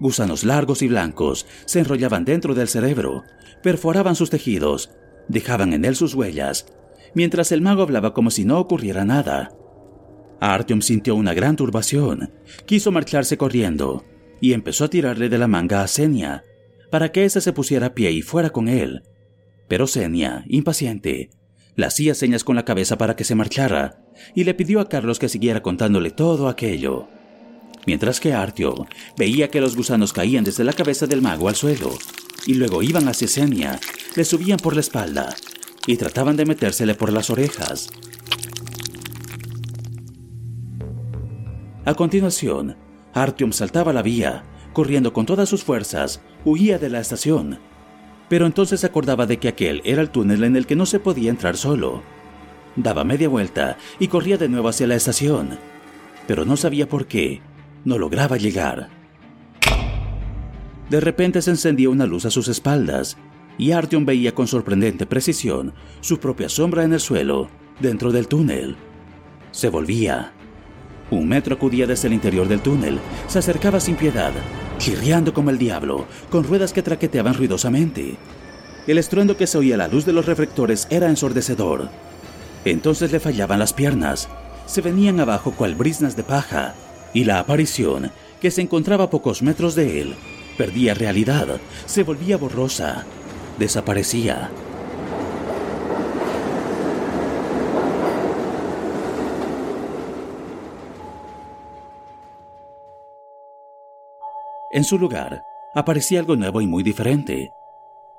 Gusanos 0.00 0.44
largos 0.44 0.80
y 0.80 0.88
blancos 0.88 1.46
se 1.66 1.78
enrollaban 1.78 2.24
dentro 2.24 2.54
del 2.54 2.68
cerebro, 2.68 3.22
perforaban 3.62 4.16
sus 4.16 4.30
tejidos, 4.30 4.90
dejaban 5.28 5.74
en 5.74 5.84
él 5.84 5.94
sus 5.94 6.14
huellas, 6.14 6.66
mientras 7.14 7.52
el 7.52 7.60
mago 7.60 7.82
hablaba 7.82 8.14
como 8.14 8.30
si 8.30 8.46
no 8.46 8.58
ocurriera 8.58 9.04
nada. 9.04 9.50
Artyom 10.40 10.80
sintió 10.80 11.16
una 11.16 11.34
gran 11.34 11.54
turbación, 11.54 12.32
quiso 12.64 12.92
marcharse 12.92 13.36
corriendo, 13.36 14.04
y 14.40 14.54
empezó 14.54 14.84
a 14.84 14.90
tirarle 14.90 15.28
de 15.28 15.36
la 15.36 15.48
manga 15.48 15.82
a 15.82 15.86
Senia, 15.86 16.44
para 16.90 17.12
que 17.12 17.26
ésta 17.26 17.42
se 17.42 17.52
pusiera 17.52 17.88
a 17.88 17.94
pie 17.94 18.10
y 18.12 18.22
fuera 18.22 18.48
con 18.48 18.68
él. 18.68 19.02
Pero 19.68 19.86
Senia, 19.86 20.44
impaciente, 20.48 21.28
le 21.78 21.86
hacía 21.86 22.16
señas 22.16 22.42
con 22.42 22.56
la 22.56 22.64
cabeza 22.64 22.98
para 22.98 23.14
que 23.14 23.22
se 23.22 23.36
marchara, 23.36 24.00
y 24.34 24.42
le 24.42 24.52
pidió 24.52 24.80
a 24.80 24.88
Carlos 24.88 25.20
que 25.20 25.28
siguiera 25.28 25.62
contándole 25.62 26.10
todo 26.10 26.48
aquello. 26.48 27.06
Mientras 27.86 28.18
que 28.18 28.32
Artio 28.32 28.88
veía 29.16 29.48
que 29.48 29.60
los 29.60 29.76
gusanos 29.76 30.12
caían 30.12 30.42
desde 30.42 30.64
la 30.64 30.72
cabeza 30.72 31.06
del 31.06 31.22
mago 31.22 31.48
al 31.48 31.54
suelo, 31.54 31.96
y 32.46 32.54
luego 32.54 32.82
iban 32.82 33.06
hacia 33.06 33.28
Senia, 33.28 33.78
le 34.16 34.24
subían 34.24 34.58
por 34.58 34.74
la 34.74 34.80
espalda, 34.80 35.36
y 35.86 35.96
trataban 35.96 36.36
de 36.36 36.46
metérsele 36.46 36.96
por 36.96 37.12
las 37.12 37.30
orejas. 37.30 37.90
A 41.84 41.94
continuación, 41.94 42.76
Artyom 43.14 43.52
saltaba 43.52 43.92
la 43.92 44.02
vía, 44.02 44.42
corriendo 44.72 45.12
con 45.12 45.26
todas 45.26 45.48
sus 45.48 45.62
fuerzas, 45.62 46.22
huía 46.44 46.80
de 46.80 46.88
la 46.90 46.98
estación. 46.98 47.60
Pero 48.28 48.46
entonces 48.46 48.84
acordaba 48.84 49.26
de 49.26 49.38
que 49.38 49.48
aquel 49.48 49.80
era 49.84 50.02
el 50.02 50.10
túnel 50.10 50.44
en 50.44 50.56
el 50.56 50.66
que 50.66 50.76
no 50.76 50.86
se 50.86 51.00
podía 51.00 51.30
entrar 51.30 51.56
solo. 51.56 52.02
Daba 52.76 53.04
media 53.04 53.28
vuelta 53.28 53.76
y 53.98 54.08
corría 54.08 54.36
de 54.36 54.48
nuevo 54.48 54.68
hacia 54.68 54.86
la 54.86 54.94
estación. 54.94 55.58
Pero 56.26 56.44
no 56.44 56.56
sabía 56.56 56.88
por 56.88 57.06
qué. 57.06 57.40
No 57.84 57.98
lograba 57.98 58.36
llegar. 58.36 58.88
De 60.90 61.00
repente 61.00 61.42
se 61.42 61.50
encendía 61.50 61.90
una 61.90 62.06
luz 62.06 62.24
a 62.24 62.30
sus 62.30 62.48
espaldas 62.48 63.16
y 63.56 63.72
Artyom 63.72 64.04
veía 64.06 64.34
con 64.34 64.46
sorprendente 64.46 65.06
precisión 65.06 65.74
su 66.00 66.18
propia 66.18 66.48
sombra 66.48 66.84
en 66.84 66.92
el 66.92 67.00
suelo, 67.00 67.48
dentro 67.80 68.12
del 68.12 68.28
túnel. 68.28 68.76
Se 69.50 69.68
volvía 69.68 70.32
un 71.10 71.28
metro 71.28 71.54
acudía 71.54 71.86
desde 71.86 72.08
el 72.08 72.14
interior 72.14 72.48
del 72.48 72.60
túnel, 72.60 72.98
se 73.28 73.38
acercaba 73.38 73.80
sin 73.80 73.96
piedad, 73.96 74.32
chirriando 74.78 75.34
como 75.34 75.50
el 75.50 75.58
diablo, 75.58 76.06
con 76.30 76.44
ruedas 76.44 76.72
que 76.72 76.82
traqueteaban 76.82 77.34
ruidosamente. 77.34 78.16
El 78.86 78.98
estruendo 78.98 79.36
que 79.36 79.46
se 79.46 79.58
oía 79.58 79.74
a 79.74 79.78
la 79.78 79.88
luz 79.88 80.06
de 80.06 80.12
los 80.12 80.26
reflectores 80.26 80.86
era 80.90 81.08
ensordecedor. 81.08 81.90
Entonces 82.64 83.12
le 83.12 83.20
fallaban 83.20 83.58
las 83.58 83.72
piernas, 83.72 84.28
se 84.66 84.80
venían 84.80 85.20
abajo 85.20 85.52
cual 85.52 85.74
brisnas 85.74 86.16
de 86.16 86.22
paja, 86.22 86.74
y 87.12 87.24
la 87.24 87.38
aparición, 87.38 88.10
que 88.40 88.50
se 88.50 88.62
encontraba 88.62 89.04
a 89.04 89.10
pocos 89.10 89.42
metros 89.42 89.74
de 89.74 90.00
él, 90.00 90.14
perdía 90.56 90.94
realidad, 90.94 91.60
se 91.86 92.02
volvía 92.02 92.36
borrosa, 92.36 93.04
desaparecía. 93.58 94.50
En 104.70 104.84
su 104.84 104.98
lugar, 104.98 105.42
aparecía 105.74 106.20
algo 106.20 106.36
nuevo 106.36 106.60
y 106.60 106.66
muy 106.66 106.82
diferente. 106.82 107.50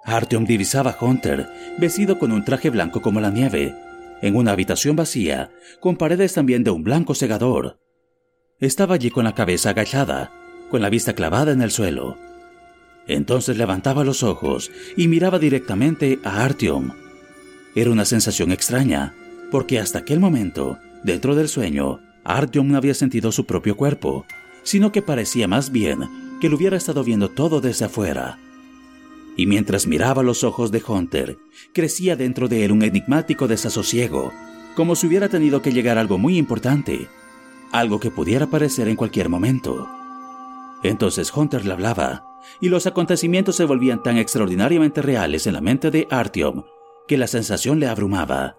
Artyom 0.03 0.45
divisaba 0.45 0.91
a 0.91 1.05
Hunter, 1.05 1.47
vestido 1.77 2.17
con 2.17 2.31
un 2.31 2.43
traje 2.43 2.71
blanco 2.71 3.01
como 3.01 3.21
la 3.21 3.29
nieve, 3.29 3.75
en 4.21 4.35
una 4.35 4.51
habitación 4.53 4.95
vacía, 4.95 5.51
con 5.79 5.95
paredes 5.95 6.33
también 6.33 6.63
de 6.63 6.71
un 6.71 6.83
blanco 6.83 7.13
segador. 7.13 7.79
Estaba 8.59 8.95
allí 8.95 9.11
con 9.11 9.25
la 9.25 9.35
cabeza 9.35 9.69
agachada, 9.69 10.31
con 10.71 10.81
la 10.81 10.89
vista 10.89 11.13
clavada 11.13 11.51
en 11.51 11.61
el 11.61 11.69
suelo. 11.69 12.17
Entonces 13.07 13.57
levantaba 13.57 14.03
los 14.03 14.23
ojos 14.23 14.71
y 14.97 15.07
miraba 15.07 15.37
directamente 15.37 16.19
a 16.23 16.43
Artyom. 16.43 16.91
Era 17.75 17.91
una 17.91 18.05
sensación 18.05 18.51
extraña, 18.51 19.13
porque 19.51 19.79
hasta 19.79 19.99
aquel 19.99 20.19
momento, 20.19 20.79
dentro 21.03 21.35
del 21.35 21.47
sueño, 21.47 22.01
Artyom 22.23 22.67
no 22.67 22.77
había 22.77 22.93
sentido 22.95 23.31
su 23.31 23.45
propio 23.45 23.77
cuerpo, 23.77 24.25
sino 24.63 24.91
que 24.91 25.01
parecía 25.01 25.47
más 25.47 25.71
bien 25.71 26.28
que 26.39 26.49
lo 26.49 26.57
hubiera 26.57 26.77
estado 26.77 27.03
viendo 27.03 27.29
todo 27.29 27.61
desde 27.61 27.85
afuera. 27.85 28.39
Y 29.35 29.45
mientras 29.45 29.87
miraba 29.87 30.23
los 30.23 30.43
ojos 30.43 30.71
de 30.71 30.83
Hunter, 30.85 31.37
crecía 31.73 32.15
dentro 32.15 32.47
de 32.47 32.65
él 32.65 32.71
un 32.71 32.83
enigmático 32.83 33.47
desasosiego, 33.47 34.33
como 34.75 34.95
si 34.95 35.07
hubiera 35.07 35.29
tenido 35.29 35.61
que 35.61 35.71
llegar 35.71 35.97
algo 35.97 36.17
muy 36.17 36.37
importante, 36.37 37.07
algo 37.71 37.99
que 37.99 38.11
pudiera 38.11 38.45
aparecer 38.45 38.87
en 38.87 38.95
cualquier 38.95 39.29
momento. 39.29 39.87
Entonces 40.83 41.31
Hunter 41.35 41.65
le 41.65 41.73
hablaba, 41.73 42.25
y 42.61 42.69
los 42.69 42.87
acontecimientos 42.87 43.55
se 43.55 43.65
volvían 43.65 44.01
tan 44.01 44.17
extraordinariamente 44.17 45.01
reales 45.01 45.47
en 45.47 45.53
la 45.53 45.61
mente 45.61 45.91
de 45.91 46.07
Artyom 46.09 46.63
que 47.07 47.17
la 47.17 47.27
sensación 47.27 47.79
le 47.79 47.87
abrumaba. 47.87 48.57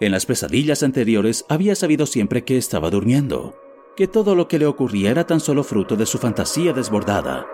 En 0.00 0.12
las 0.12 0.24
pesadillas 0.24 0.82
anteriores 0.82 1.44
había 1.48 1.74
sabido 1.74 2.06
siempre 2.06 2.44
que 2.44 2.56
estaba 2.56 2.88
durmiendo, 2.88 3.54
que 3.96 4.06
todo 4.06 4.34
lo 4.34 4.48
que 4.48 4.58
le 4.58 4.66
ocurría 4.66 5.10
era 5.10 5.26
tan 5.26 5.40
solo 5.40 5.64
fruto 5.64 5.96
de 5.96 6.06
su 6.06 6.18
fantasía 6.18 6.72
desbordada. 6.72 7.46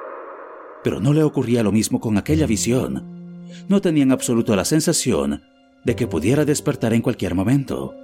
Pero 0.85 1.01
no 1.01 1.13
le 1.13 1.23
ocurría 1.23 1.63
lo 1.63 1.73
mismo 1.73 2.01
con 2.01 2.17
aquella 2.17 2.47
visión. 2.47 3.45
No 3.69 3.81
tenía 3.81 4.05
en 4.05 4.13
absoluto 4.13 4.55
la 4.55 4.65
sensación 4.65 5.43
de 5.85 5.97
que 5.97 6.07
pudiera 6.07 6.45
despertar 6.45 6.93
en 6.93 7.03
cualquier 7.03 7.35
momento. 7.35 7.95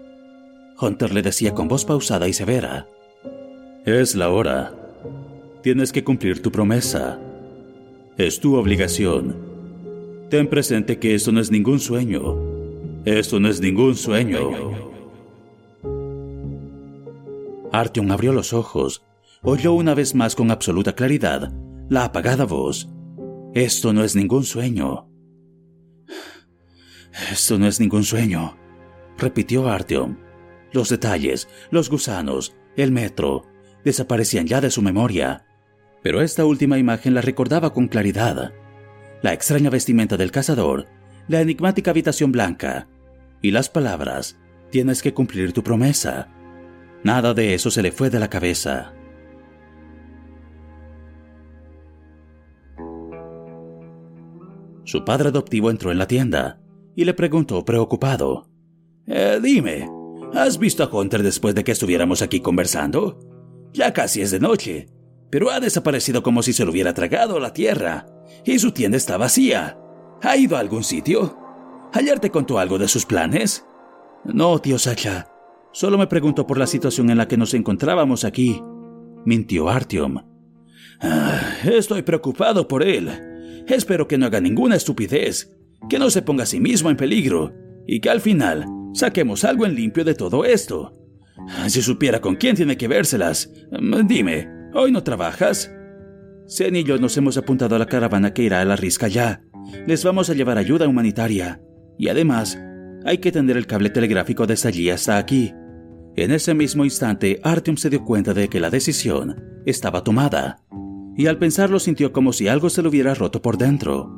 Hunter 0.80 1.12
le 1.12 1.22
decía 1.22 1.54
con 1.54 1.68
voz 1.68 1.84
pausada 1.84 2.28
y 2.28 2.32
severa, 2.32 2.88
Es 3.84 4.14
la 4.14 4.30
hora. 4.30 4.72
Tienes 5.62 5.92
que 5.92 6.04
cumplir 6.04 6.42
tu 6.42 6.50
promesa. 6.50 7.20
Es 8.16 8.40
tu 8.40 8.56
obligación. 8.56 9.36
Ten 10.30 10.48
presente 10.48 10.98
que 10.98 11.14
esto 11.14 11.30
no 11.32 11.40
es 11.40 11.50
ningún 11.50 11.78
sueño. 11.78 12.36
Esto 13.04 13.38
no 13.38 13.48
es 13.48 13.60
ningún 13.60 13.96
sueño. 13.96 14.91
Artyom 17.72 18.10
abrió 18.10 18.32
los 18.32 18.52
ojos. 18.52 19.04
Oyó 19.42 19.72
una 19.72 19.94
vez 19.94 20.14
más 20.14 20.34
con 20.34 20.50
absoluta 20.50 20.94
claridad 20.94 21.52
la 21.88 22.04
apagada 22.04 22.44
voz. 22.44 22.88
Esto 23.54 23.92
no 23.92 24.04
es 24.04 24.16
ningún 24.16 24.44
sueño. 24.44 25.08
Esto 27.30 27.58
no 27.58 27.66
es 27.66 27.80
ningún 27.80 28.04
sueño, 28.04 28.56
repitió 29.18 29.68
Artyom. 29.68 30.16
Los 30.72 30.88
detalles, 30.88 31.48
los 31.70 31.90
gusanos, 31.90 32.54
el 32.76 32.92
metro, 32.92 33.44
desaparecían 33.84 34.46
ya 34.46 34.62
de 34.62 34.70
su 34.70 34.80
memoria 34.80 35.44
pero 36.02 36.20
esta 36.20 36.44
última 36.44 36.78
imagen 36.78 37.14
la 37.14 37.20
recordaba 37.20 37.72
con 37.72 37.88
claridad. 37.88 38.52
La 39.22 39.32
extraña 39.32 39.70
vestimenta 39.70 40.16
del 40.16 40.32
cazador, 40.32 40.86
la 41.28 41.40
enigmática 41.40 41.92
habitación 41.92 42.32
blanca 42.32 42.88
y 43.40 43.52
las 43.52 43.68
palabras, 43.68 44.38
tienes 44.70 45.00
que 45.00 45.14
cumplir 45.14 45.52
tu 45.52 45.62
promesa. 45.62 46.28
Nada 47.04 47.34
de 47.34 47.54
eso 47.54 47.70
se 47.70 47.82
le 47.82 47.92
fue 47.92 48.10
de 48.10 48.20
la 48.20 48.28
cabeza. 48.28 48.94
Su 54.84 55.04
padre 55.04 55.28
adoptivo 55.28 55.70
entró 55.70 55.90
en 55.90 55.98
la 55.98 56.06
tienda 56.06 56.60
y 56.94 57.04
le 57.04 57.14
preguntó 57.14 57.64
preocupado. 57.64 58.48
Eh, 59.06 59.40
dime, 59.42 59.88
¿has 60.34 60.58
visto 60.58 60.82
a 60.82 60.88
Hunter 60.94 61.22
después 61.22 61.54
de 61.54 61.64
que 61.64 61.72
estuviéramos 61.72 62.22
aquí 62.22 62.40
conversando? 62.40 63.18
Ya 63.72 63.92
casi 63.92 64.20
es 64.20 64.30
de 64.30 64.40
noche 64.40 64.88
pero 65.32 65.50
ha 65.50 65.60
desaparecido 65.60 66.22
como 66.22 66.42
si 66.42 66.52
se 66.52 66.66
lo 66.66 66.72
hubiera 66.72 66.92
tragado 66.92 67.40
la 67.40 67.54
tierra, 67.54 68.04
y 68.44 68.58
su 68.58 68.72
tienda 68.72 68.98
está 68.98 69.16
vacía. 69.16 69.78
¿Ha 70.20 70.36
ido 70.36 70.58
a 70.58 70.60
algún 70.60 70.84
sitio? 70.84 71.38
¿Ayer 71.94 72.20
te 72.20 72.30
contó 72.30 72.58
algo 72.58 72.76
de 72.76 72.86
sus 72.86 73.06
planes? 73.06 73.64
No, 74.24 74.58
tío 74.58 74.78
Sacha. 74.78 75.31
Solo 75.72 75.98
me 75.98 76.06
preguntó 76.06 76.46
por 76.46 76.58
la 76.58 76.66
situación 76.66 77.10
en 77.10 77.18
la 77.18 77.28
que 77.28 77.36
nos 77.36 77.54
encontrábamos 77.54 78.24
aquí. 78.24 78.62
Mintió 79.24 79.68
Artyom. 79.68 80.18
Ah, 81.00 81.40
estoy 81.64 82.02
preocupado 82.02 82.68
por 82.68 82.82
él. 82.82 83.10
Espero 83.66 84.06
que 84.06 84.18
no 84.18 84.26
haga 84.26 84.40
ninguna 84.40 84.76
estupidez, 84.76 85.56
que 85.88 85.98
no 85.98 86.10
se 86.10 86.22
ponga 86.22 86.44
a 86.44 86.46
sí 86.46 86.60
mismo 86.60 86.90
en 86.90 86.96
peligro, 86.96 87.52
y 87.86 88.00
que 88.00 88.10
al 88.10 88.20
final 88.20 88.66
saquemos 88.92 89.44
algo 89.44 89.66
en 89.66 89.74
limpio 89.74 90.04
de 90.04 90.14
todo 90.14 90.44
esto. 90.44 90.92
Si 91.68 91.82
supiera 91.82 92.20
con 92.20 92.36
quién 92.36 92.54
tiene 92.56 92.76
que 92.76 92.88
vérselas, 92.88 93.52
dime, 94.04 94.48
¿Hoy 94.74 94.90
no 94.90 95.02
trabajas? 95.02 95.70
Zen 96.48 96.76
y 96.76 96.84
yo 96.84 96.96
nos 96.96 97.16
hemos 97.18 97.36
apuntado 97.36 97.76
a 97.76 97.78
la 97.78 97.86
caravana 97.86 98.32
que 98.32 98.42
irá 98.42 98.62
a 98.62 98.64
la 98.64 98.74
risca 98.74 99.06
ya. 99.06 99.42
Les 99.86 100.02
vamos 100.02 100.30
a 100.30 100.34
llevar 100.34 100.56
ayuda 100.56 100.88
humanitaria. 100.88 101.60
Y 101.98 102.08
además, 102.08 102.58
hay 103.04 103.18
que 103.18 103.32
tender 103.32 103.58
el 103.58 103.66
cable 103.66 103.90
telegráfico 103.90 104.46
desde 104.46 104.70
allí 104.70 104.88
hasta 104.88 105.18
aquí. 105.18 105.52
En 106.16 106.30
ese 106.30 106.54
mismo 106.54 106.84
instante, 106.84 107.40
Artyom 107.42 107.76
se 107.76 107.88
dio 107.88 108.04
cuenta 108.04 108.34
de 108.34 108.48
que 108.48 108.60
la 108.60 108.70
decisión 108.70 109.62
estaba 109.64 110.04
tomada. 110.04 110.62
Y 111.16 111.26
al 111.26 111.38
pensarlo 111.38 111.78
sintió 111.78 112.12
como 112.12 112.32
si 112.32 112.48
algo 112.48 112.70
se 112.70 112.82
lo 112.82 112.90
hubiera 112.90 113.14
roto 113.14 113.40
por 113.40 113.56
dentro. 113.56 114.10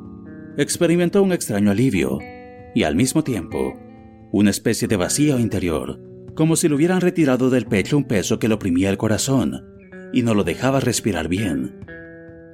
Experimentó 0.57 1.23
un 1.23 1.31
extraño 1.31 1.71
alivio. 1.71 2.19
Y 2.73 2.83
al 2.83 2.95
mismo 2.95 3.23
tiempo, 3.23 3.73
una 4.31 4.49
especie 4.49 4.87
de 4.87 4.97
vacío 4.97 5.39
interior, 5.39 6.01
como 6.35 6.57
si 6.57 6.67
le 6.67 6.75
hubieran 6.75 6.99
retirado 6.99 7.49
del 7.49 7.65
pecho 7.65 7.97
un 7.97 8.03
peso 8.03 8.39
que 8.39 8.49
le 8.49 8.55
oprimía 8.55 8.89
el 8.89 8.97
corazón 8.97 9.63
y 10.11 10.23
no 10.23 10.33
lo 10.33 10.43
dejaba 10.43 10.79
respirar 10.79 11.27
bien. 11.27 11.79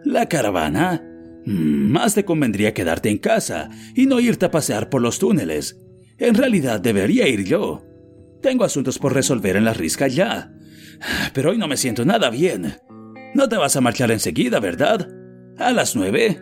¿La 0.04 0.28
caravana? 0.28 1.04
Mm, 1.46 1.92
más 1.92 2.14
te 2.14 2.26
convendría 2.26 2.74
quedarte 2.74 3.10
en 3.10 3.18
casa 3.18 3.70
y 3.96 4.06
no 4.06 4.20
irte 4.20 4.46
a 4.46 4.52
pasear 4.52 4.90
por 4.90 5.02
los 5.02 5.20
túneles. 5.20 5.80
En 6.18 6.36
realidad 6.36 6.80
debería 6.80 7.28
ir 7.28 7.44
yo. 7.44 7.84
Tengo 8.42 8.64
asuntos 8.64 8.98
por 8.98 9.14
resolver 9.14 9.56
en 9.56 9.66
la 9.66 9.74
risca 9.74 10.08
ya. 10.08 10.52
Pero 11.34 11.52
hoy 11.52 11.58
no 11.58 11.68
me 11.68 11.78
siento 11.78 12.06
nada 12.06 12.30
bien. 12.30 12.76
No 13.34 13.48
te 13.48 13.58
vas 13.58 13.76
a 13.76 13.82
marchar 13.82 14.12
enseguida, 14.12 14.60
¿verdad? 14.60 15.08
¿A 15.58 15.72
las 15.72 15.96
nueve? 15.96 16.42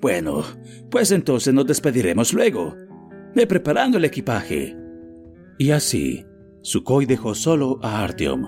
Bueno, 0.00 0.44
pues 0.90 1.10
entonces 1.10 1.52
nos 1.52 1.66
despediremos 1.66 2.32
luego. 2.32 2.74
Ve 3.34 3.46
preparando 3.46 3.98
el 3.98 4.04
equipaje. 4.04 4.76
Y 5.58 5.70
así, 5.70 6.24
Sukhoi 6.62 7.06
dejó 7.06 7.34
solo 7.34 7.78
a 7.82 8.02
Artyom. 8.02 8.46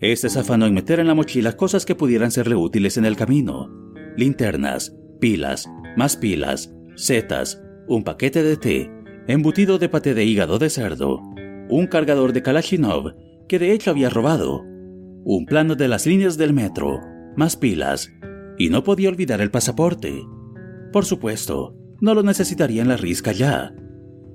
Este 0.00 0.28
se 0.28 0.40
afanó 0.40 0.66
en 0.66 0.74
meter 0.74 1.00
en 1.00 1.06
la 1.06 1.14
mochila 1.14 1.56
cosas 1.56 1.86
que 1.86 1.94
pudieran 1.94 2.30
serle 2.30 2.56
útiles 2.56 2.96
en 2.96 3.04
el 3.04 3.16
camino. 3.16 3.70
Linternas, 4.16 4.96
pilas, 5.20 5.68
más 5.96 6.16
pilas, 6.16 6.74
setas, 6.94 7.62
un 7.88 8.04
paquete 8.04 8.42
de 8.42 8.56
té, 8.56 8.90
embutido 9.26 9.78
de 9.78 9.88
paté 9.88 10.14
de 10.14 10.24
hígado 10.24 10.58
de 10.58 10.70
cerdo, 10.70 11.20
un 11.68 11.86
cargador 11.86 12.32
de 12.32 12.42
Kalashnikov 12.42 13.14
que 13.48 13.58
de 13.58 13.72
hecho 13.72 13.90
había 13.90 14.10
robado, 14.10 14.62
un 15.24 15.46
plano 15.46 15.74
de 15.74 15.88
las 15.88 16.06
líneas 16.06 16.36
del 16.36 16.52
metro, 16.52 17.00
más 17.36 17.56
pilas, 17.56 18.12
y 18.58 18.68
no 18.68 18.84
podía 18.84 19.08
olvidar 19.08 19.40
el 19.40 19.50
pasaporte. 19.50 20.22
Por 20.92 21.04
supuesto, 21.04 21.76
no 22.00 22.14
lo 22.14 22.22
necesitaría 22.22 22.82
en 22.82 22.88
la 22.88 22.96
risca 22.96 23.32
ya, 23.32 23.74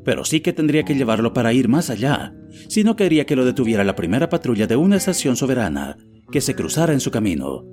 pero 0.04 0.26
sí 0.26 0.42
que 0.42 0.54
tendría 0.54 0.84
que 0.84 0.96
llevarlo 0.96 1.34
para 1.34 1.54
ir 1.54 1.68
más 1.68 1.90
allá, 1.90 2.34
si 2.68 2.84
no 2.84 2.96
quería 2.96 3.26
que 3.26 3.36
lo 3.36 3.46
detuviera 3.46 3.84
la 3.84 3.96
primera 3.96 4.30
patrulla 4.30 4.68
de 4.68 4.76
una 4.76 4.98
estación 4.98 5.36
soberana 5.36 5.98
que 6.32 6.42
se 6.42 6.56
cruzara 6.56 6.94
en 6.94 7.00
su 7.00 7.12
camino. 7.12 7.66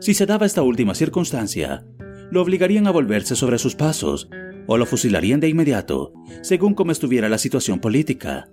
Si 0.00 0.14
se 0.14 0.26
daba 0.26 0.46
esta 0.46 0.62
última 0.62 0.94
circunstancia, 0.94 1.84
lo 2.30 2.42
obligarían 2.42 2.86
a 2.86 2.92
volverse 2.92 3.34
sobre 3.34 3.58
sus 3.58 3.74
pasos 3.74 4.28
o 4.66 4.76
lo 4.76 4.86
fusilarían 4.86 5.40
de 5.40 5.48
inmediato, 5.48 6.12
según 6.42 6.74
como 6.74 6.92
estuviera 6.92 7.28
la 7.28 7.38
situación 7.38 7.80
política. 7.80 8.48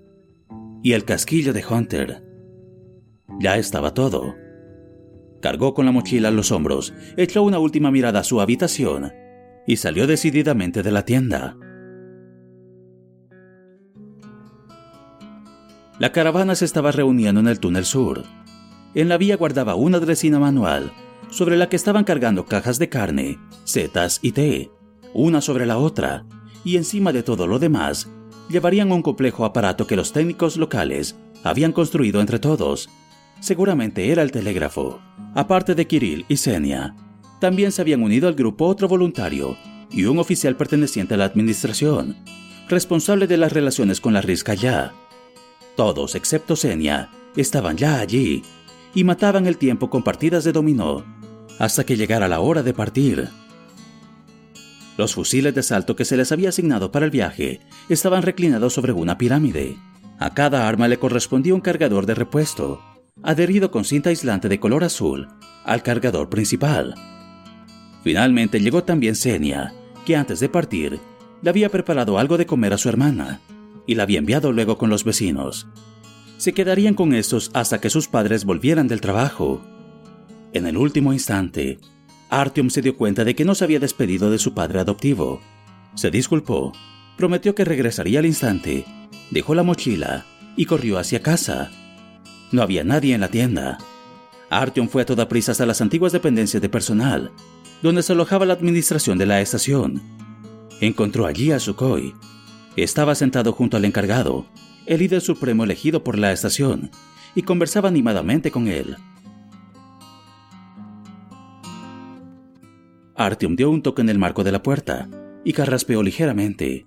Y 0.86 0.94
el 0.94 1.04
casquillo 1.04 1.52
de 1.52 1.66
Hunter. 1.68 2.24
Ya 3.40 3.58
estaba 3.58 3.96
todo. 3.96 4.36
Cargó 5.42 5.74
con 5.74 5.88
la 5.88 5.92
mochila 5.92 6.28
a 6.28 6.32
los 6.32 6.52
hombros, 6.52 6.94
echó 7.18 7.42
una 7.42 7.58
última 7.58 7.90
mirada 7.90 8.20
a 8.20 8.24
su 8.24 8.40
habitación 8.40 9.12
y 9.66 9.78
salió 9.78 10.06
decididamente 10.06 10.84
de 10.84 10.92
la 10.92 11.04
tienda. 11.04 11.58
La 15.98 16.12
caravana 16.12 16.54
se 16.54 16.66
estaba 16.66 16.92
reuniendo 16.92 17.42
en 17.42 17.48
el 17.48 17.60
túnel 17.60 17.86
sur. 17.86 18.22
En 18.94 19.10
la 19.10 19.18
vía 19.18 19.38
guardaba 19.38 19.74
una 19.74 20.00
dresina 20.00 20.38
manual, 20.38 20.92
sobre 21.32 21.58
la 21.58 21.68
que 21.68 21.78
estaban 21.78 22.04
cargando 22.04 22.46
cajas 22.46 22.78
de 22.78 22.90
carne, 22.90 23.40
setas 23.64 24.20
y 24.22 24.34
té, 24.34 24.70
una 25.16 25.42
sobre 25.42 25.66
la 25.66 25.80
otra, 25.80 26.28
y 26.64 26.78
encima 26.78 27.12
de 27.12 27.24
todo 27.24 27.48
lo 27.48 27.58
demás, 27.58 28.08
llevarían 28.50 28.92
un 28.92 29.02
complejo 29.02 29.46
aparato 29.46 29.88
que 29.88 29.96
los 29.96 30.12
técnicos 30.14 30.58
locales 30.58 31.16
habían 31.44 31.72
construido 31.72 32.22
entre 32.22 32.40
todos. 32.40 32.90
Seguramente 33.40 34.12
era 34.12 34.22
el 34.22 34.32
telégrafo. 34.32 35.00
Aparte 35.34 35.76
de 35.76 35.88
Kirill 35.88 36.26
y 36.28 36.38
Senia, 36.38 36.96
también 37.40 37.72
se 37.72 37.82
habían 37.82 38.02
unido 38.02 38.28
al 38.28 38.36
grupo 38.36 38.66
otro 38.66 38.88
voluntario 38.88 39.58
y 39.92 40.06
un 40.06 40.20
oficial 40.20 40.56
perteneciente 40.56 41.14
a 41.14 41.18
la 41.18 41.26
administración, 41.26 42.16
responsable 42.70 43.28
de 43.28 43.38
las 43.38 43.54
relaciones 43.54 44.02
con 44.02 44.14
la 44.14 44.22
ya. 44.22 44.94
Todos, 45.76 46.16
excepto 46.16 46.56
Senia, 46.56 47.10
estaban 47.36 47.78
ya 47.78 48.00
allí 48.00 48.44
y 48.94 49.04
mataban 49.04 49.46
el 49.46 49.58
tiempo 49.58 49.90
con 49.90 50.04
partidas 50.04 50.44
de 50.44 50.54
dominó 50.54 51.04
hasta 51.60 51.86
que 51.86 51.98
llegara 51.98 52.28
la 52.28 52.40
hora 52.40 52.64
de 52.64 52.74
partir. 52.74 53.30
Los 54.98 55.14
fusiles 55.14 55.54
de 55.54 55.64
salto 55.64 55.96
que 55.96 56.06
se 56.06 56.18
les 56.18 56.32
había 56.32 56.50
asignado 56.50 56.92
para 56.92 57.06
el 57.06 57.12
viaje 57.12 57.60
estaban 57.90 58.24
reclinados 58.24 58.74
sobre 58.74 58.94
una 58.94 59.18
pirámide. 59.18 59.78
A 60.20 60.34
cada 60.34 60.68
arma 60.68 60.88
le 60.88 60.98
correspondía 60.98 61.54
un 61.54 61.62
cargador 61.62 62.06
de 62.06 62.16
repuesto, 62.16 62.82
adherido 63.22 63.72
con 63.72 63.84
cinta 63.84 64.10
aislante 64.10 64.48
de 64.48 64.60
color 64.60 64.84
azul 64.84 65.28
al 65.66 65.84
cargador 65.84 66.30
principal. 66.30 66.96
Finalmente 68.04 68.60
llegó 68.62 68.84
también 68.84 69.16
Senia, 69.16 69.74
que 70.06 70.16
antes 70.16 70.40
de 70.40 70.48
partir 70.48 71.00
le 71.42 71.50
había 71.50 71.70
preparado 71.70 72.18
algo 72.18 72.38
de 72.38 72.46
comer 72.46 72.74
a 72.74 72.78
su 72.78 72.88
hermana 72.88 73.42
y 73.88 73.96
la 73.96 74.04
había 74.04 74.20
enviado 74.20 74.52
luego 74.52 74.78
con 74.78 74.90
los 74.90 75.04
vecinos. 75.04 75.68
Se 76.38 76.54
quedarían 76.54 76.94
con 76.94 77.14
estos 77.14 77.52
hasta 77.54 77.82
que 77.82 77.90
sus 77.90 78.08
padres 78.08 78.46
volvieran 78.46 78.88
del 78.88 79.02
trabajo. 79.02 79.62
En 80.54 80.68
el 80.68 80.78
último 80.78 81.14
instante, 81.14 81.80
Artyom 82.30 82.70
se 82.70 82.82
dio 82.82 82.98
cuenta 82.98 83.24
de 83.24 83.36
que 83.36 83.46
no 83.46 83.56
se 83.56 83.64
había 83.64 83.80
despedido 83.80 84.32
de 84.32 84.40
su 84.40 84.54
padre 84.54 84.80
adoptivo. 84.80 85.42
Se 85.96 86.12
disculpó, 86.12 86.74
prometió 87.18 87.56
que 87.56 87.66
regresaría 87.66 88.20
al 88.20 88.26
instante, 88.26 88.86
dejó 89.32 89.56
la 89.56 89.64
mochila 89.64 90.26
y 90.56 90.66
corrió 90.66 90.98
hacia 90.98 91.22
casa. 91.22 91.72
No 92.52 92.62
había 92.62 92.84
nadie 92.84 93.14
en 93.14 93.22
la 93.22 93.30
tienda. 93.30 93.78
Artyom 94.50 94.90
fue 94.90 95.04
a 95.04 95.06
toda 95.06 95.28
prisa 95.28 95.52
hasta 95.52 95.66
las 95.66 95.82
antiguas 95.82 96.12
dependencias 96.12 96.62
de 96.62 96.70
personal, 96.70 97.32
donde 97.82 98.04
se 98.04 98.14
alojaba 98.14 98.46
la 98.46 98.54
administración 98.54 99.18
de 99.18 99.26
la 99.26 99.42
estación. 99.42 100.02
Encontró 100.82 101.26
allí 101.26 101.52
a 101.52 101.60
Sukhoi. 101.60 102.14
Estaba 102.76 103.16
sentado 103.16 103.54
junto 103.54 103.78
al 103.78 103.86
encargado, 103.86 104.46
el 104.86 105.00
líder 105.00 105.22
supremo 105.22 105.64
elegido 105.64 106.04
por 106.04 106.18
la 106.18 106.32
estación, 106.32 106.92
y 107.34 107.44
conversaba 107.44 107.90
animadamente 107.90 108.52
con 108.52 108.68
él. 108.68 108.98
Artyom 113.18 113.56
dio 113.56 113.70
un 113.70 113.82
toque 113.82 114.02
en 114.02 114.10
el 114.10 114.20
marco 114.20 114.44
de 114.44 114.52
la 114.52 114.62
puerta 114.62 115.10
y 115.46 115.54
carraspeó 115.54 116.04
ligeramente. 116.04 116.86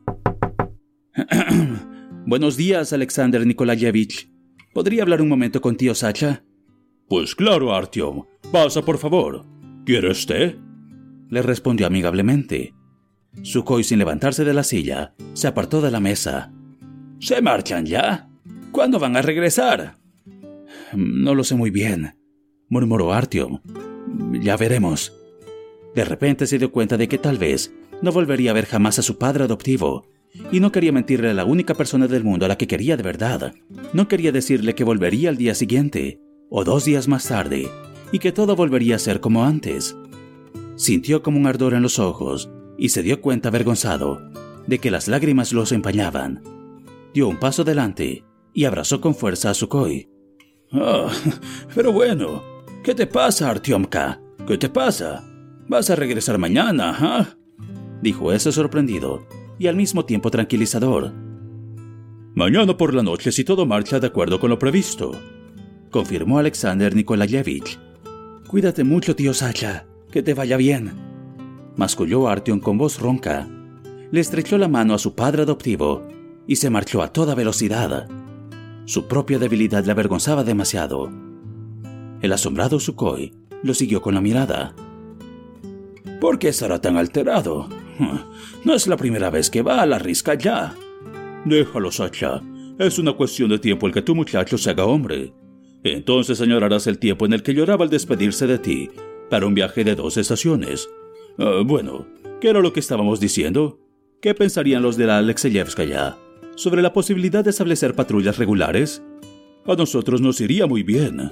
Buenos 2.27 2.59
días, 2.59 2.93
Alexander 2.93 3.47
Nikolayevich. 3.47 4.31
¿Podría 4.75 5.03
hablar 5.03 5.23
un 5.23 5.29
momento 5.29 5.63
con 5.63 5.77
tío 5.77 5.95
Sacha? 5.95 6.45
Pues 7.09 7.35
claro, 7.35 7.75
Artyom. 7.75 8.27
Pasa, 8.53 8.83
por 8.83 8.99
favor. 8.99 9.47
¿Quieres 9.87 10.27
té? 10.27 10.59
Le 11.31 11.41
respondió 11.41 11.87
amigablemente. 11.87 12.75
Sukhoi, 13.43 13.83
sin 13.83 13.99
levantarse 13.99 14.45
de 14.45 14.53
la 14.53 14.65
silla, 14.65 15.15
se 15.33 15.49
apartó 15.49 15.81
de 15.81 15.91
la 15.91 16.01
mesa. 16.01 16.53
¿Se 17.21 17.41
marchan 17.41 17.87
ya? 17.87 18.29
¿Cuándo 18.71 18.99
van 18.99 19.17
a 19.17 19.23
regresar? 19.23 19.97
No 20.93 21.35
lo 21.35 21.43
sé 21.43 21.55
muy 21.55 21.71
bien, 21.71 22.19
murmuró 22.69 23.15
Artyom. 23.15 23.61
Ya 24.43 24.59
veremos. 24.59 25.18
De 25.99 26.05
repente 26.05 26.47
se 26.47 26.61
dio 26.61 26.71
cuenta 26.71 26.97
de 26.97 27.09
que 27.09 27.19
tal 27.19 27.39
vez 27.39 27.75
no 28.03 28.13
volvería 28.13 28.53
a 28.53 28.55
ver 28.55 28.67
jamás 28.67 29.01
a 29.01 29.03
su 29.03 29.19
padre 29.19 29.43
adoptivo, 29.43 30.07
y 30.53 30.61
no 30.61 30.71
quería 30.71 30.93
mentirle 30.93 31.31
a 31.31 31.35
la 31.35 31.45
única 31.45 31.75
persona 31.75 32.07
del 32.07 32.23
mundo 32.23 32.47
a 32.47 32.49
la 32.49 32.57
que 32.57 32.69
quería 32.69 32.97
de 32.97 33.03
verdad. 33.03 33.53
No 33.93 34.07
quería 34.07 34.31
decirle 34.31 34.77
que 34.77 34.85
volvería 34.85 35.29
al 35.29 35.37
día 35.37 35.57
siguiente, 35.57 36.21
o 36.51 36.63
dos 36.63 36.85
días 36.85 37.09
más 37.09 37.27
tarde, 37.27 37.69
y 38.13 38.21
que 38.21 38.31
todo 38.31 38.55
volvería 38.55 38.95
a 38.95 39.01
ser 39.01 39.19
como 39.19 39.43
antes. 39.43 39.97
Sintió 40.77 41.25
como 41.25 41.37
un 41.37 41.49
ardor 41.49 41.75
en 41.75 41.83
los 41.83 41.99
ojos, 41.99 42.49
y 42.79 42.91
se 42.91 43.03
dio 43.03 43.21
cuenta 43.21 43.49
avergonzado 43.49 44.21
de 44.69 44.79
que 44.79 44.93
las 44.93 45.09
lágrimas 45.09 45.53
los 45.53 45.73
empañaban. 45.73 46.45
Dio 47.13 47.27
un 47.27 47.41
paso 47.41 47.63
adelante 47.63 48.23
y 48.55 48.67
abrazó 48.67 49.01
con 49.01 49.17
fuerza 49.17 49.51
a 49.51 49.55
Sukhoi. 49.55 50.09
Oh, 50.71 51.09
pero 51.75 51.91
bueno, 51.91 52.41
¿qué 52.85 52.95
te 52.95 53.09
pasa, 53.09 53.51
Artyomka? 53.51 54.21
¿Qué 54.47 54.57
te 54.57 54.69
pasa? 54.69 55.28
¿Vas 55.69 55.91
a 55.91 55.97
regresar 55.97 56.39
mañana, 56.39 56.97
ah? 56.99 57.27
Dijo 58.01 58.33
ese 58.33 58.53
sorprendido 58.53 59.27
y 59.59 59.67
al 59.67 59.77
mismo 59.77 60.07
tiempo 60.07 60.31
tranquilizador. 60.31 61.13
Mañana 62.35 62.77
por 62.77 62.95
la 62.95 63.03
noche 63.03 63.33
si 63.33 63.45
todo 63.45 63.67
marcha 63.67 64.01
de 64.01 64.07
acuerdo 64.07 64.41
con 64.41 64.49
lo 64.49 64.59
previsto, 64.59 65.13
confirmó 65.91 66.39
Alexander 66.39 66.95
Nikolayevich. 66.95 67.79
Cuídate 68.47 68.83
mucho, 68.83 69.15
tío 69.15 69.35
Sacha, 69.35 69.87
que 70.11 70.23
te 70.23 70.33
vaya 70.33 70.57
bien. 70.57 70.93
Masculló 71.77 72.29
Artyom 72.29 72.61
con 72.61 72.79
voz 72.79 72.99
ronca. 72.99 73.47
Le 74.11 74.21
estrechó 74.21 74.57
la 74.57 74.69
mano 74.69 74.95
a 74.95 74.99
su 74.99 75.15
padre 75.15 75.43
adoptivo 75.43 76.09
y 76.47 76.57
se 76.57 76.71
marchó 76.71 77.03
a 77.03 77.13
toda 77.13 77.35
velocidad. 77.35 78.09
Su 78.87 79.07
propia 79.07 79.39
debilidad 79.39 79.85
le 79.85 79.93
avergonzaba 79.93 80.45
demasiado. 80.45 81.11
El 82.23 82.33
asombrado 82.33 82.81
Sukhoi 82.81 83.35
lo 83.63 83.75
siguió 83.75 84.01
con 84.01 84.15
la 84.15 84.23
mirada. 84.23 84.75
¿Por 86.21 86.39
qué 86.39 86.49
estará 86.49 86.81
tan 86.81 86.97
alterado? 86.97 87.69
No 88.65 88.75
es 88.75 88.87
la 88.87 88.97
primera 88.97 89.31
vez 89.31 89.51
que 89.51 89.63
va 89.63 89.83
a 89.83 89.87
la 89.87 89.99
risca 89.99 90.35
ya. 90.35 90.75
Déjalo, 91.45 91.91
Sacha. 91.91 92.43
Es 92.79 92.99
una 92.99 93.13
cuestión 93.13 93.51
de 93.51 93.59
tiempo 93.59 93.87
el 93.87 93.93
que 93.93 94.03
tu 94.03 94.15
muchacho 94.15 94.59
se 94.59 94.71
haga 94.71 94.85
hombre. 94.85 95.33
Entonces 95.85 96.41
añorarás 96.41 96.87
el 96.87 96.99
tiempo 96.99 97.27
en 97.27 97.33
el 97.33 97.43
que 97.43 97.55
lloraba 97.55 97.85
al 97.85 97.91
despedirse 97.91 98.47
de 98.47 98.59
ti 98.59 98.91
para 99.31 99.47
un 99.47 99.55
viaje 99.55 99.85
de 99.85 99.95
dos 99.95 100.17
estaciones. 100.17 100.89
Ah, 101.39 101.63
bueno, 101.65 102.07
¿qué 102.41 102.51
era 102.51 102.61
lo 102.61 102.73
que 102.73 102.81
estábamos 102.81 103.21
diciendo? 103.21 103.81
¿Qué 104.21 104.35
pensarían 104.35 104.83
los 104.83 104.97
de 104.97 105.07
la 105.07 105.19
Alexeyevskaya 105.19 106.17
sobre 106.57 106.83
la 106.83 106.93
posibilidad 106.93 107.45
de 107.45 107.51
establecer 107.51 107.95
patrullas 107.95 108.39
regulares? 108.39 109.03
A 109.67 109.75
nosotros 109.75 110.21
nos 110.21 110.41
iría 110.41 110.67
muy 110.67 110.83
bien. 110.83 111.31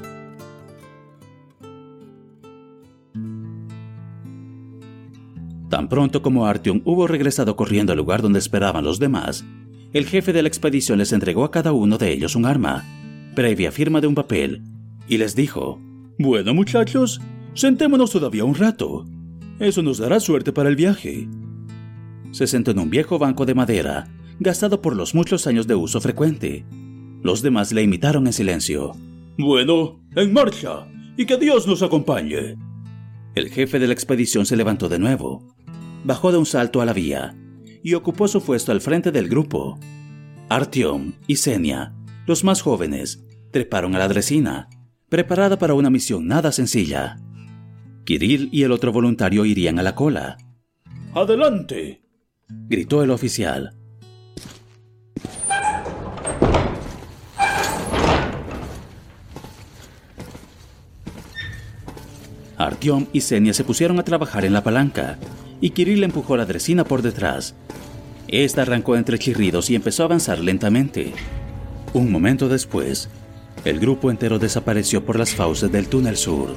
Tan 5.76 5.90
pronto 5.90 6.22
como 6.22 6.46
Artyom 6.46 6.80
hubo 6.86 7.06
regresado 7.06 7.54
corriendo 7.54 7.92
al 7.92 7.98
lugar 7.98 8.22
donde 8.22 8.38
esperaban 8.38 8.82
los 8.82 8.98
demás, 8.98 9.44
el 9.92 10.06
jefe 10.06 10.32
de 10.32 10.40
la 10.40 10.48
expedición 10.48 10.96
les 10.96 11.12
entregó 11.12 11.44
a 11.44 11.50
cada 11.50 11.72
uno 11.72 11.98
de 11.98 12.14
ellos 12.14 12.34
un 12.34 12.46
arma, 12.46 12.82
previa 13.34 13.70
firma 13.70 14.00
de 14.00 14.06
un 14.06 14.14
papel, 14.14 14.62
y 15.06 15.18
les 15.18 15.36
dijo, 15.36 15.78
Bueno 16.18 16.54
muchachos, 16.54 17.20
sentémonos 17.52 18.10
todavía 18.10 18.46
un 18.46 18.54
rato. 18.54 19.04
Eso 19.58 19.82
nos 19.82 19.98
dará 19.98 20.18
suerte 20.18 20.50
para 20.50 20.70
el 20.70 20.76
viaje. 20.76 21.28
Se 22.30 22.46
sentó 22.46 22.70
en 22.70 22.78
un 22.78 22.88
viejo 22.88 23.18
banco 23.18 23.44
de 23.44 23.54
madera, 23.54 24.08
gastado 24.40 24.80
por 24.80 24.96
los 24.96 25.14
muchos 25.14 25.46
años 25.46 25.66
de 25.66 25.74
uso 25.74 26.00
frecuente. 26.00 26.64
Los 27.22 27.42
demás 27.42 27.70
le 27.72 27.82
imitaron 27.82 28.26
en 28.26 28.32
silencio. 28.32 28.92
Bueno, 29.36 30.00
en 30.14 30.32
marcha, 30.32 30.88
y 31.18 31.26
que 31.26 31.36
Dios 31.36 31.66
nos 31.66 31.82
acompañe. 31.82 32.56
El 33.34 33.50
jefe 33.50 33.78
de 33.78 33.86
la 33.86 33.92
expedición 33.92 34.46
se 34.46 34.56
levantó 34.56 34.88
de 34.88 34.98
nuevo, 34.98 35.54
bajó 36.06 36.30
de 36.30 36.38
un 36.38 36.46
salto 36.46 36.80
a 36.80 36.84
la 36.84 36.92
vía 36.92 37.36
y 37.82 37.94
ocupó 37.94 38.28
su 38.28 38.40
puesto 38.40 38.70
al 38.70 38.80
frente 38.80 39.10
del 39.10 39.28
grupo. 39.28 39.78
Artyom 40.48 41.14
y 41.26 41.36
Senia, 41.36 41.94
los 42.26 42.44
más 42.44 42.62
jóvenes, 42.62 43.24
treparon 43.50 43.94
a 43.96 43.98
la 43.98 44.06
dresina, 44.06 44.68
preparada 45.08 45.58
para 45.58 45.74
una 45.74 45.90
misión 45.90 46.28
nada 46.28 46.52
sencilla. 46.52 47.16
Kirill 48.04 48.48
y 48.52 48.62
el 48.62 48.70
otro 48.70 48.92
voluntario 48.92 49.44
irían 49.44 49.80
a 49.80 49.82
la 49.82 49.96
cola. 49.96 50.36
¡Adelante! 51.12 52.02
gritó 52.48 53.02
el 53.02 53.10
oficial. 53.10 53.74
Artyom 62.56 63.06
y 63.12 63.20
Senia 63.22 63.52
se 63.52 63.64
pusieron 63.64 63.98
a 63.98 64.04
trabajar 64.04 64.44
en 64.44 64.52
la 64.52 64.62
palanca, 64.62 65.18
y 65.60 65.70
Kirill 65.70 66.04
empujó 66.04 66.36
la 66.36 66.46
dresina 66.46 66.84
por 66.84 67.02
detrás. 67.02 67.54
Esta 68.28 68.62
arrancó 68.62 68.96
entre 68.96 69.18
chirridos 69.18 69.70
y 69.70 69.74
empezó 69.74 70.02
a 70.02 70.06
avanzar 70.06 70.40
lentamente. 70.40 71.12
Un 71.92 72.10
momento 72.10 72.48
después, 72.48 73.08
el 73.64 73.80
grupo 73.80 74.10
entero 74.10 74.38
desapareció 74.38 75.04
por 75.04 75.18
las 75.18 75.34
fauces 75.34 75.70
del 75.70 75.88
túnel 75.88 76.16
sur. 76.16 76.56